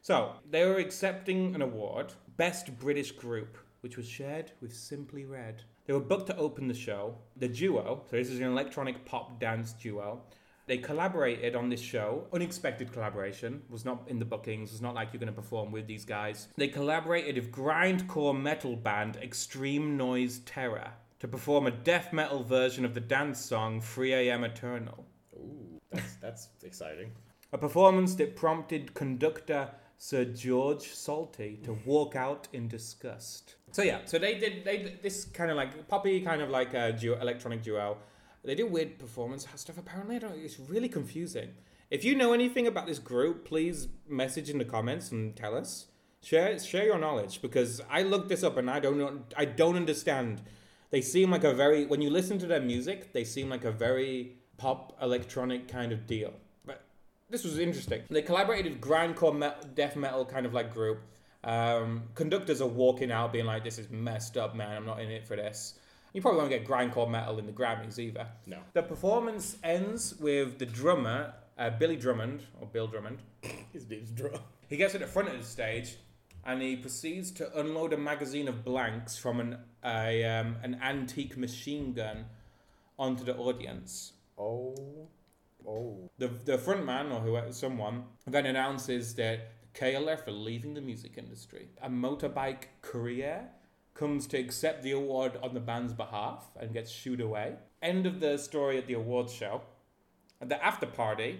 So, 0.06 0.34
they 0.48 0.64
were 0.68 0.78
accepting 0.78 1.56
an 1.56 1.64
award, 1.64 2.14
Best 2.38 2.78
British 2.78 3.12
Group, 3.12 3.58
which 3.82 3.98
was 3.98 4.08
shared 4.08 4.52
with 4.62 4.72
Simply 4.72 5.26
Red. 5.26 5.64
They 5.88 5.94
were 5.94 6.00
booked 6.00 6.28
to 6.28 6.38
open 6.38 6.68
the 6.68 6.76
show. 6.76 7.18
The 7.38 7.48
duo, 7.48 8.04
so 8.08 8.16
this 8.16 8.30
is 8.30 8.40
an 8.40 8.46
electronic 8.46 9.04
pop 9.06 9.40
dance 9.40 9.74
duo, 9.74 10.22
they 10.68 10.78
collaborated 10.78 11.56
on 11.56 11.70
this 11.70 11.82
show. 11.82 12.28
Unexpected 12.34 12.92
collaboration, 12.92 13.62
was 13.70 13.86
not 13.86 14.04
in 14.08 14.20
the 14.20 14.26
bookings, 14.26 14.72
It's 14.72 14.82
not 14.82 14.96
like 14.96 15.10
you're 15.14 15.20
going 15.20 15.34
to 15.34 15.42
perform 15.42 15.72
with 15.72 15.88
these 15.88 16.06
guys. 16.06 16.48
They 16.58 16.68
collaborated 16.68 17.36
with 17.36 17.52
grindcore 17.52 18.40
metal 18.40 18.76
band 18.76 19.18
Extreme 19.18 19.98
Noise 19.98 20.40
Terror 20.40 20.92
to 21.20 21.28
perform 21.28 21.68
a 21.68 21.72
death 21.72 22.12
metal 22.14 22.44
version 22.44 22.86
of 22.86 22.94
the 22.94 23.00
dance 23.00 23.40
song 23.40 23.82
3am 23.82 24.44
Eternal. 24.44 25.06
Ooh, 25.36 25.80
that's 25.92 26.16
that's 26.16 26.50
exciting. 26.64 27.12
A 27.54 27.58
performance 27.58 28.16
that 28.16 28.36
prompted 28.36 28.94
conductor 28.94 29.70
Sir 29.98 30.26
George 30.26 30.84
Solti 30.84 31.64
to 31.64 31.78
walk 31.86 32.16
out 32.16 32.48
in 32.54 32.68
disgust. 32.68 33.56
So 33.72 33.82
yeah, 33.82 34.00
so 34.06 34.20
they 34.20 34.38
did 34.40 34.66
they 34.66 34.78
did 34.80 35.02
this 35.02 35.26
kind 35.26 35.52
of 35.52 35.58
like 35.58 35.88
poppy 35.88 36.22
kind 36.22 36.42
of 36.42 36.50
like 36.50 36.74
a 36.74 36.92
duo, 36.92 37.20
electronic 37.20 37.62
duo. 37.64 37.98
They 38.46 38.56
do 38.56 38.68
weird 38.68 39.00
performance 39.00 39.48
stuff. 39.56 39.78
Apparently, 39.78 40.18
I 40.18 40.20
don't. 40.20 40.38
It's 40.38 40.60
really 40.60 40.90
confusing. 40.90 41.50
If 41.90 42.04
you 42.04 42.16
know 42.16 42.34
anything 42.34 42.68
about 42.68 42.88
this 42.88 43.00
group, 43.00 43.46
please 43.46 43.88
message 44.08 44.50
in 44.50 44.58
the 44.58 44.66
comments 44.66 45.12
and 45.12 45.36
tell 45.36 45.56
us. 45.56 45.88
Share 46.22 46.58
share 46.60 46.86
your 46.86 46.98
knowledge 46.98 47.42
because 47.42 47.82
I 47.90 48.02
looked 48.02 48.30
this 48.30 48.44
up 48.44 48.58
and 48.58 48.70
I 48.70 48.80
don't 48.80 48.98
know. 48.98 49.20
I 49.38 49.46
don't 49.46 49.76
understand. 49.76 50.42
They 50.90 51.02
seem 51.02 51.32
like 51.32 51.44
a 51.44 51.54
very 51.54 51.86
when 51.86 52.02
you 52.02 52.10
listen 52.10 52.40
to 52.40 52.48
their 52.48 52.62
music, 52.62 53.14
they 53.14 53.24
seem 53.24 53.50
like 53.50 53.66
a 53.66 53.72
very 53.72 54.38
pop 54.58 54.98
electronic 55.02 55.68
kind 55.68 55.92
of 55.92 56.08
deal. 56.08 56.34
But 56.66 56.84
this 57.30 57.44
was 57.44 57.60
interesting. 57.60 58.04
They 58.10 58.22
collaborated 58.22 58.74
with 58.74 58.82
grindcore 58.82 59.76
death 59.76 59.96
metal 59.96 60.26
kind 60.26 60.46
of 60.46 60.54
like 60.54 60.74
group. 60.74 61.02
Um, 61.44 62.04
conductors 62.16 62.60
are 62.60 62.68
walking 62.68 63.12
out, 63.12 63.32
being 63.32 63.46
like, 63.46 63.64
"This 63.64 63.78
is 63.78 63.90
messed 63.92 64.36
up, 64.36 64.56
man. 64.56 64.76
I'm 64.76 64.86
not 64.86 65.00
in 65.00 65.12
it 65.12 65.28
for 65.28 65.36
this." 65.36 65.76
You 66.16 66.22
probably 66.22 66.40
won't 66.40 66.50
get 66.50 66.66
grindcore 66.66 67.12
metal 67.12 67.40
in 67.40 67.46
the 67.46 67.52
Grammys 67.52 68.00
either. 68.00 68.26
No. 68.46 68.60
The 68.72 68.82
performance 68.84 69.58
ends 69.62 70.16
with 70.18 70.60
the 70.60 70.66
drummer, 70.66 71.34
uh, 71.58 71.72
Billy 71.72 71.98
Drummond 71.98 72.42
or 72.62 72.68
Bill 72.68 72.88
Drummond. 72.88 73.20
His 73.74 73.90
name's 73.90 74.12
Drum. 74.12 74.40
He 74.70 74.78
gets 74.78 74.96
at 74.96 75.02
the 75.02 75.08
front 75.08 75.28
of 75.28 75.38
the 75.38 75.44
stage, 75.44 75.98
and 76.46 76.62
he 76.62 76.78
proceeds 76.78 77.32
to 77.32 77.60
unload 77.60 77.92
a 77.92 77.98
magazine 77.98 78.48
of 78.48 78.64
blanks 78.64 79.18
from 79.18 79.42
an 79.42 79.58
a, 79.84 80.24
um, 80.24 80.56
an 80.64 80.80
antique 80.82 81.36
machine 81.36 81.92
gun 81.92 82.28
onto 82.98 83.26
the 83.26 83.36
audience. 83.36 84.14
Oh. 84.38 85.10
Oh. 85.68 86.10
The 86.18 86.30
the 86.46 86.58
front 86.58 86.86
man 86.86 87.12
or 87.12 87.20
whoever 87.20 87.52
someone 87.52 88.06
then 88.26 88.46
announces 88.46 89.16
that 89.16 89.52
KLF 89.74 90.30
are 90.30 90.32
leaving 90.32 90.76
the 90.76 90.82
music 90.82 91.16
industry. 91.18 91.68
A 91.82 91.90
motorbike 91.90 92.68
courier 92.82 93.50
comes 93.96 94.28
to 94.28 94.38
accept 94.38 94.84
the 94.84 94.92
award 94.92 95.40
on 95.42 95.54
the 95.56 95.60
band's 95.60 95.94
behalf 95.94 96.46
and 96.60 96.72
gets 96.74 96.92
shooed 96.92 97.22
away. 97.22 97.56
End 97.82 98.06
of 98.06 98.20
the 98.20 98.38
story 98.38 98.78
at 98.78 98.86
the 98.88 98.94
awards 98.94 99.34
show. 99.34 99.62
At 100.40 100.50
the 100.50 100.64
after 100.64 100.86
party, 100.86 101.40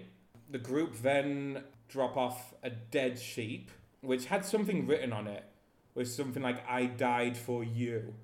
the 0.50 0.58
group 0.58 0.96
then 1.02 1.62
drop 1.88 2.16
off 2.16 2.54
a 2.64 2.70
dead 2.70 3.18
sheep 3.18 3.70
which 4.00 4.26
had 4.26 4.44
something 4.44 4.86
written 4.86 5.12
on 5.12 5.26
it. 5.28 5.44
With 5.94 6.08
something 6.10 6.42
like 6.42 6.66
"I 6.68 6.84
died 6.86 7.36
for 7.38 7.64
you," 7.64 8.14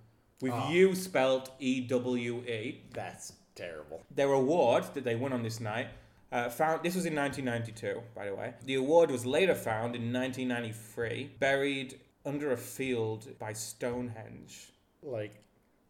with 0.43 0.53
Ah. 0.53 0.71
"you" 0.71 0.95
spelled 0.95 1.51
E 1.59 1.81
W 1.81 2.43
E 2.47 2.83
That's 2.93 3.33
terrible. 3.55 4.03
their 4.15 4.33
award 4.33 4.85
that 4.95 5.05
they 5.05 5.15
won 5.15 5.33
on 5.33 5.43
this 5.43 5.59
night 5.61 5.89
uh, 6.31 6.49
found 6.51 6.83
this 6.83 6.95
was 6.95 7.05
in 7.07 7.15
1992 7.15 8.03
by 8.15 8.27
the 8.27 8.35
way 8.35 8.55
the 8.65 8.75
award 8.75 9.11
was 9.11 9.25
later 9.27 9.55
found 9.55 9.95
in 9.97 10.13
1993 10.13 11.33
buried 11.39 11.99
under 12.25 12.53
a 12.53 12.57
field 12.57 13.27
by 13.39 13.53
stonehenge 13.53 14.73
Like, 15.03 15.43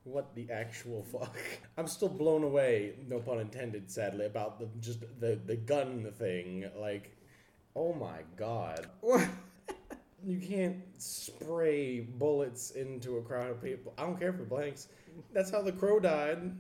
what 0.04 0.34
the 0.34 0.50
actual 0.50 1.02
fuck? 1.12 1.36
I'm 1.76 1.86
still 1.86 2.08
blown 2.08 2.44
away, 2.44 2.94
no 3.08 3.20
pun 3.20 3.40
intended, 3.40 3.90
sadly, 3.90 4.26
about 4.26 4.58
the 4.58 4.68
just 4.80 5.00
the 5.20 5.38
the 5.46 5.56
gun 5.56 6.10
thing. 6.18 6.68
Like, 6.78 7.16
oh 7.76 7.92
my 7.94 8.20
god. 8.36 8.86
You 10.24 10.38
can't 10.38 10.76
spray 10.98 12.00
bullets 12.00 12.70
into 12.70 13.16
a 13.16 13.22
crowd 13.22 13.50
of 13.50 13.60
people. 13.62 13.92
I 13.98 14.02
don't 14.02 14.18
care 14.18 14.32
for 14.32 14.44
blanks. 14.44 14.86
That's 15.32 15.50
how 15.50 15.62
the 15.62 15.72
crow 15.72 15.98
died. 15.98 16.52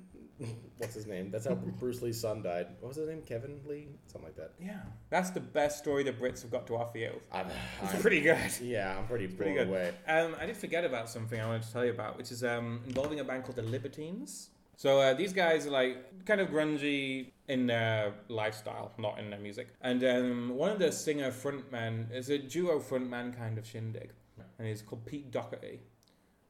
What's 0.78 0.94
his 0.94 1.06
name? 1.06 1.30
That's 1.30 1.46
how 1.46 1.54
Bruce 1.54 2.02
Lee's 2.02 2.20
son 2.20 2.42
died. 2.42 2.66
What 2.80 2.88
was 2.88 2.96
his 2.96 3.08
name? 3.08 3.22
Kevin 3.22 3.60
Lee? 3.66 3.88
Something 4.06 4.28
like 4.28 4.36
that. 4.36 4.52
yeah 4.60 4.80
that's 5.10 5.30
the 5.30 5.40
best 5.40 5.78
story 5.78 6.02
the 6.02 6.12
brits 6.12 6.42
have 6.42 6.50
got 6.50 6.66
to 6.66 6.76
offer 6.76 6.98
you 6.98 7.12
I'm, 7.30 7.46
it's 7.82 7.92
I'm- 7.92 8.02
pretty 8.02 8.20
good 8.20 8.38
yeah, 8.62 8.96
I'm 8.98 9.06
pretty 9.06 9.28
pretty 9.28 9.54
good. 9.54 9.68
away. 9.68 9.92
Um, 10.08 10.34
I 10.40 10.46
did 10.46 10.56
forget 10.56 10.84
about 10.84 11.08
something 11.08 11.40
I 11.40 11.46
wanted 11.46 11.62
to 11.64 11.72
tell 11.72 11.84
you 11.84 11.90
about, 11.92 12.16
which 12.18 12.30
is 12.32 12.42
um, 12.44 12.80
involving 12.86 13.20
a 13.20 13.24
band 13.24 13.44
called 13.44 13.56
the 13.56 13.62
Libertines. 13.62 14.50
So 14.76 15.00
uh, 15.00 15.14
these 15.14 15.32
guys 15.32 15.66
are 15.66 15.70
like 15.70 16.24
kind 16.24 16.40
of 16.40 16.48
grungy 16.48 17.30
in 17.46 17.66
their 17.66 18.14
lifestyle, 18.28 18.90
not 18.98 19.18
in 19.18 19.30
their 19.30 19.38
music. 19.38 19.68
And 19.82 20.02
um, 20.02 20.48
one 20.56 20.70
of 20.70 20.78
the 20.78 20.90
singer 20.90 21.30
frontmen 21.30 22.10
is 22.12 22.30
a 22.30 22.38
duo 22.38 22.80
frontman 22.80 23.36
kind 23.36 23.58
of 23.58 23.66
shindig, 23.66 24.10
and 24.58 24.66
he's 24.66 24.82
called 24.82 25.04
Pete 25.06 25.30
Doherty. 25.30 25.80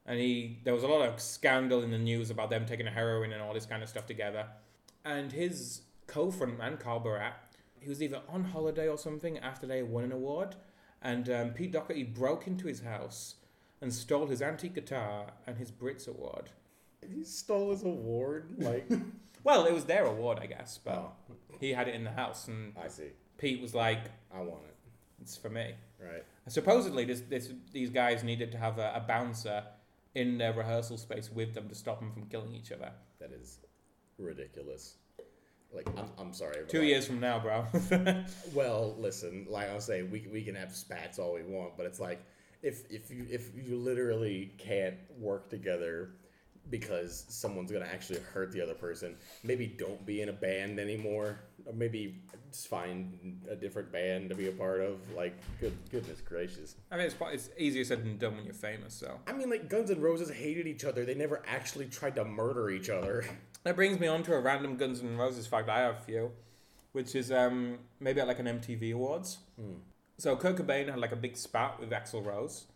And 0.07 0.19
he 0.19 0.59
there 0.65 0.75
was 0.75 0.83
a 0.83 0.89
lot 0.89 1.09
of 1.09 1.21
scandal 1.21 1.83
in 1.83 1.91
the 1.91 1.99
news 1.99 2.31
about 2.31 2.51
them 2.51 2.67
taking 2.67 2.87
a 2.87 2.91
heroin 2.91 3.33
and 3.33 3.41
all 3.41 3.55
this 3.55 3.67
kind 3.67 3.83
of 3.83 3.89
stuff 3.89 4.07
together. 4.07 4.47
And 5.05 5.33
his 5.33 5.83
co-frontman 6.07 6.81
Carl 6.81 7.01
Barat, 7.01 7.35
he 7.79 7.89
was 7.89 8.03
either 8.03 8.21
on 8.29 8.45
holiday 8.45 8.89
or 8.89 8.99
something 8.99 9.39
after 9.39 9.67
they 9.67 9.83
won 9.83 10.05
an 10.05 10.13
award, 10.13 10.57
and 11.01 11.29
um, 11.31 11.51
Pete 11.51 11.73
Doherty 11.73 12.05
broke 12.05 12.47
into 12.47 12.67
his 12.67 12.81
house 12.81 13.37
and 13.81 13.93
stole 13.93 14.27
his 14.27 14.43
antique 14.43 14.75
guitar 14.75 15.33
and 15.47 15.57
his 15.57 15.71
Brits 15.71 16.07
award. 16.09 16.51
He 17.13 17.25
stole 17.25 17.71
his 17.71 17.83
award. 17.83 18.55
Like, 18.59 18.89
Well, 19.45 19.67
it 19.67 19.73
was 19.73 19.85
their 19.85 20.05
award, 20.05 20.39
I 20.41 20.47
guess, 20.47 20.79
but 20.83 20.95
oh, 20.95 21.13
he 21.59 21.73
had 21.73 21.89
it 21.89 21.95
in 21.95 22.05
the 22.05 22.13
house, 22.13 22.47
and 22.49 22.75
I 22.81 22.89
see. 22.89 23.09
Pete 23.39 23.61
was 23.61 23.75
like, 23.75 24.05
I 24.33 24.41
want 24.41 24.63
it. 24.69 24.77
"It's 25.21 25.37
for 25.37 25.49
me." 25.51 25.75
Right. 25.99 26.25
Supposedly, 26.49 27.05
this, 27.05 27.23
this 27.23 27.51
these 27.73 27.91
guys 27.91 28.23
needed 28.23 28.53
to 28.53 28.59
have 28.59 28.79
a, 28.79 28.93
a 28.95 29.01
bouncer 29.01 29.65
in 30.15 30.39
their 30.39 30.53
rehearsal 30.53 30.99
space 30.99 31.31
with 31.31 31.55
them 31.55 31.69
to 31.69 31.75
stop 31.75 32.01
them 32.01 32.13
from 32.13 32.27
killing 32.27 32.55
each 32.55 32.73
other. 32.73 32.93
That 33.21 33.33
is 33.33 33.61
ridiculous. 34.19 34.97
Like, 35.75 35.89
I'm, 35.99 36.11
I'm 36.19 36.33
sorry. 36.35 36.57
Two 36.69 36.81
like- 36.81 36.89
years 36.89 37.07
from 37.07 37.21
now, 37.21 37.39
bro. 37.39 37.67
Well, 38.55 38.95
listen, 38.99 39.47
like 39.49 39.71
I 39.71 39.75
was 39.75 39.85
saying, 39.85 40.11
we, 40.11 40.29
we 40.31 40.43
can 40.43 40.55
have 40.55 40.75
spats 40.75 41.19
all 41.19 41.33
we 41.33 41.43
want, 41.43 41.77
but 41.77 41.87
it's 41.87 42.01
like 42.01 42.21
if 42.63 42.91
if 42.91 43.11
you 43.11 43.27
if 43.31 43.51
you 43.57 43.77
literally 43.77 44.53
can't 44.59 44.97
work 45.19 45.51
together 45.51 46.11
because 46.71 47.25
someone's 47.29 47.71
gonna 47.71 47.85
actually 47.85 48.21
hurt 48.21 48.53
the 48.53 48.61
other 48.61 48.75
person, 48.75 49.17
maybe 49.43 49.67
don't 49.67 50.05
be 50.07 50.23
in 50.23 50.29
a 50.29 50.33
band 50.33 50.79
anymore, 50.79 51.41
or 51.67 51.73
maybe 51.73 52.23
just 52.51 52.69
find 52.69 53.41
a 53.51 53.55
different 53.57 53.91
band 53.93 54.29
to 54.29 54.35
be 54.35 54.49
a 54.49 54.53
part 54.53 54.81
of. 54.81 54.99
Like, 55.15 55.35
good 55.61 55.73
goodness 55.91 56.21
gracious. 56.21 56.77
I 56.91 56.97
mean, 56.97 57.07
it's 57.07 57.15
quite, 57.15 57.35
it's 57.35 57.51
easier 57.59 57.85
said 57.85 58.05
than 58.05 58.19
done 58.19 58.37
when 58.37 58.45
you're 58.45 58.55
famous. 58.55 58.95
So 58.95 59.19
I 59.27 59.33
mean, 59.33 59.51
like 59.51 59.69
Guns 59.69 59.91
N' 59.91 60.01
Roses 60.01 60.31
hated 60.31 60.67
each 60.67 60.85
other. 60.85 61.05
They 61.05 61.15
never 61.15 61.43
actually 61.47 61.87
tried 61.87 62.15
to 62.17 62.25
murder 62.25 62.71
each 62.71 62.91
other. 62.91 63.25
that 63.65 63.77
brings 63.77 63.99
me 63.99 64.07
on 64.07 64.23
to 64.25 64.35
a 64.35 64.41
random 64.41 64.77
Guns 64.77 65.01
N' 65.01 65.17
Roses 65.17 65.47
fact 65.47 65.69
I 65.69 65.81
have 65.81 66.05
for 66.05 66.11
you, 66.11 66.33
which 66.93 67.15
is 67.15 67.33
um, 67.33 67.79
maybe 68.01 68.21
at 68.21 68.29
like 68.29 68.39
an 68.39 68.47
MTV 68.47 68.95
Awards. 68.95 69.39
So 70.19 70.37
Kurt 70.37 70.57
Cobain 70.57 70.89
had 70.89 70.99
like 70.99 71.13
a 71.13 71.17
big 71.17 71.37
spat 71.37 71.81
with 71.81 71.91
Axl 71.91 72.25
Rose. 72.25 72.67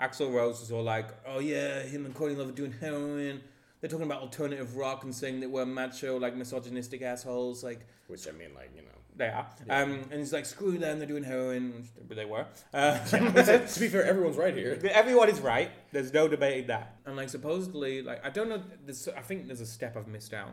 Axl 0.00 0.32
Rose 0.32 0.60
was 0.60 0.72
all 0.72 0.82
like, 0.82 1.08
"Oh 1.26 1.38
yeah, 1.38 1.82
him 1.82 2.06
and 2.06 2.14
Courtney 2.14 2.36
Love 2.36 2.48
are 2.48 2.52
doing 2.52 2.72
heroin. 2.80 3.42
They're 3.80 3.90
talking 3.90 4.06
about 4.06 4.22
alternative 4.22 4.76
rock 4.76 5.02
and 5.04 5.14
saying 5.14 5.40
that 5.40 5.50
we're 5.50 5.66
macho, 5.66 6.18
like 6.18 6.36
misogynistic 6.36 7.02
assholes. 7.02 7.64
Like 7.64 7.86
Which 8.06 8.28
I 8.28 8.32
mean, 8.32 8.54
like 8.54 8.70
you 8.74 8.82
know. 8.82 8.88
they 9.16 9.28
are." 9.28 9.46
Um, 9.68 10.04
and 10.10 10.20
he's 10.20 10.32
like, 10.32 10.46
"Screw 10.46 10.78
them, 10.78 10.98
they're 10.98 11.08
doing 11.08 11.24
heroin." 11.24 11.88
But 12.06 12.16
they 12.16 12.24
were. 12.24 12.46
Uh, 12.72 12.98
to 13.06 13.80
be 13.80 13.88
fair, 13.88 14.04
everyone's 14.04 14.36
right 14.36 14.56
here. 14.56 14.78
Everyone 14.92 15.28
is 15.28 15.40
right. 15.40 15.70
There's 15.92 16.12
no 16.12 16.28
debating 16.28 16.68
that. 16.68 16.96
And 17.06 17.16
like 17.16 17.28
supposedly, 17.28 18.02
like 18.02 18.24
I 18.24 18.30
don't 18.30 18.48
know. 18.48 18.62
There's, 18.84 19.08
I 19.08 19.20
think 19.20 19.46
there's 19.46 19.60
a 19.60 19.66
step 19.66 19.96
I've 19.96 20.08
missed 20.08 20.32
out. 20.34 20.50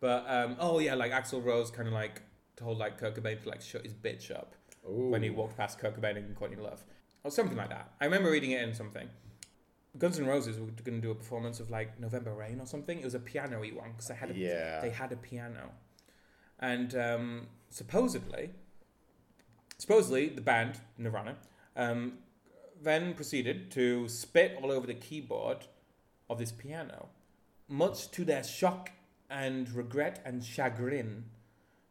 But 0.00 0.26
um, 0.28 0.56
oh 0.60 0.78
yeah, 0.78 0.94
like 0.94 1.12
Axl 1.12 1.44
Rose 1.44 1.70
kind 1.70 1.88
of 1.88 1.94
like 1.94 2.22
told 2.56 2.78
like 2.78 2.98
Kurt 2.98 3.14
Cobain 3.14 3.40
to 3.42 3.48
like 3.48 3.60
shut 3.60 3.82
his 3.82 3.94
bitch 3.94 4.30
up 4.30 4.54
Ooh. 4.88 5.10
when 5.10 5.22
he 5.22 5.30
walked 5.30 5.56
past 5.56 5.78
Kurt 5.78 6.00
Cobain 6.00 6.16
and 6.16 6.34
Courtney 6.34 6.56
Love, 6.56 6.84
or 7.26 7.30
something 7.30 7.56
like 7.56 7.70
that. 7.70 7.90
I 8.00 8.04
remember 8.04 8.30
reading 8.30 8.52
it 8.52 8.62
in 8.62 8.72
something. 8.72 9.08
Guns 9.98 10.18
N' 10.18 10.26
Roses 10.26 10.58
were 10.60 10.66
going 10.84 11.00
to 11.00 11.06
do 11.06 11.10
a 11.10 11.14
performance 11.14 11.58
of 11.58 11.70
like 11.70 11.98
November 11.98 12.32
Rain 12.32 12.60
or 12.60 12.66
something. 12.66 12.98
It 13.00 13.04
was 13.04 13.14
a 13.14 13.18
piano-y 13.18 13.72
one 13.74 13.90
because 13.92 14.06
they 14.08 14.14
had 14.14 14.30
a, 14.30 14.34
Yeah. 14.34 14.80
they 14.80 14.90
had 14.90 15.10
a 15.10 15.16
piano, 15.16 15.70
and 16.60 16.94
um, 16.94 17.46
supposedly, 17.70 18.50
supposedly 19.78 20.28
the 20.28 20.40
band 20.40 20.78
Nirvana 20.98 21.36
um, 21.74 22.18
then 22.80 23.14
proceeded 23.14 23.70
to 23.72 24.08
spit 24.08 24.56
all 24.62 24.70
over 24.70 24.86
the 24.86 24.94
keyboard 24.94 25.66
of 26.30 26.38
this 26.38 26.52
piano, 26.52 27.08
much 27.68 28.10
to 28.12 28.24
their 28.24 28.44
shock 28.44 28.92
and 29.28 29.68
regret 29.72 30.22
and 30.24 30.44
chagrin. 30.44 31.24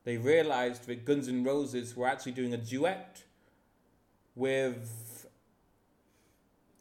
They 0.06 0.18
realized 0.18 0.86
that 0.88 1.04
Guns 1.04 1.28
N' 1.28 1.44
Roses 1.44 1.96
were 1.98 2.08
actually 2.08 2.34
doing 2.34 2.54
a 2.54 2.58
duet 2.58 3.24
with 4.36 5.14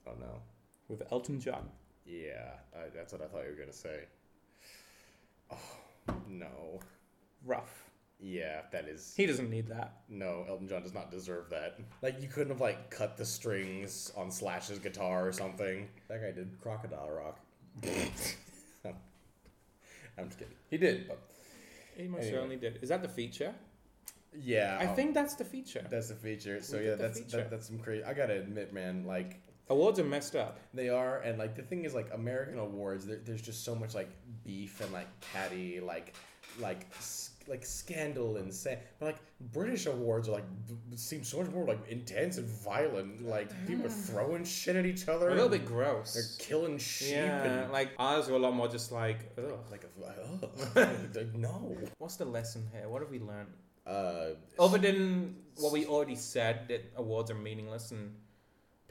Oh 0.07 0.13
no. 0.21 0.41
with 0.89 1.03
Elton 1.13 1.41
John. 1.41 1.69
Yeah, 2.07 2.51
I, 2.75 2.89
that's 2.95 3.13
what 3.13 3.23
I 3.23 3.27
thought 3.27 3.45
you 3.45 3.51
were 3.51 3.57
gonna 3.59 3.73
say. 3.73 4.05
Oh 5.51 5.57
no. 6.29 6.81
Rough. 7.45 7.81
Yeah, 8.21 8.63
that 8.73 8.87
is 8.89 9.13
He 9.17 9.27
doesn't 9.27 9.51
need 9.51 9.67
that. 9.69 9.93
no. 10.09 10.45
Elton 10.49 10.69
John 10.69 10.83
does 10.83 10.95
not 10.95 11.11
deserve 11.11 11.51
that. 11.51 11.79
Like 12.03 12.21
you 12.23 12.29
couldn't 12.29 12.53
have 12.53 12.61
like 12.61 12.91
cut 12.91 13.17
the 13.17 13.25
strings 13.25 14.13
on 14.17 14.31
Slash's 14.31 14.79
guitar 14.79 15.27
or 15.27 15.33
something. 15.33 15.89
That 16.09 16.21
guy 16.23 16.31
did 16.33 16.59
Crocodile 16.61 17.11
Rock. 17.11 17.41
I'm 20.17 20.27
just 20.27 20.39
kidding. 20.39 20.55
He 20.71 20.77
did, 20.79 21.09
but 21.09 21.19
He 21.97 22.05
most 22.07 22.21
Anyway. 22.21 22.33
certainly 22.33 22.57
did. 22.57 22.79
Is 22.83 22.89
that 22.91 23.03
the 23.03 23.09
feature? 23.09 23.53
yeah, 24.37 24.77
I 24.81 24.87
um, 24.87 24.97
think 24.97 25.15
that's 25.15 25.35
the 25.35 25.45
feature. 25.45 25.85
that's 25.91 26.09
the 26.09 26.15
feature. 26.15 26.61
So 26.61 26.79
We 26.79 26.87
yeah, 26.87 26.95
that's 26.95 27.21
that, 27.33 27.51
that's 27.51 27.67
some 27.67 27.79
crazy. 27.79 28.05
I 28.05 28.15
gotta 28.15 28.39
admit, 28.39 28.73
man, 28.73 29.05
like 29.07 29.41
Awards 29.71 29.99
are 29.99 30.05
messed 30.05 30.37
up. 30.37 30.61
They 30.75 30.89
are, 30.91 31.21
and 31.21 31.39
like 31.39 31.57
the 31.57 31.63
thing 31.63 31.85
is, 31.85 31.95
like 31.95 32.09
American 32.13 32.59
awards, 32.59 33.07
there, 33.07 33.21
there's 33.25 33.41
just 33.43 33.65
so 33.65 33.75
much 33.75 33.95
like 33.95 34.11
beef 34.45 34.81
and 34.81 34.93
like 34.93 35.09
catty, 35.21 35.81
like 35.81 36.15
like 36.61 36.87
like 37.47 37.65
scandal 37.65 38.37
and 38.37 38.53
sa- 38.53 38.77
but 38.99 39.07
like 39.07 39.19
British 39.53 39.87
awards 39.87 40.29
are 40.29 40.33
like 40.33 40.45
b- 40.67 40.97
seem 40.97 41.23
so 41.25 41.43
much 41.43 41.51
more 41.51 41.67
like 41.67 41.79
intense 41.89 42.39
and 42.39 42.47
violent. 42.47 43.27
Like 43.27 43.49
people 43.67 43.87
are 43.87 43.91
throwing 43.91 44.45
shit 44.45 44.77
at 44.77 44.87
each 44.87 45.09
other. 45.09 45.29
A 45.29 45.35
little 45.35 45.53
and 45.53 45.63
bit 45.63 45.67
gross. 45.67 46.15
They're 46.15 46.47
killing 46.47 46.79
sheep 46.79 47.13
yeah, 47.13 47.45
and 47.45 47.73
like 47.73 47.91
ours 47.99 48.29
are 48.29 48.35
a 48.35 48.39
lot 48.39 48.55
more 48.55 48.69
just 48.69 48.93
like, 48.93 49.33
ugh. 49.39 49.59
like, 49.71 49.85
a, 49.85 50.43
ugh. 50.77 50.89
Like, 51.15 51.35
no. 51.35 51.77
What's 51.99 52.17
the 52.17 52.25
lesson 52.25 52.69
here? 52.73 52.89
What 52.89 53.03
have 53.03 53.11
we 53.11 53.19
learned? 53.19 53.49
Uh, 53.87 54.31
Other 54.59 54.79
than 54.79 55.37
what 55.57 55.73
we 55.73 55.87
already 55.87 56.17
said, 56.17 56.69
that 56.69 56.93
awards 56.97 57.31
are 57.31 57.35
meaningless 57.35 57.91
and 57.91 58.15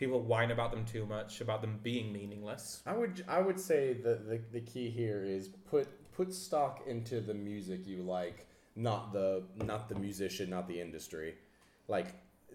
people 0.04 0.22
whine 0.22 0.52
about 0.52 0.72
them 0.72 0.86
too 0.86 1.06
much, 1.06 1.42
about 1.42 1.62
them 1.62 1.80
being 1.82 2.12
meaningless. 2.12 2.82
I 2.86 2.94
would 2.94 3.24
I 3.28 3.40
would 3.42 3.60
say 3.60 3.94
the, 3.94 4.16
the 4.16 4.42
the 4.52 4.62
key 4.62 4.90
here 4.90 5.24
is 5.24 5.48
put 5.48 5.88
put 6.12 6.34
stock 6.34 6.82
into 6.88 7.22
the 7.22 7.34
music 7.34 7.88
you 7.88 8.04
like, 8.04 8.48
not 8.76 9.14
the 9.14 9.44
not 9.56 9.88
the 9.90 9.96
musician, 9.96 10.50
not 10.50 10.68
the 10.68 10.80
industry. 10.80 11.36
Like 11.88 12.08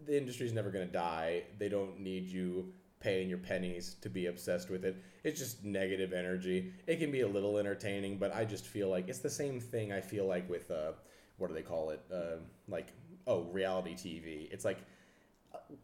the 0.06 0.16
industry's 0.16 0.52
never 0.52 0.70
gonna 0.70 0.86
die. 0.86 1.44
They 1.58 1.68
don't 1.68 2.00
need 2.00 2.28
you 2.28 2.72
paying 3.00 3.28
your 3.28 3.38
pennies 3.38 3.96
to 4.02 4.10
be 4.10 4.26
obsessed 4.26 4.70
with 4.70 4.84
it. 4.84 4.96
It's 5.24 5.38
just 5.38 5.64
negative 5.64 6.12
energy. 6.12 6.72
It 6.86 6.98
can 6.98 7.10
be 7.10 7.20
a 7.20 7.28
little 7.28 7.58
entertaining, 7.58 8.18
but 8.18 8.34
I 8.34 8.44
just 8.44 8.66
feel 8.66 8.88
like 8.88 9.08
it's 9.08 9.20
the 9.20 9.30
same 9.30 9.60
thing 9.60 9.92
I 9.92 10.00
feel 10.00 10.26
like 10.26 10.48
with 10.50 10.70
uh 10.70 10.92
what 11.38 11.48
do 11.48 11.54
they 11.54 11.62
call 11.62 11.90
it? 11.90 12.00
Uh, 12.12 12.40
like 12.68 12.88
oh, 13.26 13.42
reality 13.52 13.94
TV. 13.94 14.50
It's 14.50 14.64
like 14.64 14.78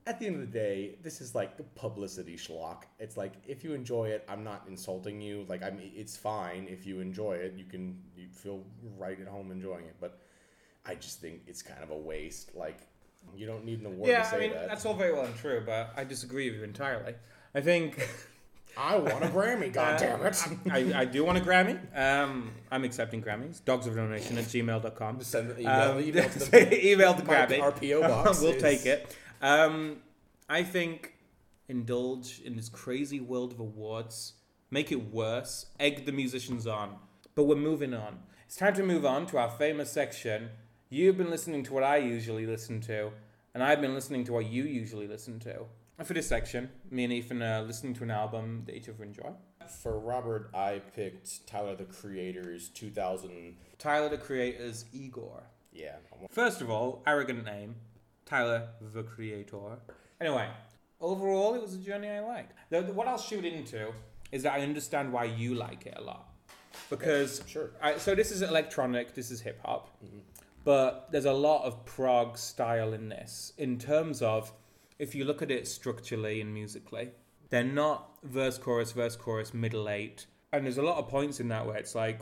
at 0.07 0.18
the 0.18 0.26
end 0.26 0.37
of 0.37 0.41
the 0.41 0.47
day, 0.59 0.97
this 1.03 1.20
is 1.20 1.35
like 1.35 1.57
the 1.57 1.62
publicity 1.62 2.37
schlock. 2.37 2.82
It's 2.99 3.16
like 3.16 3.35
if 3.47 3.62
you 3.64 3.74
enjoy 3.74 4.07
it, 4.09 4.24
I'm 4.28 4.43
not 4.45 4.64
insulting 4.68 5.20
you. 5.20 5.45
Like 5.49 5.62
I'm, 5.62 5.78
it's 5.80 6.16
fine 6.16 6.66
if 6.70 6.87
you 6.87 7.01
enjoy 7.01 7.35
it. 7.35 7.55
You 7.57 7.64
can 7.64 7.99
you 8.16 8.28
feel 8.32 8.62
right 8.99 9.18
at 9.20 9.28
home 9.28 9.51
enjoying 9.51 9.85
it. 9.85 9.97
But 10.01 10.18
I 10.87 10.95
just 10.95 11.20
think 11.20 11.43
it's 11.47 11.62
kind 11.62 11.82
of 11.82 11.91
a 11.91 11.97
waste. 11.97 12.55
Like 12.55 12.78
you 13.37 13.47
don't 13.47 13.64
need 13.64 13.80
an 13.80 13.87
award 13.87 14.09
yeah, 14.09 14.22
to 14.22 14.28
say 14.28 14.37
I 14.37 14.41
mean 14.41 14.51
that. 14.53 14.68
that's 14.68 14.85
all 14.87 14.95
very 14.95 15.12
well 15.12 15.24
and 15.24 15.37
true, 15.37 15.62
but 15.64 15.93
I 15.97 16.05
disagree 16.05 16.51
with 16.51 16.59
you 16.59 16.64
entirely. 16.64 17.14
I 17.55 17.61
think 17.61 18.09
I 18.76 18.97
want 18.97 19.24
a 19.24 19.28
Grammy. 19.28 19.72
God 19.72 19.99
damn 19.99 20.24
it! 20.24 20.43
I, 20.70 21.01
I 21.03 21.05
do 21.05 21.24
want 21.24 21.39
a 21.39 21.41
Grammy. 21.41 21.78
Um, 21.97 22.51
I'm 22.70 22.85
accepting 22.85 23.22
Grammys. 23.22 23.64
Dogs 23.64 23.87
of 23.87 23.97
No 23.97 24.07
Nation 24.07 24.37
at 24.39 24.45
gmail.com. 24.45 25.22
Send 25.22 25.51
the 25.51 25.61
email, 25.61 25.93
Um, 25.93 26.01
email 26.01 26.28
to 26.28 26.39
the 26.39 26.87
email 26.93 27.14
the 27.14 27.22
Grammy. 27.22 27.61
our 27.61 27.72
PO 27.72 28.01
box. 28.01 28.41
we'll 28.41 28.53
is- 28.53 28.62
take 28.62 28.87
it. 28.87 29.16
Um, 29.45 29.99
I 30.49 30.62
think 30.62 31.16
indulge 31.68 32.40
in 32.42 32.57
this 32.57 32.70
crazy 32.70 33.20
world 33.20 33.53
of 33.53 33.61
awards, 33.61 34.32
make 34.70 34.90
it 34.90 35.12
worse, 35.12 35.66
egg 35.78 36.07
the 36.07 36.12
musicians 36.12 36.66
on. 36.66 36.97
But 37.34 37.45
we're 37.45 37.57
moving 37.57 37.92
on. 37.92 38.20
It's 38.47 38.57
time 38.57 38.72
to 38.72 38.82
move 38.82 39.05
on 39.05 39.26
to 39.26 39.36
our 39.36 39.51
famous 39.51 39.92
section. 39.92 40.49
You've 40.88 41.18
been 41.18 41.28
listening 41.28 41.62
to 41.64 41.74
what 41.74 41.82
I 41.82 41.99
usually 41.99 42.47
listen 42.47 42.80
to, 42.82 43.11
and 43.53 43.62
I've 43.62 43.82
been 43.82 43.92
listening 43.92 44.24
to 44.24 44.32
what 44.32 44.47
you 44.47 44.64
usually 44.64 45.07
listen 45.07 45.38
to. 45.40 45.66
For 46.03 46.14
this 46.14 46.26
section, 46.26 46.70
me 46.90 47.05
and 47.05 47.12
Ethan 47.12 47.42
are 47.42 47.61
listening 47.61 47.92
to 47.95 48.05
an 48.05 48.11
album 48.11 48.62
that 48.64 48.74
each 48.74 48.88
other 48.88 49.05
enjoy. 49.05 49.32
For 49.82 49.99
Robert, 49.99 50.49
I 50.55 50.80
picked 50.97 51.47
Tyler 51.47 51.76
the 51.76 51.84
Creator's 51.84 52.70
2000. 52.70 53.57
Tyler 53.78 54.09
the 54.09 54.16
Creator's 54.16 54.86
Igor. 54.95 55.42
Yeah, 55.70 55.97
First 56.30 56.62
of 56.62 56.70
all, 56.70 57.03
arrogant 57.07 57.45
name, 57.45 57.74
Tyler 58.27 58.68
the 58.93 59.03
Creator. 59.03 59.79
Anyway, 60.20 60.49
overall, 61.01 61.55
it 61.55 61.62
was 61.62 61.75
a 61.75 61.79
journey 61.79 62.09
I 62.09 62.20
liked. 62.20 62.53
The, 62.70 62.83
the- 62.83 62.93
what 62.93 63.09
I'll 63.09 63.18
shoot 63.18 63.45
into 63.45 63.93
is 64.33 64.43
that 64.43 64.55
I 64.55 64.61
understand 64.61 65.12
why 65.12 65.25
you 65.25 65.55
like 65.55 65.87
it 65.87 65.95
a 65.97 66.03
lot. 66.03 66.29
Because, 66.91 67.43
sure. 67.47 67.70
I, 67.81 67.99
so 67.99 68.14
this 68.14 68.31
is 68.33 68.43
electronic, 68.43 69.14
this 69.14 69.31
is 69.31 69.41
hip 69.41 69.61
hop, 69.64 69.91
mm-hmm. 70.05 70.18
but 70.64 71.09
there's 71.12 71.25
a 71.25 71.33
lot 71.33 71.64
of 71.64 71.85
prog 71.85 72.37
style 72.37 72.93
in 72.93 73.09
this 73.09 73.53
in 73.59 73.79
terms 73.79 74.22
of 74.22 74.53
if 74.99 75.14
you 75.14 75.25
look 75.25 75.41
at 75.41 75.51
it 75.51 75.68
structurally 75.68 76.41
and 76.41 76.53
musically, 76.53 77.11
they're 77.51 77.62
not 77.62 78.11
verse, 78.25 78.59
chorus, 78.59 78.93
verse, 78.93 79.16
chorus, 79.16 79.55
middle 79.55 79.89
eight. 79.89 80.27
And 80.53 80.64
there's 80.64 80.79
a 80.79 80.83
lot 80.83 80.99
of 80.99 81.09
points 81.09 81.41
in 81.41 81.49
that 81.49 81.66
where 81.66 81.77
it's 81.77 81.95
like, 81.95 82.20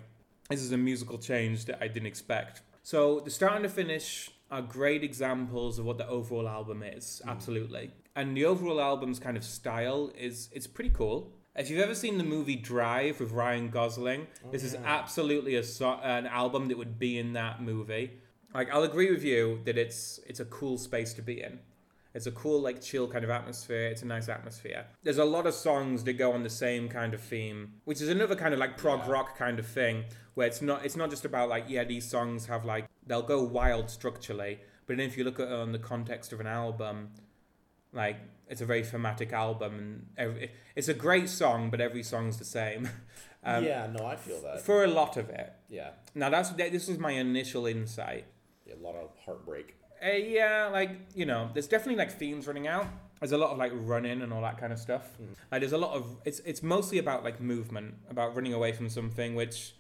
this 0.49 0.61
is 0.61 0.73
a 0.73 0.77
musical 0.77 1.19
change 1.19 1.65
that 1.67 1.79
I 1.83 1.89
didn't 1.89 2.07
expect. 2.07 2.63
So 2.83 3.21
the 3.21 3.31
start 3.31 3.57
and 3.57 3.65
the 3.65 3.69
finish 3.69 4.31
are 4.53 4.63
great 4.63 5.03
examples 5.03 5.79
of 5.79 5.85
what 5.87 5.99
the 5.99 6.07
overall 6.07 6.47
album 6.47 6.83
is, 6.83 7.21
mm. 7.25 7.31
absolutely. 7.31 7.91
And 8.15 8.37
the 8.37 8.45
overall 8.45 8.81
album's 8.81 9.19
kind 9.19 9.37
of 9.37 9.45
style 9.45 10.13
is 10.17 10.51
it's 10.53 10.67
pretty 10.67 10.91
cool. 10.91 11.33
If 11.57 11.71
you've 11.71 11.81
ever 11.81 11.95
seen 11.95 12.19
the 12.19 12.25
movie 12.25 12.57
Drive 12.57 13.19
with 13.19 13.33
Ryan 13.33 13.71
Gosling, 13.71 14.27
oh, 14.45 14.51
this 14.51 14.63
is 14.63 14.77
absolutely 14.85 15.55
a 15.57 15.63
so- 15.63 16.01
an 16.03 16.27
album 16.27 16.69
that 16.69 16.79
would 16.79 16.99
be 16.99 17.19
in 17.19 17.33
that 17.33 17.63
movie. 17.63 18.13
Like 18.55 18.71
I'll 18.71 18.85
agree 18.85 19.11
with 19.11 19.25
you 19.25 19.61
that 19.65 19.79
it's 19.79 20.21
it's 20.27 20.41
a 20.41 20.45
cool 20.45 20.77
space 20.79 21.15
to 21.15 21.23
be 21.23 21.43
in. 21.43 21.59
It's 22.15 22.27
a 22.27 22.31
cool, 22.31 22.61
like, 22.61 22.83
chill 22.83 23.09
kind 23.09 23.25
of 23.25 23.31
atmosphere. 23.31 23.87
It's 23.87 24.03
a 24.03 24.07
nice 24.07 24.29
atmosphere. 24.29 24.85
There's 25.03 25.17
a 25.17 25.25
lot 25.25 25.47
of 25.47 25.55
songs 25.55 26.05
that 26.05 26.13
go 26.15 26.33
on 26.33 26.43
the 26.43 26.51
same 26.51 26.91
kind 26.91 27.15
of 27.15 27.23
theme, 27.23 27.81
which 27.87 28.03
is 28.03 28.11
another 28.11 28.37
kind 28.37 28.53
of 28.53 28.61
like 28.61 28.77
prog 28.77 29.01
Yeah. 29.01 29.13
rock 29.13 29.39
kind 29.39 29.59
of 29.59 29.67
thing, 29.67 30.05
where 30.35 30.47
it's 30.47 30.61
not 30.61 30.85
it's 30.85 30.97
not 30.97 31.09
just 31.09 31.25
about 31.25 31.49
like 31.49 31.65
yeah 31.69 31.85
these 31.85 32.09
songs 32.09 32.47
have 32.47 32.65
like 32.67 32.85
they'll 33.07 33.23
go 33.23 33.43
wild 33.43 33.91
structurally, 33.91 34.61
but 34.87 34.97
then 34.97 35.07
if 35.07 35.17
you 35.17 35.25
look 35.25 35.41
at 35.41 35.49
it 35.49 35.53
on 35.53 35.73
the 35.73 35.79
context 35.79 36.33
of 36.33 36.41
an 36.41 36.47
album, 36.47 37.11
like 37.93 38.17
it's 38.49 38.61
a 38.61 38.67
very 38.67 38.83
thematic 38.83 39.33
album 39.33 39.79
and 39.79 40.07
every, 40.17 40.51
it's 40.77 40.89
a 40.89 40.95
great 40.95 41.29
song, 41.29 41.71
but 41.71 41.81
every 41.81 42.03
song's 42.03 42.39
the 42.39 42.45
same. 42.45 42.89
um, 43.45 43.65
yeah, 43.65 43.87
no, 43.87 44.07
I 44.07 44.17
feel 44.17 44.41
that. 44.43 44.63
For 44.63 44.85
a 44.85 44.89
lot 44.89 45.17
of 45.17 45.29
it. 45.31 45.53
Yeah, 45.69 45.91
Now 46.15 46.31
that's 46.31 46.51
that, 46.51 46.73
this 46.73 46.89
was 46.89 46.99
my 46.99 47.13
initial 47.13 47.67
insight. 47.67 48.25
yeah, 48.67 48.75
a 48.75 48.83
lot 48.83 48.95
of 48.95 49.11
heartbreak. 49.25 49.77
Uh, 50.05 50.11
yeah, 50.13 50.69
like 50.73 50.91
you 51.15 51.25
know, 51.27 51.49
there's 51.53 51.69
definitely 51.69 51.97
like 51.97 52.19
themes 52.19 52.47
running 52.47 52.67
out. 52.67 52.87
There's 53.21 53.33
a 53.33 53.39
lot 53.39 53.51
of 53.51 53.59
like 53.59 53.71
running 53.75 54.21
and 54.23 54.33
all 54.33 54.43
that 54.43 54.59
kind 54.59 54.73
of 54.73 54.81
stuff. 54.81 55.17
Like 55.53 55.61
there's 55.61 55.73
a 55.73 55.79
lot 55.79 55.95
of 55.95 56.17
it's 56.25 56.41
it's 56.41 56.61
mostly 56.63 56.99
about 56.99 57.23
like 57.23 57.41
movement, 57.41 57.95
about 58.11 58.35
running 58.35 58.53
away 58.53 58.73
from 58.73 58.89
something, 58.89 59.37
which 59.37 59.75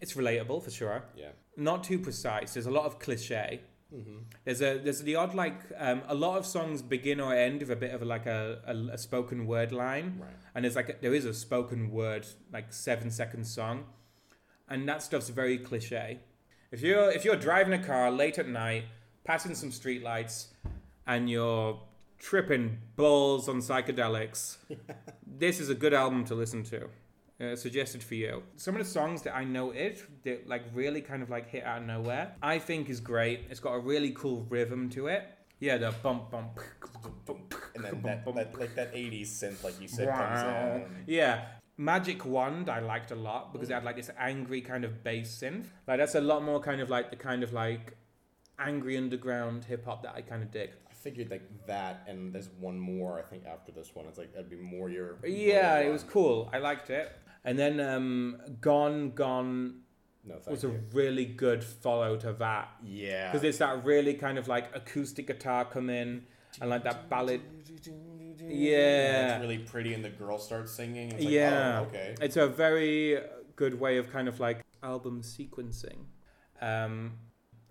it's 0.00 0.14
relatable 0.14 0.62
for 0.62 0.70
sure. 0.70 1.04
Yeah. 1.16 1.30
Not 1.56 1.84
too 1.84 1.98
precise. 1.98 2.54
There's 2.54 2.66
a 2.66 2.70
lot 2.70 2.84
of 2.84 2.98
cliche. 2.98 3.60
Mm-hmm. 3.94 4.16
There's 4.44 4.60
a 4.62 4.78
there's 4.78 5.02
the 5.02 5.14
odd 5.14 5.34
like 5.34 5.60
um, 5.78 6.02
a 6.08 6.14
lot 6.14 6.36
of 6.38 6.44
songs 6.44 6.82
begin 6.82 7.20
or 7.20 7.32
end 7.34 7.60
with 7.60 7.70
a 7.70 7.76
bit 7.76 7.92
of 7.94 8.02
like 8.02 8.26
a, 8.26 8.60
a, 8.66 8.94
a 8.94 8.98
spoken 8.98 9.46
word 9.46 9.70
line, 9.72 10.18
Right. 10.20 10.30
and 10.54 10.64
there's 10.64 10.74
like 10.76 10.88
a, 10.88 10.96
there 11.00 11.14
is 11.14 11.24
a 11.24 11.32
spoken 11.32 11.90
word 11.92 12.26
like 12.52 12.72
seven 12.72 13.10
second 13.12 13.44
song, 13.46 13.84
and 14.68 14.88
that 14.88 15.02
stuff's 15.02 15.28
very 15.28 15.56
cliche. 15.58 16.18
If 16.72 16.82
you're 16.82 17.10
if 17.12 17.24
you're 17.24 17.36
driving 17.36 17.72
a 17.74 17.82
car 17.82 18.10
late 18.10 18.38
at 18.38 18.48
night, 18.48 18.86
passing 19.24 19.54
some 19.54 19.70
streetlights, 19.70 20.48
and 21.06 21.30
you're 21.30 21.80
tripping 22.18 22.78
balls 22.96 23.48
on 23.48 23.58
psychedelics, 23.58 24.56
this 25.26 25.60
is 25.60 25.70
a 25.70 25.74
good 25.76 25.94
album 25.94 26.24
to 26.24 26.34
listen 26.34 26.64
to. 26.64 26.88
Uh, 27.38 27.54
suggested 27.54 28.02
for 28.02 28.14
you. 28.14 28.42
Some 28.56 28.76
of 28.76 28.82
the 28.82 28.88
songs 28.90 29.20
that 29.22 29.36
I 29.36 29.44
noted 29.44 30.00
that 30.24 30.48
like 30.48 30.62
really 30.72 31.02
kind 31.02 31.22
of 31.22 31.28
like 31.28 31.50
hit 31.50 31.64
out 31.64 31.82
of 31.82 31.86
nowhere, 31.86 32.34
I 32.42 32.58
think 32.58 32.88
is 32.88 32.98
great. 33.00 33.40
It's 33.50 33.60
got 33.60 33.72
a 33.74 33.78
really 33.78 34.12
cool 34.12 34.46
rhythm 34.48 34.88
to 34.90 35.08
it. 35.08 35.24
Yeah, 35.60 35.76
the 35.76 35.92
bump 36.02 36.30
bump. 36.30 36.58
And 37.74 37.84
then 37.84 38.00
that, 38.04 38.24
that 38.24 38.58
like 38.58 38.74
that 38.76 38.94
'80s 38.94 39.28
synth, 39.28 39.62
like 39.62 39.78
you 39.80 39.86
said, 39.88 40.08
comes 40.08 40.42
Wow. 40.42 40.76
in. 40.76 41.04
Yeah. 41.06 41.44
Magic 41.76 42.24
Wand 42.24 42.70
I 42.70 42.78
liked 42.80 43.10
a 43.10 43.14
lot 43.14 43.52
because 43.52 43.68
it 43.68 43.74
had 43.74 43.84
like 43.84 43.96
this 43.96 44.10
angry 44.18 44.62
kind 44.62 44.82
of 44.84 45.04
bass 45.04 45.38
synth. 45.42 45.66
Like 45.86 45.98
that's 45.98 46.14
a 46.14 46.22
lot 46.22 46.42
more 46.42 46.58
kind 46.58 46.80
of 46.80 46.88
like 46.88 47.10
the 47.10 47.16
kind 47.16 47.42
of 47.42 47.52
like 47.52 47.98
angry 48.58 48.96
underground 48.96 49.64
hip 49.64 49.84
hop 49.84 50.02
that 50.04 50.14
I 50.14 50.22
kind 50.22 50.42
of 50.42 50.50
dig. 50.50 50.70
I 50.90 50.94
figured 50.94 51.30
like 51.30 51.42
that, 51.66 52.04
and 52.08 52.32
there's 52.32 52.48
one 52.58 52.78
more. 52.80 53.18
I 53.18 53.22
think 53.22 53.44
after 53.44 53.72
this 53.72 53.94
one, 53.94 54.06
it's 54.06 54.16
like 54.16 54.32
that'd 54.32 54.48
be 54.48 54.56
more 54.56 54.88
your. 54.88 55.16
Yeah, 55.22 55.74
more 55.74 55.82
it 55.90 55.92
was 55.92 56.02
cool. 56.02 56.48
I 56.52 56.58
liked 56.58 56.88
it. 56.88 57.12
And 57.46 57.58
then 57.58 57.80
um, 57.80 58.36
Gone 58.60 59.12
Gone 59.12 59.80
No, 60.24 60.34
thank 60.34 60.48
was 60.48 60.64
a 60.64 60.68
really 60.92 61.24
good 61.24 61.62
follow 61.64 62.16
to 62.18 62.32
that 62.34 62.68
Yeah. 62.84 63.30
because 63.30 63.44
it's 63.44 63.58
that 63.58 63.84
really 63.84 64.14
kind 64.14 64.36
of 64.36 64.48
like 64.48 64.74
acoustic 64.74 65.28
guitar 65.28 65.64
come 65.64 65.88
in 65.88 66.24
and 66.60 66.68
like 66.70 66.82
that 66.84 67.08
ballad. 67.08 67.40
Yeah. 68.48 69.34
It's 69.36 69.42
really 69.42 69.58
pretty, 69.58 69.94
and 69.94 70.04
the 70.04 70.10
girl 70.10 70.38
starts 70.38 70.72
singing. 70.72 71.12
It's 71.12 71.24
like, 71.24 71.32
yeah, 71.32 71.80
Oh, 71.80 71.84
okay. 71.84 72.14
it's 72.20 72.36
a 72.36 72.46
very 72.46 73.18
good 73.56 73.78
way 73.80 73.96
of 73.98 74.10
kind 74.10 74.28
of 74.28 74.40
like 74.40 74.64
album 74.82 75.22
sequencing, 75.22 75.98
um, 76.60 77.12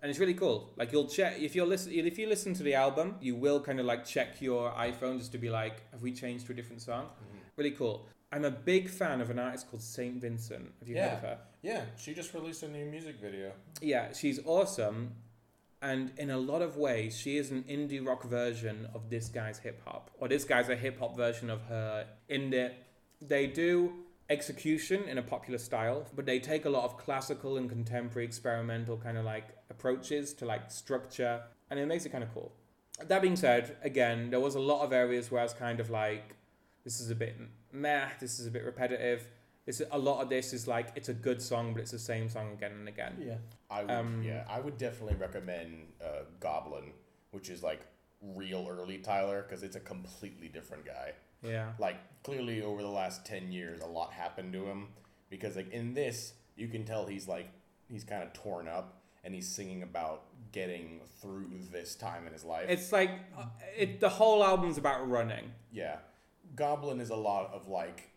and 0.02 0.10
it's 0.10 0.18
really 0.18 0.34
cool. 0.34 0.72
Like 0.76 0.92
you'll 0.92 1.06
check 1.08 1.38
if 1.40 1.54
you're 1.54 1.66
listen 1.66 1.92
if 1.92 2.18
you 2.18 2.28
listen 2.28 2.54
to 2.54 2.62
the 2.62 2.74
album, 2.74 3.16
you 3.20 3.34
will 3.36 3.60
kind 3.60 3.80
of 3.80 3.86
like 3.86 4.04
check 4.04 4.40
your 4.40 4.70
iPhone 4.72 5.18
just 5.18 5.32
to 5.32 5.38
be 5.38 5.50
like, 5.50 5.82
have 5.92 6.02
we 6.02 6.12
changed 6.12 6.46
to 6.46 6.52
a 6.52 6.54
different 6.54 6.82
song? 6.82 7.04
Mm-hmm. 7.04 7.38
Really 7.56 7.70
cool. 7.72 8.06
I'm 8.36 8.44
a 8.44 8.50
big 8.50 8.90
fan 8.90 9.22
of 9.22 9.30
an 9.30 9.38
artist 9.38 9.70
called 9.70 9.80
Saint 9.80 10.20
Vincent. 10.20 10.70
Have 10.80 10.88
you 10.88 10.98
heard 10.98 11.12
of 11.14 11.20
her? 11.20 11.38
Yeah, 11.62 11.84
she 11.96 12.12
just 12.12 12.34
released 12.34 12.62
a 12.62 12.68
new 12.68 12.84
music 12.84 13.16
video. 13.18 13.52
Yeah, 13.80 14.12
she's 14.12 14.38
awesome. 14.44 15.12
And 15.80 16.12
in 16.18 16.28
a 16.28 16.36
lot 16.36 16.60
of 16.60 16.76
ways, 16.76 17.16
she 17.16 17.38
is 17.38 17.50
an 17.50 17.62
indie 17.62 18.06
rock 18.06 18.24
version 18.24 18.88
of 18.94 19.08
this 19.08 19.30
guy's 19.30 19.58
hip 19.58 19.80
hop. 19.86 20.10
Or 20.18 20.28
this 20.28 20.44
guy's 20.44 20.68
a 20.68 20.76
hip 20.76 20.98
hop 20.98 21.16
version 21.16 21.48
of 21.48 21.62
her. 21.62 22.08
In 22.28 22.50
that 22.50 22.74
they 23.22 23.46
do 23.46 23.94
execution 24.28 25.04
in 25.04 25.16
a 25.16 25.22
popular 25.22 25.58
style, 25.58 26.04
but 26.14 26.26
they 26.26 26.38
take 26.38 26.66
a 26.66 26.70
lot 26.70 26.84
of 26.84 26.98
classical 26.98 27.56
and 27.56 27.70
contemporary 27.70 28.26
experimental 28.26 28.98
kind 28.98 29.16
of 29.16 29.24
like 29.24 29.48
approaches 29.70 30.34
to 30.34 30.44
like 30.44 30.70
structure, 30.70 31.40
and 31.70 31.80
it 31.80 31.86
makes 31.86 32.04
it 32.04 32.10
kind 32.10 32.22
of 32.22 32.34
cool. 32.34 32.52
That 33.02 33.22
being 33.22 33.36
said, 33.36 33.78
again, 33.82 34.28
there 34.28 34.40
was 34.40 34.56
a 34.56 34.60
lot 34.60 34.84
of 34.84 34.92
areas 34.92 35.30
where 35.30 35.40
I 35.40 35.44
was 35.44 35.54
kind 35.54 35.80
of 35.80 35.88
like, 35.88 36.36
this 36.84 37.00
is 37.00 37.10
a 37.10 37.14
bit 37.14 37.36
meh, 37.76 38.08
this 38.20 38.38
is 38.40 38.46
a 38.46 38.50
bit 38.50 38.64
repetitive. 38.64 39.28
This 39.64 39.82
a 39.90 39.98
lot 39.98 40.22
of 40.22 40.28
this 40.28 40.52
is 40.52 40.68
like 40.68 40.88
it's 40.94 41.08
a 41.08 41.14
good 41.14 41.42
song, 41.42 41.72
but 41.72 41.82
it's 41.82 41.90
the 41.90 41.98
same 41.98 42.28
song 42.28 42.52
again 42.52 42.72
and 42.72 42.88
again. 42.88 43.16
Yeah. 43.18 43.36
I 43.68 43.82
would, 43.82 43.90
Um, 43.90 44.22
yeah, 44.22 44.44
I 44.48 44.60
would 44.60 44.78
definitely 44.78 45.16
recommend 45.16 45.88
uh, 46.00 46.22
Goblin, 46.38 46.92
which 47.32 47.50
is 47.50 47.62
like 47.62 47.80
real 48.22 48.66
early 48.70 48.98
Tyler 48.98 49.42
because 49.42 49.62
it's 49.64 49.76
a 49.76 49.80
completely 49.80 50.48
different 50.48 50.84
guy. 50.86 51.12
Yeah. 51.42 51.72
Like 51.78 51.96
clearly 52.22 52.62
over 52.62 52.80
the 52.80 52.88
last 52.88 53.26
ten 53.26 53.50
years, 53.50 53.80
a 53.80 53.86
lot 53.86 54.12
happened 54.12 54.52
to 54.52 54.64
him 54.64 54.88
because 55.30 55.56
like 55.56 55.72
in 55.72 55.94
this, 55.94 56.34
you 56.54 56.68
can 56.68 56.84
tell 56.84 57.06
he's 57.06 57.26
like 57.26 57.48
he's 57.88 58.04
kind 58.04 58.22
of 58.22 58.32
torn 58.32 58.68
up 58.68 59.02
and 59.24 59.34
he's 59.34 59.48
singing 59.48 59.82
about 59.82 60.22
getting 60.52 61.00
through 61.20 61.50
this 61.72 61.96
time 61.96 62.26
in 62.28 62.32
his 62.32 62.44
life. 62.44 62.66
It's 62.68 62.92
like 62.92 63.10
uh, 63.36 63.46
it. 63.76 63.98
The 63.98 64.08
whole 64.08 64.44
album's 64.44 64.78
about 64.78 65.08
running. 65.08 65.50
Yeah. 65.72 65.96
Goblin 66.56 67.00
is 67.00 67.10
a 67.10 67.16
lot 67.16 67.50
of 67.52 67.68
like, 67.68 68.10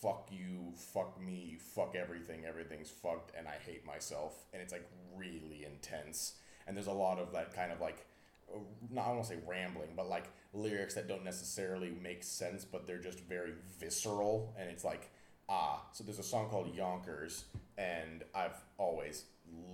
fuck 0.00 0.28
you, 0.32 0.72
fuck 0.76 1.20
me, 1.20 1.58
fuck 1.60 1.94
everything, 1.94 2.44
everything's 2.44 2.90
fucked, 2.90 3.32
and 3.38 3.46
I 3.46 3.56
hate 3.64 3.86
myself. 3.86 4.34
And 4.52 4.60
it's 4.62 4.72
like 4.72 4.88
really 5.16 5.64
intense. 5.64 6.34
And 6.66 6.76
there's 6.76 6.88
a 6.88 6.92
lot 6.92 7.18
of 7.18 7.32
that 7.32 7.54
kind 7.54 7.70
of 7.70 7.80
like, 7.80 8.06
uh, 8.52 8.58
not, 8.90 9.02
I 9.02 9.08
don't 9.08 9.16
want 9.16 9.28
to 9.28 9.34
say 9.34 9.40
rambling, 9.46 9.90
but 9.94 10.08
like 10.08 10.24
lyrics 10.52 10.94
that 10.94 11.08
don't 11.08 11.24
necessarily 11.24 11.92
make 12.02 12.24
sense, 12.24 12.64
but 12.64 12.86
they're 12.86 12.98
just 12.98 13.20
very 13.20 13.52
visceral. 13.78 14.54
And 14.58 14.70
it's 14.70 14.84
like, 14.84 15.10
ah. 15.48 15.84
So 15.92 16.04
there's 16.04 16.18
a 16.18 16.24
song 16.24 16.48
called 16.48 16.74
Yonkers, 16.74 17.44
and 17.76 18.24
I've 18.34 18.60
always 18.78 19.24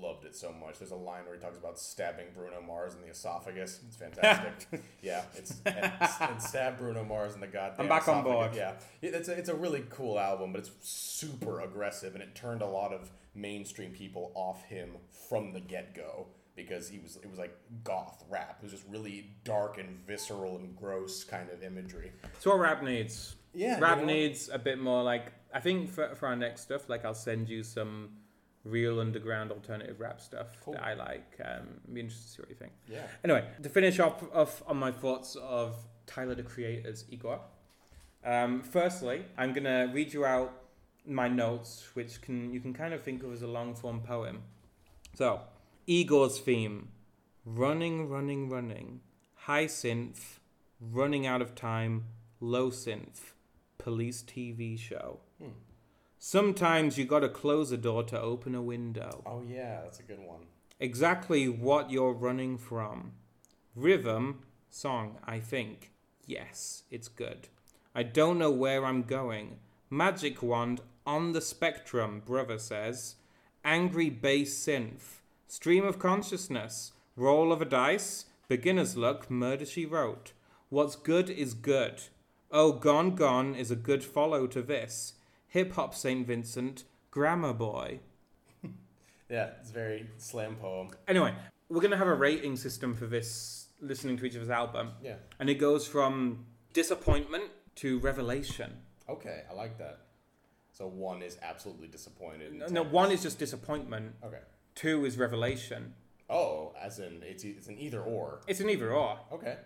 loved 0.00 0.24
it 0.24 0.34
so 0.34 0.52
much. 0.52 0.78
There's 0.78 0.90
a 0.90 0.96
line 0.96 1.24
where 1.24 1.34
he 1.34 1.40
talks 1.40 1.58
about 1.58 1.78
stabbing 1.78 2.26
Bruno 2.34 2.60
Mars 2.60 2.94
in 2.94 3.00
the 3.00 3.08
esophagus. 3.08 3.80
It's 3.86 3.96
fantastic. 3.96 4.82
yeah, 5.02 5.24
it's 5.34 5.60
and, 5.66 5.92
and 6.20 6.42
stab 6.42 6.78
Bruno 6.78 7.04
Mars 7.04 7.34
in 7.34 7.40
the 7.40 7.46
goddamn. 7.46 7.80
I'm 7.80 7.88
back 7.88 8.08
on 8.08 8.24
board. 8.24 8.54
Yeah, 8.54 8.74
Yeah, 9.02 9.10
it's 9.10 9.28
a, 9.28 9.32
it's 9.32 9.48
a 9.48 9.54
really 9.54 9.84
cool 9.90 10.18
album, 10.18 10.52
but 10.52 10.60
it's 10.60 10.70
super 10.80 11.60
aggressive, 11.60 12.14
and 12.14 12.22
it 12.22 12.34
turned 12.34 12.62
a 12.62 12.66
lot 12.66 12.92
of 12.92 13.10
mainstream 13.34 13.92
people 13.92 14.32
off 14.34 14.64
him 14.64 14.96
from 15.28 15.52
the 15.52 15.60
get 15.60 15.94
go 15.94 16.26
because 16.56 16.88
he 16.88 16.98
was 16.98 17.16
it 17.16 17.30
was 17.30 17.38
like 17.38 17.56
goth 17.84 18.24
rap. 18.28 18.58
It 18.60 18.64
was 18.64 18.72
just 18.72 18.84
really 18.88 19.30
dark 19.44 19.78
and 19.78 20.04
visceral 20.06 20.56
and 20.56 20.76
gross 20.76 21.24
kind 21.24 21.50
of 21.50 21.62
imagery. 21.62 22.12
It's 22.34 22.46
what 22.46 22.58
rap 22.58 22.82
needs. 22.82 23.36
Yeah, 23.54 23.78
Rap 23.80 24.00
you 24.00 24.06
know? 24.06 24.12
needs 24.12 24.50
a 24.52 24.58
bit 24.58 24.78
more 24.78 25.02
like 25.02 25.32
I 25.54 25.60
think 25.60 25.90
for 25.90 26.14
for 26.14 26.26
our 26.26 26.36
next 26.36 26.62
stuff, 26.62 26.88
like 26.88 27.04
I'll 27.04 27.14
send 27.14 27.48
you 27.48 27.62
some 27.62 28.10
real 28.64 29.00
underground 29.00 29.50
alternative 29.50 30.00
rap 30.00 30.20
stuff 30.20 30.48
Cool. 30.64 30.74
that 30.74 30.84
I 30.84 30.94
like. 30.94 31.38
Um, 31.44 31.80
be 31.92 32.00
interested 32.00 32.26
to 32.26 32.32
see 32.34 32.42
what 32.42 32.50
you 32.50 32.56
think. 32.56 32.72
Yeah. 32.88 33.06
Anyway, 33.24 33.44
to 33.62 33.68
finish 33.68 33.98
off, 34.00 34.22
off 34.34 34.62
on 34.66 34.76
my 34.76 34.90
thoughts 34.92 35.36
of 35.36 35.76
Tyler 36.06 36.34
the 36.34 36.42
Creator's 36.42 37.04
Igor. 37.10 37.40
Um, 38.24 38.62
firstly, 38.62 39.24
I'm 39.36 39.52
gonna 39.52 39.90
read 39.94 40.12
you 40.12 40.24
out 40.24 40.52
my 41.06 41.28
notes, 41.28 41.88
which 41.94 42.20
can 42.20 42.52
you 42.52 42.60
can 42.60 42.74
kind 42.74 42.92
of 42.92 43.02
think 43.02 43.22
of 43.22 43.32
as 43.32 43.42
a 43.42 43.46
long 43.46 43.74
form 43.74 44.00
poem. 44.00 44.42
So, 45.14 45.40
Igor's 45.86 46.38
theme: 46.38 46.88
running, 47.44 48.08
running, 48.08 48.50
running, 48.50 49.00
high 49.34 49.66
synth, 49.66 50.38
running 50.80 51.26
out 51.26 51.40
of 51.40 51.54
time, 51.54 52.06
low 52.40 52.70
synth, 52.70 53.32
police 53.78 54.22
TV 54.22 54.78
show. 54.78 55.20
Hmm. 55.40 55.50
Sometimes 56.18 56.98
you 56.98 57.04
gotta 57.04 57.28
close 57.28 57.70
a 57.70 57.76
door 57.76 58.02
to 58.04 58.20
open 58.20 58.54
a 58.54 58.62
window 58.62 59.22
Oh 59.24 59.42
yeah, 59.46 59.80
that's 59.82 60.00
a 60.00 60.02
good 60.02 60.18
one. 60.20 60.46
exactly 60.80 61.48
what 61.48 61.90
you're 61.90 62.12
running 62.12 62.58
from. 62.58 63.12
Rhythm, 63.76 64.40
song, 64.68 65.18
I 65.24 65.38
think. 65.38 65.92
Yes, 66.26 66.82
it's 66.90 67.08
good. 67.08 67.48
I 67.94 68.02
don't 68.02 68.38
know 68.38 68.50
where 68.50 68.84
I'm 68.84 69.02
going. 69.02 69.58
Magic 69.90 70.42
wand 70.42 70.80
on 71.06 71.32
the 71.32 71.40
spectrum, 71.40 72.22
brother 72.26 72.58
says. 72.58 73.14
Angry 73.64 74.10
bass 74.10 74.54
synth. 74.66 75.20
Stream 75.46 75.84
of 75.84 75.98
consciousness. 75.98 76.92
Roll 77.16 77.52
of 77.52 77.62
a 77.62 77.64
dice. 77.64 78.26
Beginner's 78.48 78.96
luck, 78.96 79.30
murder 79.30 79.64
she 79.64 79.86
wrote. 79.86 80.32
What's 80.68 80.96
good 80.96 81.30
is 81.30 81.54
good. 81.54 82.02
Oh, 82.50 82.72
Gone 82.72 83.14
Gone 83.14 83.54
is 83.54 83.70
a 83.70 83.76
good 83.76 84.02
follow 84.04 84.46
to 84.48 84.62
this. 84.62 85.14
Hip 85.48 85.72
Hop 85.74 85.94
St. 85.94 86.26
Vincent, 86.26 86.84
Grammar 87.10 87.52
Boy. 87.54 88.00
Yeah, 89.30 89.50
it's 89.60 89.70
very 89.70 90.06
slam 90.16 90.56
poem. 90.56 90.88
Anyway, 91.06 91.34
we're 91.68 91.82
gonna 91.82 91.98
have 91.98 92.06
a 92.06 92.14
rating 92.14 92.56
system 92.56 92.94
for 92.94 93.06
this 93.06 93.66
listening 93.78 94.16
to 94.16 94.24
each 94.24 94.34
other's 94.34 94.48
album, 94.48 94.92
Yeah. 95.02 95.16
and 95.38 95.50
it 95.50 95.56
goes 95.56 95.86
from 95.86 96.46
disappointment 96.72 97.44
to 97.76 97.98
revelation. 97.98 98.72
Okay, 99.06 99.42
I 99.50 99.52
like 99.52 99.76
that. 99.78 99.98
So 100.72 100.86
one 100.86 101.20
is 101.22 101.36
absolutely 101.42 101.88
disappointed. 101.88 102.54
No, 102.54 102.66
no, 102.68 102.82
one 102.82 103.10
is 103.10 103.22
just 103.22 103.38
disappointment. 103.38 104.14
Okay. 104.24 104.40
Two 104.74 105.04
is 105.04 105.18
revelation. 105.18 105.92
Oh, 106.30 106.72
as 106.80 106.98
in 106.98 107.22
it's 107.22 107.44
it's 107.44 107.68
an 107.68 107.78
either 107.78 108.00
or. 108.00 108.40
It's 108.46 108.60
an 108.60 108.70
either 108.70 108.92
or, 108.94 109.18
Okay. 109.30 109.56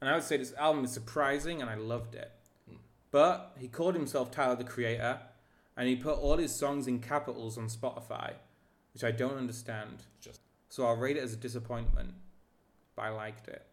and 0.00 0.10
I 0.10 0.14
would 0.14 0.24
say 0.24 0.38
this 0.38 0.54
album 0.54 0.84
is 0.84 0.90
surprising, 0.92 1.60
and 1.60 1.70
I 1.70 1.76
loved 1.76 2.16
it. 2.16 2.32
But 3.14 3.52
he 3.60 3.68
called 3.68 3.94
himself 3.94 4.32
Tyler 4.32 4.56
the 4.56 4.64
Creator, 4.64 5.20
and 5.76 5.88
he 5.88 5.94
put 5.94 6.18
all 6.18 6.36
his 6.36 6.52
songs 6.52 6.88
in 6.88 6.98
capitals 6.98 7.56
on 7.56 7.68
Spotify, 7.68 8.32
which 8.92 9.04
I 9.04 9.12
don't 9.12 9.36
understand. 9.36 10.02
Just 10.20 10.40
So 10.68 10.84
I'll 10.84 10.96
rate 10.96 11.16
it 11.16 11.22
as 11.22 11.32
a 11.32 11.36
disappointment, 11.36 12.12
but 12.96 13.02
I 13.02 13.10
liked 13.10 13.46
it. 13.46 13.64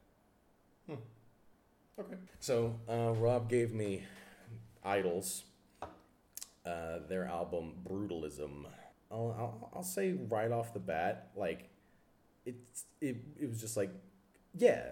okay. 0.91 2.17
So 2.39 2.75
uh, 2.87 3.13
Rob 3.15 3.49
gave 3.49 3.73
me 3.73 4.03
IDLES, 4.85 5.41
uh, 6.63 6.99
their 7.09 7.25
album 7.25 7.71
Brutalism. 7.83 8.67
I'll, 9.09 9.35
I'll 9.39 9.71
I'll 9.77 9.83
say 9.83 10.11
right 10.29 10.51
off 10.51 10.71
the 10.71 10.79
bat, 10.79 11.31
like 11.35 11.67
it's 12.45 12.85
it, 13.01 13.17
it 13.41 13.49
was 13.49 13.59
just 13.59 13.75
like, 13.75 13.89
yeah, 14.55 14.83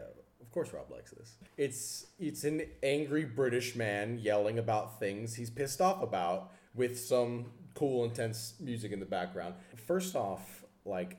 of 0.42 0.52
course 0.52 0.74
Rob 0.74 0.90
likes 0.92 1.12
this. 1.12 1.36
It's 1.58 2.08
it's 2.20 2.44
an 2.44 2.64
angry 2.84 3.26
British 3.26 3.76
man 3.76 4.20
yelling 4.20 4.60
about 4.60 5.00
things 5.00 5.36
he's 5.36 5.50
pissed 5.50 5.82
off 5.82 6.02
about 6.02 6.52
with 6.74 7.00
some 7.00 7.46
cool 7.74 8.04
intense 8.04 8.54
music 8.60 8.92
in 8.92 9.00
the 9.00 9.06
background. 9.06 9.56
First 9.88 10.16
off, 10.16 10.66
like 10.86 11.18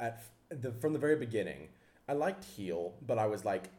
at 0.00 0.22
the 0.50 0.72
from 0.72 0.92
the 0.92 0.98
very 0.98 1.16
beginning, 1.16 1.68
I 2.08 2.12
liked 2.12 2.44
Heel, 2.44 2.94
but 3.06 3.18
I 3.18 3.26
was 3.26 3.44
like 3.44 3.70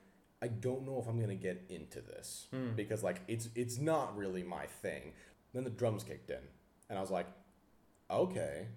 I 0.41 0.47
don't 0.47 0.85
know 0.85 0.99
if 0.99 1.07
I'm 1.07 1.19
gonna 1.19 1.35
get 1.35 1.65
into 1.69 2.01
this 2.01 2.47
hmm. 2.51 2.71
because 2.75 3.03
like 3.03 3.21
it's 3.27 3.49
it's 3.55 3.77
not 3.77 4.17
really 4.17 4.43
my 4.43 4.65
thing. 4.65 5.13
Then 5.53 5.63
the 5.63 5.69
drums 5.69 6.03
kicked 6.03 6.29
in, 6.29 6.39
and 6.89 6.97
I 6.97 7.01
was 7.01 7.09
like, 7.09 7.25
okay, 8.09 8.67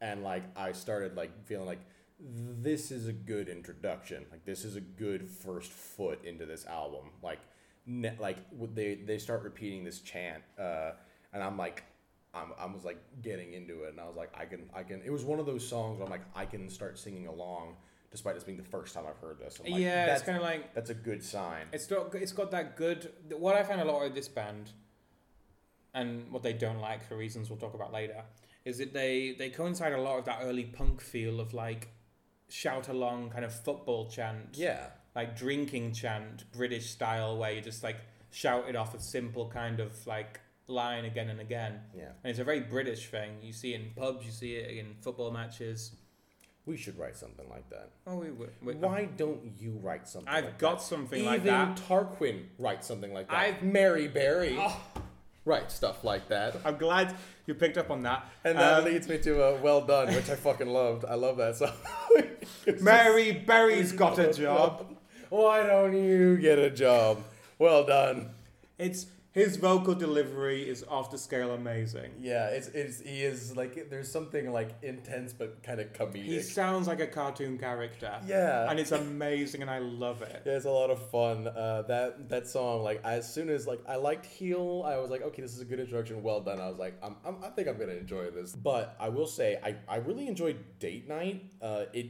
and 0.00 0.22
like 0.22 0.44
I 0.56 0.72
started 0.72 1.16
like 1.16 1.30
feeling 1.46 1.66
like 1.66 1.80
this 2.20 2.90
is 2.90 3.08
a 3.08 3.12
good 3.12 3.48
introduction. 3.48 4.24
Like 4.30 4.44
this 4.44 4.64
is 4.64 4.76
a 4.76 4.80
good 4.80 5.28
first 5.28 5.72
foot 5.72 6.24
into 6.24 6.46
this 6.46 6.66
album. 6.66 7.10
Like 7.22 7.40
ne- 7.86 8.16
like 8.18 8.38
they 8.74 8.94
they 8.94 9.18
start 9.18 9.42
repeating 9.42 9.84
this 9.84 10.00
chant, 10.00 10.42
uh, 10.58 10.92
and 11.32 11.42
I'm 11.42 11.56
like. 11.58 11.84
I'm, 12.36 12.52
I 12.58 12.66
was 12.66 12.84
like 12.84 12.98
getting 13.22 13.52
into 13.52 13.84
it, 13.84 13.90
and 13.90 14.00
I 14.00 14.08
was 14.08 14.16
like, 14.16 14.32
I 14.36 14.44
can, 14.44 14.68
I 14.74 14.82
can. 14.82 15.00
It 15.04 15.10
was 15.10 15.22
one 15.22 15.38
of 15.38 15.46
those 15.46 15.64
songs 15.64 15.98
where 15.98 16.04
I'm 16.04 16.10
like, 16.10 16.24
I 16.34 16.44
can 16.44 16.68
start 16.68 16.98
singing 16.98 17.28
along, 17.28 17.76
despite 18.10 18.34
this 18.34 18.42
being 18.42 18.58
the 18.58 18.64
first 18.64 18.92
time 18.92 19.04
I've 19.08 19.18
heard 19.18 19.38
this. 19.38 19.60
Like, 19.60 19.68
yeah, 19.70 20.06
that's 20.06 20.22
it's 20.22 20.26
kind 20.26 20.38
of 20.38 20.42
like 20.42 20.74
that's 20.74 20.90
a 20.90 20.94
good 20.94 21.22
sign. 21.22 21.66
It's 21.72 21.86
got 21.86 22.12
it's 22.16 22.32
got 22.32 22.50
that 22.50 22.76
good. 22.76 23.12
What 23.38 23.54
I 23.54 23.62
find 23.62 23.80
a 23.80 23.84
lot 23.84 24.04
of 24.04 24.16
this 24.16 24.26
band, 24.26 24.72
and 25.94 26.28
what 26.32 26.42
they 26.42 26.52
don't 26.52 26.80
like 26.80 27.06
for 27.06 27.16
reasons 27.16 27.50
we'll 27.50 27.58
talk 27.60 27.74
about 27.74 27.92
later, 27.92 28.24
is 28.64 28.78
that 28.78 28.92
they 28.92 29.36
they 29.38 29.50
coincide 29.50 29.92
a 29.92 30.00
lot 30.00 30.18
of 30.18 30.24
that 30.24 30.40
early 30.42 30.64
punk 30.64 31.00
feel 31.00 31.38
of 31.38 31.54
like 31.54 31.90
shout 32.48 32.88
along 32.88 33.30
kind 33.30 33.44
of 33.44 33.52
football 33.54 34.08
chant, 34.08 34.48
Yeah, 34.54 34.86
like 35.14 35.36
drinking 35.36 35.92
chant, 35.92 36.44
British 36.52 36.90
style, 36.90 37.36
where 37.38 37.52
you 37.52 37.60
just 37.60 37.82
like 37.82 37.96
shout 38.30 38.68
it 38.68 38.76
off 38.76 38.94
a 38.94 39.00
simple 39.00 39.48
kind 39.48 39.80
of 39.80 40.06
like 40.06 40.40
line 40.66 41.04
again 41.04 41.28
and 41.28 41.40
again. 41.40 41.80
yeah. 41.96 42.04
And 42.22 42.30
it's 42.30 42.38
a 42.38 42.44
very 42.44 42.60
British 42.60 43.08
thing. 43.10 43.32
You 43.42 43.52
see 43.52 43.74
in 43.74 43.90
pubs, 43.96 44.24
you 44.24 44.32
see 44.32 44.54
it 44.56 44.76
in 44.78 44.94
football 45.00 45.30
matches. 45.30 45.92
We 46.66 46.78
should 46.78 46.98
write 46.98 47.14
something 47.16 47.46
like 47.50 47.68
that. 47.68 47.90
Oh, 48.06 48.16
we, 48.16 48.30
would. 48.30 48.50
we 48.62 48.74
Why 48.74 49.02
um, 49.02 49.10
don't 49.18 49.52
you 49.58 49.78
write 49.82 50.08
something? 50.08 50.32
I've 50.32 50.44
like 50.46 50.58
got 50.58 50.78
that? 50.78 50.82
something 50.84 51.20
Even 51.20 51.30
like 51.32 51.44
that. 51.44 51.76
Tarquin 51.86 52.44
writes 52.58 52.86
something 52.86 53.12
like 53.12 53.28
that. 53.28 53.36
I've- 53.36 53.66
Mary 53.66 54.08
Berry 54.08 54.56
Oh. 54.58 54.80
Ah. 54.96 55.02
writes 55.44 55.74
stuff 55.74 56.02
like 56.04 56.28
that. 56.28 56.56
I'm 56.64 56.78
glad 56.78 57.14
you 57.46 57.54
picked 57.54 57.76
up 57.78 57.90
on 57.90 58.02
that. 58.02 58.24
And 58.44 58.58
that 58.58 58.78
Um, 58.80 58.84
leads 58.84 59.08
me 59.08 59.18
to 59.18 59.42
a 59.42 59.56
well 59.60 59.80
done, 59.82 60.08
which 60.14 60.30
I 60.30 60.34
fucking 60.36 60.68
loved. 60.68 61.04
I 61.04 61.14
love 61.14 61.36
that 61.38 61.56
song. 61.56 61.72
Mary 62.80 63.32
Berry's 63.32 63.92
got 63.92 64.18
a 64.18 64.32
job. 64.32 64.96
Why 65.30 65.66
don't 65.66 65.94
you 65.96 66.36
get 66.38 66.58
a 66.58 66.70
job? 66.70 67.22
Well 67.58 67.84
done. 67.84 68.30
It's 68.78 69.06
his 69.34 69.56
vocal 69.56 69.96
delivery 69.96 70.62
is 70.62 70.84
off 70.88 71.10
the 71.10 71.18
scale 71.18 71.50
amazing. 71.54 72.12
Yeah, 72.20 72.46
it's, 72.50 72.68
it's 72.68 73.00
he 73.00 73.24
is 73.24 73.56
like 73.56 73.90
there's 73.90 74.10
something 74.10 74.52
like 74.52 74.70
intense 74.82 75.32
but 75.32 75.60
kind 75.64 75.80
of 75.80 75.92
comedic. 75.92 76.22
He 76.24 76.40
sounds 76.40 76.86
like 76.86 77.00
a 77.00 77.08
cartoon 77.08 77.58
character. 77.58 78.12
yeah, 78.24 78.70
And 78.70 78.78
it's 78.78 78.92
amazing 78.92 79.62
and 79.62 79.70
I 79.70 79.80
love 79.80 80.22
it. 80.22 80.42
Yeah, 80.46 80.52
it's 80.52 80.66
a 80.66 80.70
lot 80.70 80.90
of 80.90 81.10
fun. 81.10 81.48
Uh, 81.48 81.82
that 81.88 82.28
that 82.28 82.46
song, 82.46 82.84
like 82.84 83.00
as 83.02 83.30
soon 83.30 83.50
as 83.50 83.66
like 83.66 83.80
I 83.88 83.96
liked 83.96 84.24
Heel, 84.24 84.84
I 84.86 84.98
was 84.98 85.10
like, 85.10 85.22
okay, 85.22 85.42
this 85.42 85.52
is 85.52 85.60
a 85.60 85.64
good 85.64 85.80
introduction. 85.80 86.22
Well 86.22 86.40
done. 86.40 86.60
I 86.60 86.68
was 86.68 86.78
like, 86.78 86.94
I'm, 87.02 87.16
I'm 87.26 87.42
I 87.42 87.48
think 87.48 87.66
I'm 87.66 87.76
gonna 87.76 87.94
enjoy 87.94 88.30
this. 88.30 88.54
But 88.54 88.94
I 89.00 89.08
will 89.08 89.26
say, 89.26 89.58
I, 89.64 89.74
I 89.88 89.96
really 89.96 90.28
enjoyed 90.28 90.58
Date 90.78 91.08
Night. 91.08 91.50
Uh, 91.60 91.86
it 91.92 92.06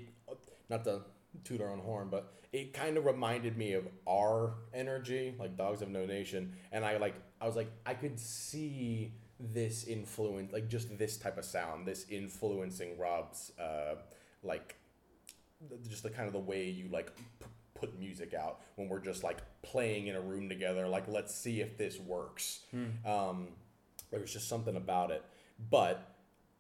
not 0.69 0.85
to 0.85 1.01
toot 1.43 1.61
our 1.61 1.71
own 1.71 1.81
horn, 1.81 2.09
but 2.11 2.33
it 2.53 2.73
kind 2.73 2.97
of 2.97 3.05
reminded 3.05 3.57
me 3.57 3.73
of 3.73 3.89
our 4.09 4.55
energy, 4.73 5.35
like 5.39 5.57
Dogs 5.57 5.83
of 5.83 5.89
No 5.89 6.07
Nation, 6.07 6.53
and 6.73 6.85
I 6.85 6.97
like 6.99 7.15
I 7.41 7.47
was 7.47 7.57
like 7.57 7.71
I 7.85 7.95
could 7.95 8.19
see 8.19 9.13
this 9.41 9.85
influence, 9.85 10.53
like 10.53 10.69
just 10.69 10.97
this 10.97 11.17
type 11.17 11.37
of 11.39 11.45
sound, 11.45 11.87
this 11.87 12.07
influencing 12.09 12.97
Rob's 12.99 13.51
uh, 13.59 13.97
like 14.43 14.77
just 15.89 16.03
the 16.03 16.11
kind 16.11 16.27
of 16.27 16.33
the 16.33 16.39
way 16.39 16.69
you 16.69 16.89
like 16.89 17.15
p- 17.17 17.47
put 17.75 17.99
music 17.99 18.35
out 18.35 18.61
when 18.77 18.89
we're 18.89 19.01
just 19.01 19.25
like 19.25 19.39
playing 19.63 20.07
in 20.07 20.15
a 20.17 20.21
room 20.21 20.49
together 20.49 20.87
like 20.87 21.09
let's 21.09 21.35
see 21.35 21.61
if 21.61 21.77
this 21.79 21.99
works. 21.99 22.61
Um 23.05 23.49
there 24.11 24.21
was 24.21 24.33
just 24.33 24.49
something 24.49 24.77
about 24.77 25.11
it 25.11 25.25
but 25.71 26.15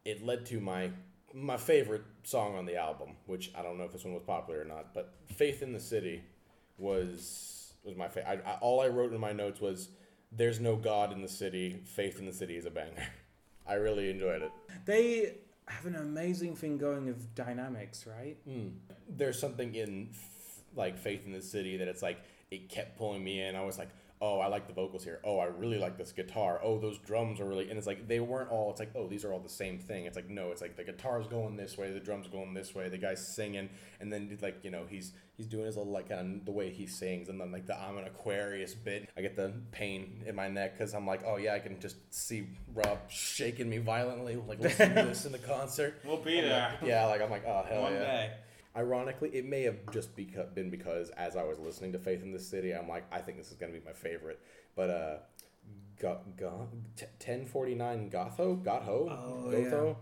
it 0.04 0.24
led 0.24 0.46
to 0.46 0.58
my 0.60 0.90
my 1.34 1.56
favorite 1.56 2.04
song 2.22 2.54
on 2.54 2.64
the 2.64 2.76
album 2.76 3.10
which 3.26 3.50
i 3.58 3.62
don't 3.62 3.76
know 3.76 3.84
if 3.84 3.92
this 3.92 4.04
one 4.04 4.14
was 4.14 4.22
popular 4.22 4.60
or 4.60 4.64
not 4.64 4.94
but 4.94 5.14
faith 5.34 5.62
in 5.62 5.72
the 5.72 5.80
city 5.80 6.22
was 6.78 7.72
was 7.84 7.96
my 7.96 8.08
favorite 8.08 8.40
I, 8.46 8.52
I, 8.52 8.54
all 8.60 8.80
i 8.80 8.86
wrote 8.86 9.12
in 9.12 9.20
my 9.20 9.32
notes 9.32 9.60
was 9.60 9.88
there's 10.36 10.60
no 10.60 10.76
god 10.76 11.12
in 11.12 11.22
the 11.22 11.28
city 11.28 11.80
faith 11.84 12.18
in 12.18 12.26
the 12.26 12.32
city 12.32 12.56
is 12.56 12.66
a 12.66 12.70
banger. 12.70 13.06
I 13.66 13.74
really 13.74 14.10
enjoyed 14.10 14.42
it. 14.42 14.52
They 14.84 15.36
have 15.66 15.86
an 15.86 15.96
amazing 15.96 16.54
thing 16.54 16.76
going 16.76 17.08
of 17.08 17.34
dynamics, 17.34 18.06
right? 18.06 18.36
Hmm. 18.46 18.68
there's 19.08 19.38
something 19.38 19.74
in 19.74 20.08
f- 20.12 20.62
like 20.76 20.98
faith 20.98 21.24
in 21.24 21.32
the 21.32 21.40
city 21.40 21.78
that 21.78 21.88
it's 21.88 22.02
like 22.02 22.18
it 22.50 22.68
kept 22.68 22.98
pulling 22.98 23.24
me 23.24 23.40
in. 23.40 23.56
I 23.56 23.64
was 23.64 23.78
like 23.78 23.88
oh 24.26 24.38
i 24.40 24.46
like 24.46 24.66
the 24.66 24.72
vocals 24.72 25.04
here. 25.04 25.20
Oh 25.24 25.38
i 25.38 25.46
really 25.46 25.78
like 25.78 25.98
this 25.98 26.12
guitar. 26.12 26.60
Oh 26.62 26.78
those 26.78 26.98
drums 26.98 27.40
are 27.40 27.44
really 27.44 27.68
and 27.68 27.76
it's 27.78 27.86
like 27.86 28.08
they 28.08 28.20
weren't 28.20 28.50
all 28.50 28.70
it's 28.70 28.80
like 28.80 28.92
oh 28.94 29.06
these 29.06 29.24
are 29.24 29.32
all 29.32 29.40
the 29.40 29.48
same 29.48 29.78
thing. 29.78 30.06
It's 30.06 30.16
like 30.16 30.30
no 30.30 30.50
it's 30.52 30.62
like 30.62 30.76
the 30.76 30.84
guitar's 30.84 31.26
going 31.26 31.56
this 31.56 31.76
way 31.76 31.90
the 31.92 32.00
drums 32.00 32.26
going 32.28 32.54
this 32.54 32.74
way 32.74 32.88
the 32.88 32.98
guy's 32.98 33.34
singing 33.34 33.68
and 34.00 34.12
then 34.12 34.36
like 34.40 34.58
you 34.64 34.70
know 34.70 34.84
he's 34.88 35.12
he's 35.36 35.46
doing 35.46 35.66
his 35.66 35.76
little 35.76 35.92
like 35.92 36.08
kind 36.08 36.36
of 36.40 36.44
the 36.46 36.52
way 36.52 36.70
he 36.70 36.86
sings 36.86 37.28
and 37.28 37.40
then 37.40 37.50
like 37.50 37.66
the 37.66 37.76
i'm 37.80 37.96
an 37.98 38.04
aquarius 38.04 38.72
bit 38.72 39.08
i 39.16 39.20
get 39.20 39.34
the 39.36 39.52
pain 39.72 40.22
in 40.26 40.34
my 40.36 40.46
neck 40.48 40.78
because 40.78 40.94
i'm 40.94 41.06
like 41.06 41.22
oh 41.26 41.36
yeah 41.36 41.54
i 41.54 41.58
can 41.58 41.78
just 41.80 41.96
see 42.14 42.46
rob 42.72 42.98
shaking 43.10 43.68
me 43.68 43.78
violently 43.78 44.36
like 44.46 44.60
listening 44.60 44.94
to 44.94 45.02
this 45.06 45.24
in 45.26 45.32
the 45.32 45.38
concert. 45.38 46.00
We'll 46.04 46.18
be 46.18 46.38
I'm 46.38 46.44
there. 46.44 46.68
like- 46.80 46.88
yeah 46.88 47.06
like 47.06 47.20
i'm 47.20 47.30
like 47.30 47.44
oh 47.46 47.64
hell 47.68 47.82
One 47.82 47.92
yeah. 47.94 47.98
day. 48.00 48.32
Ironically, 48.76 49.30
it 49.32 49.44
may 49.44 49.62
have 49.62 49.76
just 49.92 50.16
beca- 50.16 50.52
been 50.54 50.68
because 50.70 51.10
as 51.10 51.36
I 51.36 51.44
was 51.44 51.58
listening 51.58 51.92
to 51.92 51.98
Faith 51.98 52.22
in 52.22 52.32
the 52.32 52.38
City, 52.40 52.72
I'm 52.72 52.88
like, 52.88 53.04
I 53.12 53.20
think 53.20 53.38
this 53.38 53.50
is 53.50 53.56
gonna 53.56 53.72
be 53.72 53.80
my 53.84 53.92
favorite. 53.92 54.40
But 54.74 54.90
uh, 54.90 55.16
go, 56.00 56.18
go, 56.36 56.68
t- 56.96 57.06
1049 57.24 58.10
Gotho, 58.10 58.62
Gotho, 58.64 59.08
Oh, 59.10 59.44
Gotho. 59.48 59.96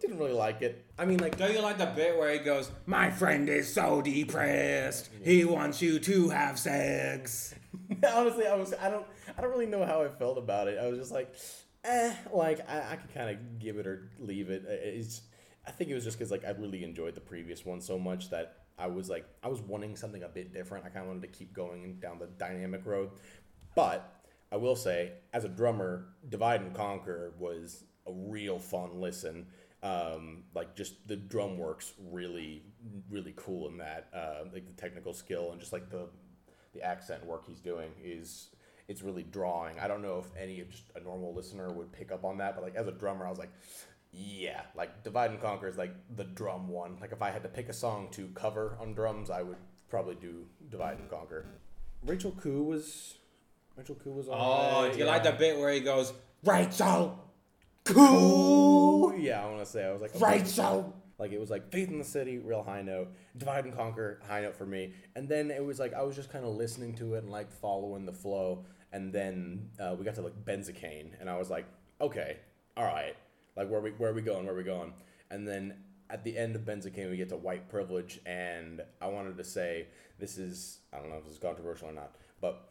Didn't 0.00 0.18
really 0.18 0.32
like 0.32 0.60
it. 0.62 0.84
I 0.98 1.06
mean, 1.06 1.18
like, 1.18 1.38
Don't 1.38 1.52
you 1.54 1.62
like 1.62 1.78
the 1.78 1.86
bit 1.86 2.18
where 2.18 2.30
he 2.32 2.38
goes, 2.38 2.70
My 2.84 3.10
friend 3.10 3.48
is 3.48 3.72
so 3.72 4.02
depressed. 4.02 5.08
He 5.24 5.44
wants 5.44 5.80
you 5.80 5.98
to 6.00 6.28
have 6.28 6.58
sex. 6.58 7.54
honestly, 8.06 8.46
I 8.46 8.54
was, 8.56 8.74
I 8.74 8.90
don't, 8.90 9.06
I 9.36 9.40
don't 9.40 9.50
really 9.50 9.66
know 9.66 9.84
how 9.86 10.02
I 10.02 10.08
felt 10.08 10.36
about 10.38 10.68
it. 10.68 10.78
I 10.78 10.86
was 10.88 10.98
just 10.98 11.12
like, 11.12 11.34
eh, 11.84 12.12
like 12.30 12.68
I, 12.68 12.92
I 12.92 12.96
could 12.96 13.14
kind 13.14 13.30
of 13.30 13.58
give 13.58 13.78
it 13.78 13.86
or 13.86 14.10
leave 14.20 14.50
it. 14.50 14.64
It's, 14.68 15.22
I 15.66 15.70
think 15.72 15.90
it 15.90 15.94
was 15.94 16.04
just 16.04 16.18
because 16.18 16.30
like 16.30 16.44
I 16.44 16.50
really 16.50 16.84
enjoyed 16.84 17.14
the 17.14 17.20
previous 17.20 17.64
one 17.64 17.80
so 17.80 17.98
much 17.98 18.30
that 18.30 18.56
I 18.78 18.86
was 18.86 19.08
like, 19.08 19.26
I 19.42 19.48
was 19.48 19.60
wanting 19.60 19.96
something 19.96 20.22
a 20.22 20.28
bit 20.28 20.52
different. 20.52 20.84
I 20.84 20.90
kind 20.90 21.04
of 21.04 21.08
wanted 21.08 21.22
to 21.22 21.38
keep 21.38 21.52
going 21.52 21.98
down 22.00 22.18
the 22.18 22.26
dynamic 22.26 22.84
road, 22.84 23.10
but 23.74 24.22
I 24.52 24.56
will 24.56 24.76
say, 24.76 25.12
as 25.32 25.44
a 25.44 25.48
drummer, 25.48 26.06
Divide 26.28 26.60
and 26.60 26.74
Conquer 26.74 27.32
was 27.38 27.84
a 28.06 28.12
real 28.12 28.58
fun 28.58 29.00
listen. 29.00 29.46
Um, 29.82 30.44
like 30.54 30.74
just 30.74 31.06
the 31.08 31.16
drum 31.16 31.58
works 31.58 31.94
really, 32.10 32.62
really 33.10 33.34
cool 33.36 33.68
in 33.68 33.78
that. 33.78 34.08
Uh, 34.14 34.44
like 34.52 34.66
the 34.66 34.72
technical 34.72 35.12
skill 35.12 35.50
and 35.52 35.60
just 35.60 35.72
like 35.72 35.90
the 35.90 36.08
the 36.74 36.82
accent 36.82 37.24
work 37.24 37.44
he's 37.46 37.60
doing 37.60 37.90
is 38.02 38.50
it's 38.88 39.02
really 39.02 39.22
drawing. 39.24 39.78
I 39.80 39.88
don't 39.88 40.02
know 40.02 40.18
if 40.18 40.26
any 40.40 40.60
of 40.60 40.70
just 40.70 40.84
a 40.94 41.00
normal 41.00 41.34
listener 41.34 41.72
would 41.72 41.90
pick 41.92 42.12
up 42.12 42.24
on 42.24 42.38
that, 42.38 42.54
but 42.54 42.62
like 42.62 42.76
as 42.76 42.86
a 42.86 42.92
drummer, 42.92 43.26
I 43.26 43.30
was 43.30 43.38
like, 43.38 43.52
yeah, 44.16 44.62
like 44.74 45.02
Divide 45.04 45.30
and 45.30 45.40
Conquer 45.40 45.68
is 45.68 45.76
like 45.76 45.94
the 46.16 46.24
drum 46.24 46.68
one. 46.68 46.96
Like 47.00 47.12
if 47.12 47.22
I 47.22 47.30
had 47.30 47.42
to 47.42 47.48
pick 47.48 47.68
a 47.68 47.72
song 47.72 48.08
to 48.12 48.28
cover 48.34 48.76
on 48.80 48.94
drums, 48.94 49.30
I 49.30 49.42
would 49.42 49.56
probably 49.88 50.14
do 50.14 50.46
Divide 50.70 50.98
and 50.98 51.10
Conquer. 51.10 51.46
Rachel 52.04 52.32
Khoo 52.32 52.64
was 52.64 53.18
Rachel 53.76 53.96
Khoo 53.96 54.14
was 54.14 54.28
Oh, 54.28 54.32
alright, 54.32 54.92
do 54.92 54.98
you 54.98 55.04
yeah. 55.04 55.10
like 55.10 55.22
the 55.22 55.32
bit 55.32 55.58
where 55.58 55.72
he 55.72 55.80
goes, 55.80 56.12
Rachel, 56.44 57.18
Cool. 57.84 59.14
Yeah, 59.16 59.44
I 59.44 59.46
want 59.46 59.60
to 59.60 59.66
say 59.66 59.84
I 59.84 59.92
was 59.92 60.02
like 60.02 60.14
okay. 60.14 60.38
Rachel. 60.40 60.94
Like 61.18 61.32
it 61.32 61.40
was 61.40 61.50
like 61.50 61.70
Faith 61.72 61.88
in 61.90 61.98
the 61.98 62.04
City, 62.04 62.38
real 62.38 62.62
high 62.62 62.82
note. 62.82 63.08
Divide 63.36 63.64
and 63.64 63.74
Conquer, 63.74 64.20
high 64.28 64.42
note 64.42 64.54
for 64.54 64.66
me. 64.66 64.92
And 65.14 65.28
then 65.28 65.50
it 65.50 65.64
was 65.64 65.78
like 65.78 65.94
I 65.94 66.02
was 66.02 66.14
just 66.16 66.30
kind 66.30 66.44
of 66.44 66.54
listening 66.54 66.94
to 66.96 67.14
it 67.14 67.22
and 67.22 67.30
like 67.32 67.50
following 67.50 68.04
the 68.04 68.12
flow. 68.12 68.64
And 68.92 69.12
then 69.12 69.70
uh, 69.80 69.94
we 69.98 70.04
got 70.04 70.14
to 70.16 70.22
like 70.22 70.44
Benzocaine, 70.44 71.10
and 71.20 71.28
I 71.28 71.36
was 71.36 71.50
like, 71.50 71.66
okay, 72.00 72.38
all 72.76 72.84
right, 72.84 73.16
like 73.56 73.68
where 73.68 73.80
we 73.80 73.90
where 73.90 74.10
are 74.10 74.14
we 74.14 74.22
going? 74.22 74.44
Where 74.44 74.54
are 74.54 74.58
we 74.58 74.64
going? 74.64 74.92
And 75.30 75.46
then 75.46 75.74
at 76.08 76.22
the 76.22 76.36
end 76.36 76.54
of 76.54 76.62
Benzocaine, 76.62 77.10
we 77.10 77.16
get 77.16 77.28
to 77.30 77.36
White 77.36 77.68
Privilege, 77.68 78.20
and 78.24 78.80
I 79.00 79.08
wanted 79.08 79.36
to 79.38 79.44
say 79.44 79.88
this 80.18 80.38
is 80.38 80.80
I 80.92 80.98
don't 80.98 81.10
know 81.10 81.16
if 81.16 81.24
this 81.24 81.34
is 81.34 81.38
controversial 81.38 81.88
or 81.88 81.92
not, 81.92 82.14
but 82.40 82.70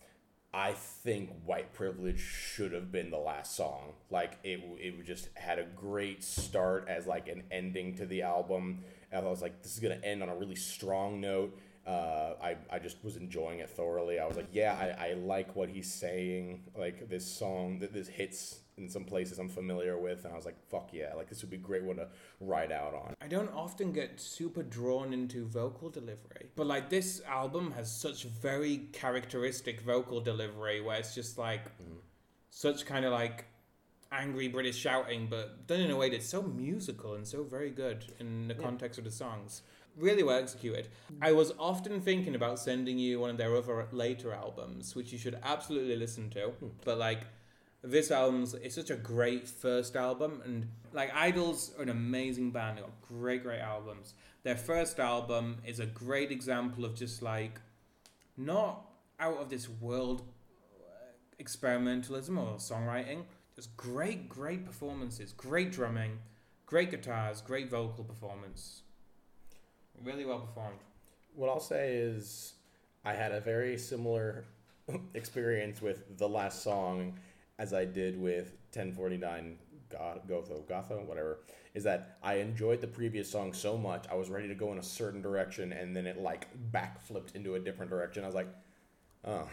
I 0.55 0.71
think 0.71 1.31
White 1.43 1.73
Privilege 1.73 2.21
should 2.21 2.71
have 2.71 2.89
been 2.89 3.11
the 3.11 3.17
last 3.17 3.57
song. 3.57 3.91
Like 4.09 4.39
it, 4.43 4.61
it 4.77 5.05
just 5.05 5.27
had 5.35 5.59
a 5.59 5.65
great 5.65 6.23
start 6.23 6.87
as 6.87 7.05
like 7.05 7.27
an 7.27 7.43
ending 7.51 7.95
to 7.95 8.05
the 8.05 8.21
album. 8.21 8.85
And 9.11 9.25
I 9.25 9.29
was 9.29 9.41
like, 9.41 9.61
this 9.63 9.73
is 9.73 9.79
gonna 9.81 9.99
end 10.01 10.23
on 10.23 10.29
a 10.29 10.35
really 10.35 10.55
strong 10.55 11.19
note. 11.19 11.59
Uh, 11.85 12.35
I, 12.41 12.55
I 12.71 12.79
just 12.79 13.03
was 13.03 13.17
enjoying 13.17 13.59
it 13.59 13.69
thoroughly. 13.69 14.17
I 14.17 14.25
was 14.25 14.37
like, 14.37 14.47
yeah, 14.53 14.95
I, 14.97 15.09
I 15.09 15.13
like 15.15 15.57
what 15.57 15.67
he's 15.67 15.93
saying. 15.93 16.63
Like 16.75 17.09
this 17.09 17.25
song, 17.25 17.79
that 17.79 17.91
this 17.93 18.07
hits 18.07 18.59
in 18.77 18.89
some 18.89 19.05
places 19.05 19.39
I'm 19.39 19.49
familiar 19.49 19.97
with, 19.97 20.25
and 20.25 20.33
I 20.33 20.35
was 20.35 20.45
like, 20.45 20.57
fuck 20.69 20.89
yeah, 20.91 21.13
like 21.15 21.29
this 21.29 21.41
would 21.41 21.49
be 21.49 21.57
a 21.57 21.59
great 21.59 21.83
one 21.83 21.97
to 21.97 22.07
ride 22.41 22.71
out 22.71 22.93
on. 22.93 23.13
I 23.21 23.27
don't 23.27 23.51
often 23.53 23.91
get 23.91 24.19
super 24.19 24.63
drawn 24.63 25.13
into 25.13 25.45
vocal 25.45 25.89
delivery, 25.89 26.49
but 26.55 26.67
like 26.67 26.89
this 26.89 27.21
album 27.27 27.71
has 27.71 27.91
such 27.91 28.23
very 28.23 28.89
characteristic 28.91 29.81
vocal 29.81 30.19
delivery 30.19 30.81
where 30.81 30.97
it's 30.97 31.15
just 31.15 31.37
like 31.37 31.65
mm-hmm. 31.65 31.99
such 32.49 32.85
kind 32.85 33.05
of 33.05 33.11
like 33.11 33.45
angry 34.11 34.47
British 34.47 34.77
shouting, 34.77 35.27
but 35.29 35.67
done 35.67 35.81
in 35.81 35.91
a 35.91 35.95
way 35.95 36.09
that's 36.09 36.27
so 36.27 36.41
musical 36.41 37.15
and 37.15 37.25
so 37.25 37.43
very 37.43 37.69
good 37.69 38.05
in 38.19 38.47
the 38.47 38.55
context 38.55 38.97
of 38.97 39.05
the 39.05 39.11
songs. 39.11 39.61
Really 39.97 40.23
well 40.23 40.39
executed. 40.39 40.89
I 41.21 41.31
was 41.31 41.53
often 41.57 42.01
thinking 42.01 42.35
about 42.35 42.59
sending 42.59 42.99
you 42.99 43.21
one 43.21 43.29
of 43.29 43.37
their 43.37 43.55
other 43.55 43.87
later 43.93 44.33
albums, 44.33 44.93
which 44.93 45.13
you 45.13 45.17
should 45.17 45.39
absolutely 45.41 45.95
listen 45.95 46.29
to. 46.31 46.47
Hmm. 46.49 46.67
But 46.83 46.97
like 46.97 47.21
this 47.85 48.11
album's 48.11 48.53
it's 48.55 48.75
such 48.75 48.89
a 48.89 48.95
great 48.95 49.47
first 49.47 49.95
album 49.95 50.41
and 50.43 50.67
like 50.93 51.11
IDLES 51.11 51.77
are 51.77 51.83
an 51.83 51.89
amazing 51.89 52.51
band 52.51 52.77
they've 52.77 52.85
got 52.85 53.01
great 53.01 53.43
great 53.43 53.59
albums. 53.59 54.13
Their 54.43 54.55
first 54.55 54.99
album 54.99 55.57
is 55.65 55.79
a 55.79 55.85
great 55.85 56.31
example 56.31 56.85
of 56.85 56.95
just 56.95 57.21
like 57.21 57.59
not 58.37 58.85
out 59.19 59.37
of 59.37 59.49
this 59.49 59.69
world 59.69 60.23
uh, 60.79 61.43
experimentalism 61.43 62.37
or 62.37 62.57
songwriting 62.57 63.23
just 63.55 63.75
great 63.77 64.27
great 64.27 64.65
performances 64.65 65.31
great 65.31 65.71
drumming 65.71 66.17
great 66.65 66.91
guitars 66.91 67.41
great 67.41 67.69
vocal 67.69 68.03
performance. 68.03 68.81
Really 70.03 70.25
well 70.25 70.39
performed. 70.39 70.79
What 71.35 71.49
I'll 71.49 71.59
say 71.59 71.95
is, 71.95 72.53
I 73.03 73.13
had 73.13 73.31
a 73.31 73.39
very 73.39 73.77
similar 73.77 74.45
experience 75.13 75.81
with 75.81 76.17
the 76.17 76.27
last 76.27 76.63
song 76.63 77.17
as 77.57 77.73
I 77.73 77.85
did 77.85 78.19
with 78.19 78.53
1049 78.73 79.57
Go- 79.89 80.21
Gotho, 80.27 80.63
Gotho, 80.65 81.05
whatever. 81.05 81.39
Is 81.73 81.83
that 81.83 82.17
I 82.23 82.35
enjoyed 82.35 82.81
the 82.81 82.87
previous 82.87 83.29
song 83.29 83.53
so 83.53 83.77
much, 83.77 84.05
I 84.09 84.15
was 84.15 84.29
ready 84.29 84.47
to 84.47 84.55
go 84.55 84.71
in 84.71 84.77
a 84.77 84.83
certain 84.83 85.21
direction, 85.21 85.73
and 85.73 85.95
then 85.95 86.07
it 86.07 86.17
like 86.17 86.47
backflipped 86.71 87.35
into 87.35 87.55
a 87.55 87.59
different 87.59 87.91
direction. 87.91 88.23
I 88.23 88.27
was 88.27 88.35
like, 88.35 88.47
oh, 89.25 89.47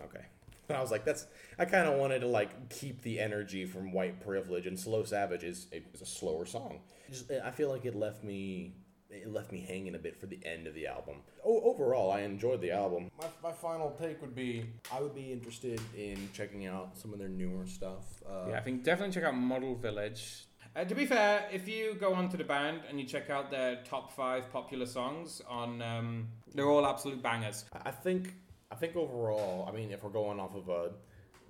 okay. 0.00 0.24
And 0.68 0.76
I 0.76 0.82
was 0.82 0.90
like, 0.90 1.04
that's. 1.04 1.26
I 1.58 1.64
kind 1.64 1.88
of 1.88 1.98
wanted 1.98 2.20
to 2.20 2.28
like 2.28 2.68
keep 2.70 3.02
the 3.02 3.18
energy 3.18 3.64
from 3.64 3.92
White 3.92 4.20
Privilege, 4.20 4.66
and 4.66 4.78
Slow 4.78 5.02
Savage 5.02 5.42
is 5.42 5.66
a, 5.72 5.82
is 5.92 6.02
a 6.02 6.06
slower 6.06 6.46
song. 6.46 6.80
Just, 7.10 7.30
I 7.30 7.50
feel 7.50 7.70
like 7.70 7.84
it 7.84 7.96
left 7.96 8.22
me. 8.22 8.74
It 9.12 9.32
left 9.32 9.50
me 9.50 9.60
hanging 9.60 9.94
a 9.96 9.98
bit 9.98 10.16
for 10.20 10.26
the 10.26 10.38
end 10.44 10.66
of 10.66 10.74
the 10.74 10.86
album. 10.86 11.16
O- 11.44 11.62
overall, 11.62 12.12
I 12.12 12.20
enjoyed 12.20 12.60
the 12.60 12.70
album. 12.70 13.10
My, 13.18 13.26
my 13.42 13.52
final 13.52 13.90
take 14.00 14.20
would 14.20 14.34
be 14.34 14.66
I 14.92 15.00
would 15.00 15.14
be 15.14 15.32
interested 15.32 15.80
in 15.96 16.28
checking 16.32 16.66
out 16.66 16.96
some 16.96 17.12
of 17.12 17.18
their 17.18 17.28
newer 17.28 17.66
stuff. 17.66 18.04
Uh, 18.28 18.46
Yeah, 18.50 18.58
I 18.58 18.60
think 18.60 18.84
definitely 18.84 19.12
check 19.14 19.24
out 19.24 19.34
Model 19.34 19.74
Village. 19.74 20.44
Uh, 20.76 20.84
to 20.84 20.94
be 20.94 21.04
fair, 21.06 21.48
if 21.52 21.66
you 21.66 21.94
go 21.94 22.14
onto 22.14 22.36
the 22.36 22.44
band 22.44 22.82
and 22.88 23.00
you 23.00 23.04
check 23.06 23.28
out 23.30 23.50
their 23.50 23.82
top 23.84 24.12
five 24.12 24.48
popular 24.52 24.86
songs 24.86 25.42
on, 25.48 25.82
um, 25.82 26.28
they're 26.54 26.68
all 26.70 26.86
absolute 26.86 27.20
bangers. 27.20 27.64
I- 27.72 27.88
I 27.88 27.90
think 27.90 28.34
I 28.70 28.76
think 28.76 28.94
overall, 28.94 29.66
I 29.68 29.72
mean, 29.72 29.90
if 29.90 30.04
we're 30.04 30.10
going 30.10 30.38
off 30.38 30.54
of 30.54 30.68
a 30.68 30.92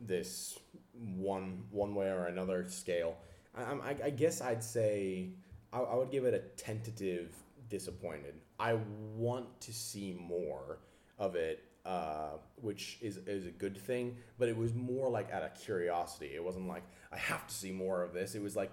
this 0.00 0.58
one 0.94 1.64
one 1.70 1.94
way 1.94 2.06
or 2.08 2.26
another 2.26 2.66
scale, 2.68 3.18
I, 3.54 3.62
I, 3.90 3.96
I 4.04 4.10
guess 4.10 4.40
I'd 4.40 4.64
say 4.64 5.28
I, 5.72 5.80
I 5.80 5.94
would 5.96 6.10
give 6.10 6.24
it 6.24 6.32
a 6.32 6.38
tentative 6.62 7.34
disappointed. 7.70 8.34
I 8.58 8.78
want 9.16 9.60
to 9.62 9.72
see 9.72 10.16
more 10.20 10.80
of 11.18 11.36
it, 11.36 11.64
uh, 11.86 12.32
which 12.56 12.98
is 13.00 13.18
is 13.18 13.46
a 13.46 13.50
good 13.50 13.78
thing. 13.78 14.16
But 14.38 14.48
it 14.48 14.56
was 14.56 14.74
more 14.74 15.08
like 15.08 15.32
out 15.32 15.42
of 15.42 15.54
curiosity. 15.54 16.32
It 16.34 16.44
wasn't 16.44 16.68
like 16.68 16.82
I 17.12 17.16
have 17.16 17.46
to 17.46 17.54
see 17.54 17.72
more 17.72 18.02
of 18.02 18.12
this. 18.12 18.34
It 18.34 18.42
was 18.42 18.56
like 18.56 18.72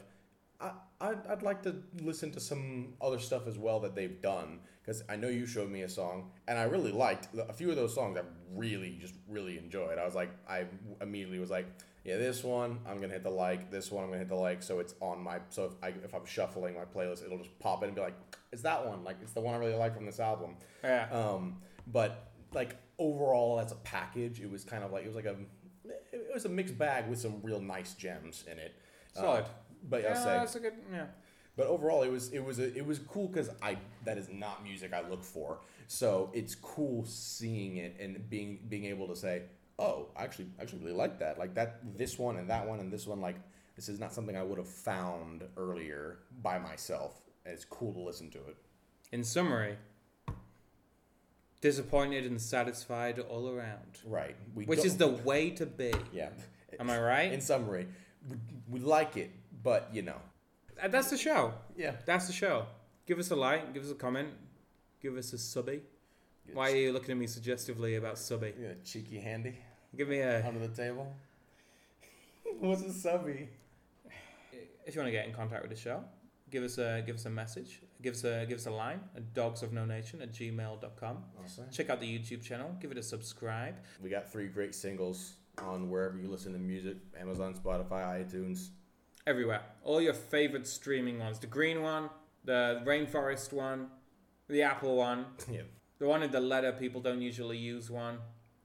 I 0.59 0.71
I'd, 0.99 1.27
I'd 1.27 1.43
like 1.43 1.61
to 1.63 1.75
listen 2.01 2.31
to 2.31 2.39
some 2.39 2.93
other 3.01 3.19
stuff 3.19 3.47
as 3.47 3.57
well 3.57 3.79
that 3.81 3.95
they've 3.95 4.21
done 4.21 4.59
because 4.81 5.03
I 5.07 5.15
know 5.15 5.27
you 5.27 5.45
showed 5.45 5.69
me 5.69 5.81
a 5.81 5.89
song 5.89 6.31
and 6.47 6.57
I 6.57 6.63
really 6.63 6.91
liked 6.91 7.27
a 7.37 7.53
few 7.53 7.69
of 7.69 7.75
those 7.75 7.93
songs. 7.93 8.17
I 8.17 8.23
really 8.55 8.97
just 8.99 9.13
really 9.27 9.57
enjoyed. 9.57 9.97
I 9.97 10.05
was 10.05 10.15
like 10.15 10.31
I 10.49 10.65
immediately 11.01 11.39
was 11.39 11.51
like 11.51 11.67
yeah, 12.07 12.15
this 12.15 12.41
one 12.41 12.79
I'm 12.87 13.01
gonna 13.01 13.11
hit 13.11 13.23
the 13.23 13.29
like. 13.29 13.69
This 13.69 13.91
one 13.91 14.05
I'm 14.05 14.09
gonna 14.09 14.19
hit 14.19 14.29
the 14.29 14.35
like. 14.35 14.63
So 14.63 14.79
it's 14.79 14.95
on 15.01 15.21
my. 15.21 15.39
So 15.49 15.65
if 15.65 15.71
I 15.83 15.89
if 16.05 16.15
I'm 16.15 16.25
shuffling 16.25 16.73
my 16.73 16.85
playlist, 16.85 17.25
it'll 17.25 17.37
just 17.37 17.59
pop 17.59 17.83
in 17.83 17.89
and 17.89 17.95
be 17.95 18.01
like, 18.01 18.15
it's 18.53 18.61
that 18.61 18.87
one. 18.87 19.03
Like 19.03 19.17
it's 19.21 19.33
the 19.33 19.41
one 19.41 19.53
I 19.53 19.57
really 19.57 19.75
like 19.75 19.93
from 19.93 20.05
this 20.05 20.21
album. 20.21 20.55
Yeah. 20.85 21.09
Um, 21.11 21.57
but 21.85 22.31
like 22.53 22.77
overall 22.97 23.59
as 23.59 23.73
a 23.73 23.75
package, 23.75 24.39
it 24.39 24.49
was 24.49 24.63
kind 24.63 24.85
of 24.85 24.93
like 24.93 25.03
it 25.03 25.07
was 25.07 25.17
like 25.17 25.25
a 25.25 25.35
it 26.13 26.31
was 26.33 26.45
a 26.45 26.49
mixed 26.49 26.77
bag 26.77 27.09
with 27.09 27.19
some 27.19 27.41
real 27.43 27.59
nice 27.59 27.93
gems 27.93 28.45
in 28.49 28.57
it. 28.57 28.73
Uh, 29.17 29.21
Solid. 29.21 29.45
but 29.89 30.03
yeah, 30.03 30.09
I'll 30.09 30.15
say, 30.15 30.23
that's 30.23 30.55
a 30.55 30.59
good. 30.61 30.73
Yeah. 30.89 31.07
but 31.57 31.67
overall, 31.67 32.03
it 32.03 32.11
was 32.11 32.29
it 32.29 32.39
was 32.39 32.59
a, 32.59 32.73
it 32.73 32.85
was 32.85 32.99
cool 32.99 33.27
because 33.27 33.49
I 33.61 33.77
that 34.05 34.17
is 34.17 34.29
not 34.31 34.63
music 34.63 34.93
I 34.93 35.05
look 35.09 35.25
for. 35.25 35.59
So 35.87 36.29
it's 36.33 36.55
cool 36.55 37.03
seeing 37.05 37.77
it 37.77 37.97
and 37.99 38.29
being 38.29 38.59
being 38.69 38.85
able 38.85 39.09
to 39.09 39.15
say, 39.17 39.43
oh, 39.79 40.07
I 40.15 40.23
actually 40.23 40.47
actually 40.59 40.79
really 40.79 40.97
like 40.97 41.19
that. 41.19 41.37
Like 41.37 41.53
that 41.55 41.79
this 41.97 42.17
one 42.17 42.37
and 42.37 42.49
that 42.49 42.67
one 42.67 42.79
and 42.79 42.91
this 42.91 43.05
one. 43.07 43.21
Like 43.21 43.37
this 43.75 43.89
is 43.89 43.99
not 43.99 44.13
something 44.13 44.35
I 44.35 44.43
would 44.43 44.57
have 44.57 44.67
found 44.67 45.43
earlier 45.55 46.19
by 46.41 46.57
myself. 46.59 47.21
It's 47.45 47.63
cool 47.65 47.93
to 47.93 47.99
listen 47.99 48.29
to 48.31 48.37
it. 48.39 48.57
In 49.11 49.23
summary, 49.23 49.77
disappointed 51.61 52.25
and 52.25 52.39
satisfied 52.41 53.19
all 53.19 53.49
around, 53.49 53.99
Right. 54.05 54.35
We 54.55 54.65
which 54.65 54.85
is 54.85 54.97
the 54.97 55.07
way 55.07 55.49
to 55.51 55.65
be. 55.65 55.93
yeah. 56.11 56.29
Am 56.79 56.89
I 56.89 56.99
right? 56.99 57.31
In 57.31 57.41
summary, 57.41 57.87
we, 58.29 58.37
we 58.69 58.79
like 58.79 59.17
it, 59.17 59.31
but 59.63 59.89
you 59.93 60.01
know, 60.01 60.19
Uh, 60.81 60.87
That's 60.89 61.09
the 61.09 61.17
show. 61.17 61.53
yeah. 61.75 61.93
That's 62.05 62.27
the 62.27 62.33
show. 62.33 62.65
Give 63.07 63.17
us 63.19 63.31
a 63.31 63.35
like. 63.35 63.73
Give 63.73 63.83
us 63.83 63.91
a 63.91 63.95
comment. 63.95 64.29
Give 65.01 65.15
us 65.17 65.31
a 65.33 65.37
subby. 65.37 65.81
Why 66.53 66.71
are 66.71 66.75
you 66.75 66.91
looking 66.93 67.11
at 67.11 67.17
me 67.17 67.27
suggestively 67.27 67.95
about 67.95 68.17
subby? 68.17 68.53
Yeah, 68.59 68.73
cheeky 68.83 69.19
handy 69.19 69.57
Give 69.95 70.07
me 70.07 70.19
a. 70.19 70.45
under 70.45 70.59
the 70.67 70.73
table. 70.73 71.11
What's 72.59 72.81
a 72.83 72.93
subby? 72.93 73.49
If 74.85 74.95
you 74.95 75.01
want 75.01 75.07
to 75.07 75.11
get 75.11 75.27
in 75.27 75.33
contact 75.33 75.61
with 75.63 75.71
the 75.71 75.77
show, 75.77 76.03
give 76.49 76.63
us 76.63 76.77
a 76.77 77.03
give 77.05 77.15
us 77.15 77.25
a 77.25 77.29
message. 77.29 77.81
Give 78.01 78.13
us 78.13 78.23
a 78.23 78.45
give 78.47 78.57
us 78.59 78.67
a 78.67 78.71
line 78.71 79.01
at 79.15 79.33
dogs 79.33 79.63
of 79.63 79.73
no 79.73 79.85
nation 79.85 80.21
at 80.21 80.31
gmail.com. 80.31 81.23
Awesome. 81.43 81.65
Check 81.71 81.89
out 81.89 81.99
the 81.99 82.07
YouTube 82.19 82.41
channel. 82.43 82.75
Give 82.79 82.91
it 82.91 82.97
a 82.97 83.03
subscribe. 83.03 83.75
We 84.01 84.09
got 84.09 84.31
three 84.31 84.47
great 84.47 84.73
singles 84.75 85.33
on 85.63 85.89
wherever 85.89 86.17
you 86.17 86.29
listen 86.29 86.53
to 86.53 86.59
music 86.59 86.97
Amazon, 87.19 87.53
Spotify, 87.55 88.23
iTunes. 88.23 88.69
everywhere. 89.25 89.61
All 89.83 90.01
your 90.01 90.13
favorite 90.13 90.67
streaming 90.67 91.19
ones. 91.19 91.39
The 91.39 91.47
green 91.47 91.81
one, 91.81 92.09
the 92.45 92.81
rainforest 92.85 93.51
one, 93.51 93.87
the 94.47 94.61
apple 94.61 94.95
one, 94.95 95.25
yeah. 95.51 95.61
the 95.99 96.07
one 96.07 96.23
in 96.23 96.31
the 96.31 96.39
letter 96.39 96.71
people 96.71 97.01
don't 97.01 97.21
usually 97.21 97.57
use 97.57 97.89
one. 97.89 98.19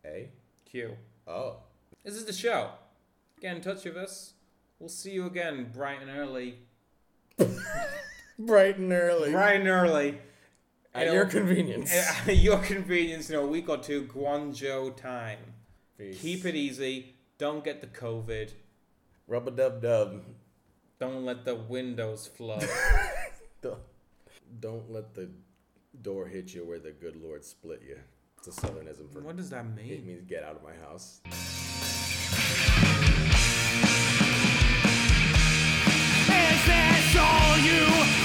A? 0.05 0.29
Q. 0.67 0.97
Oh. 1.27 1.57
This 2.05 2.15
is 2.15 2.25
the 2.25 2.33
show. 2.33 2.71
Get 3.41 3.57
in 3.57 3.63
touch 3.63 3.85
with 3.85 3.97
us. 3.97 4.35
We'll 4.79 4.89
see 4.89 5.13
you 5.13 5.27
again 5.27 5.71
bright 5.75 6.01
and 6.03 6.11
early. 6.11 6.59
Bright 8.39 8.79
and 8.79 8.93
early. 8.93 9.31
Bright 9.31 9.61
and 9.61 9.69
early. 9.69 10.19
At 10.95 11.13
your 11.13 11.25
convenience. 11.27 11.93
At 12.27 12.37
your 12.37 12.59
convenience 12.59 13.31
in 13.31 13.37
a 13.37 13.47
week 13.47 13.69
or 13.69 13.79
two, 13.79 14.03
Guangzhou 14.05 14.97
time. 14.97 15.39
Peace. 15.97 16.21
Keep 16.21 16.45
it 16.45 16.55
easy. 16.55 17.15
Don't 17.39 17.65
get 17.65 17.81
the 17.81 17.87
COVID. 17.87 18.51
Rub 19.29 19.49
a 19.49 19.51
dub 19.51 19.81
dub. 19.83 20.23
Don't 20.99 21.25
let 21.25 21.45
the 21.45 21.55
windows 21.55 22.27
flood. 22.27 22.67
Don't- 23.63 23.81
Don't 24.61 24.91
let 24.91 25.15
the 25.15 25.31
door 26.03 26.27
hit 26.27 26.53
you 26.55 26.65
where 26.65 26.79
the 26.79 26.91
good 26.91 27.17
Lord 27.17 27.45
split 27.45 27.83
you. 27.87 27.99
It's 28.45 28.59
a 28.59 28.61
southernism 28.67 29.09
for. 29.13 29.21
What 29.21 29.37
does 29.37 29.51
that 29.51 29.65
mean? 29.77 29.93
It 29.93 30.05
means 30.05 30.25
get 30.25 30.43
out 30.43 30.57
of 30.57 30.65
my 30.65 30.75
house. 30.85 31.21
Is 36.27 36.65
this 36.67 37.17
all 37.21 37.59
you? 37.59 38.22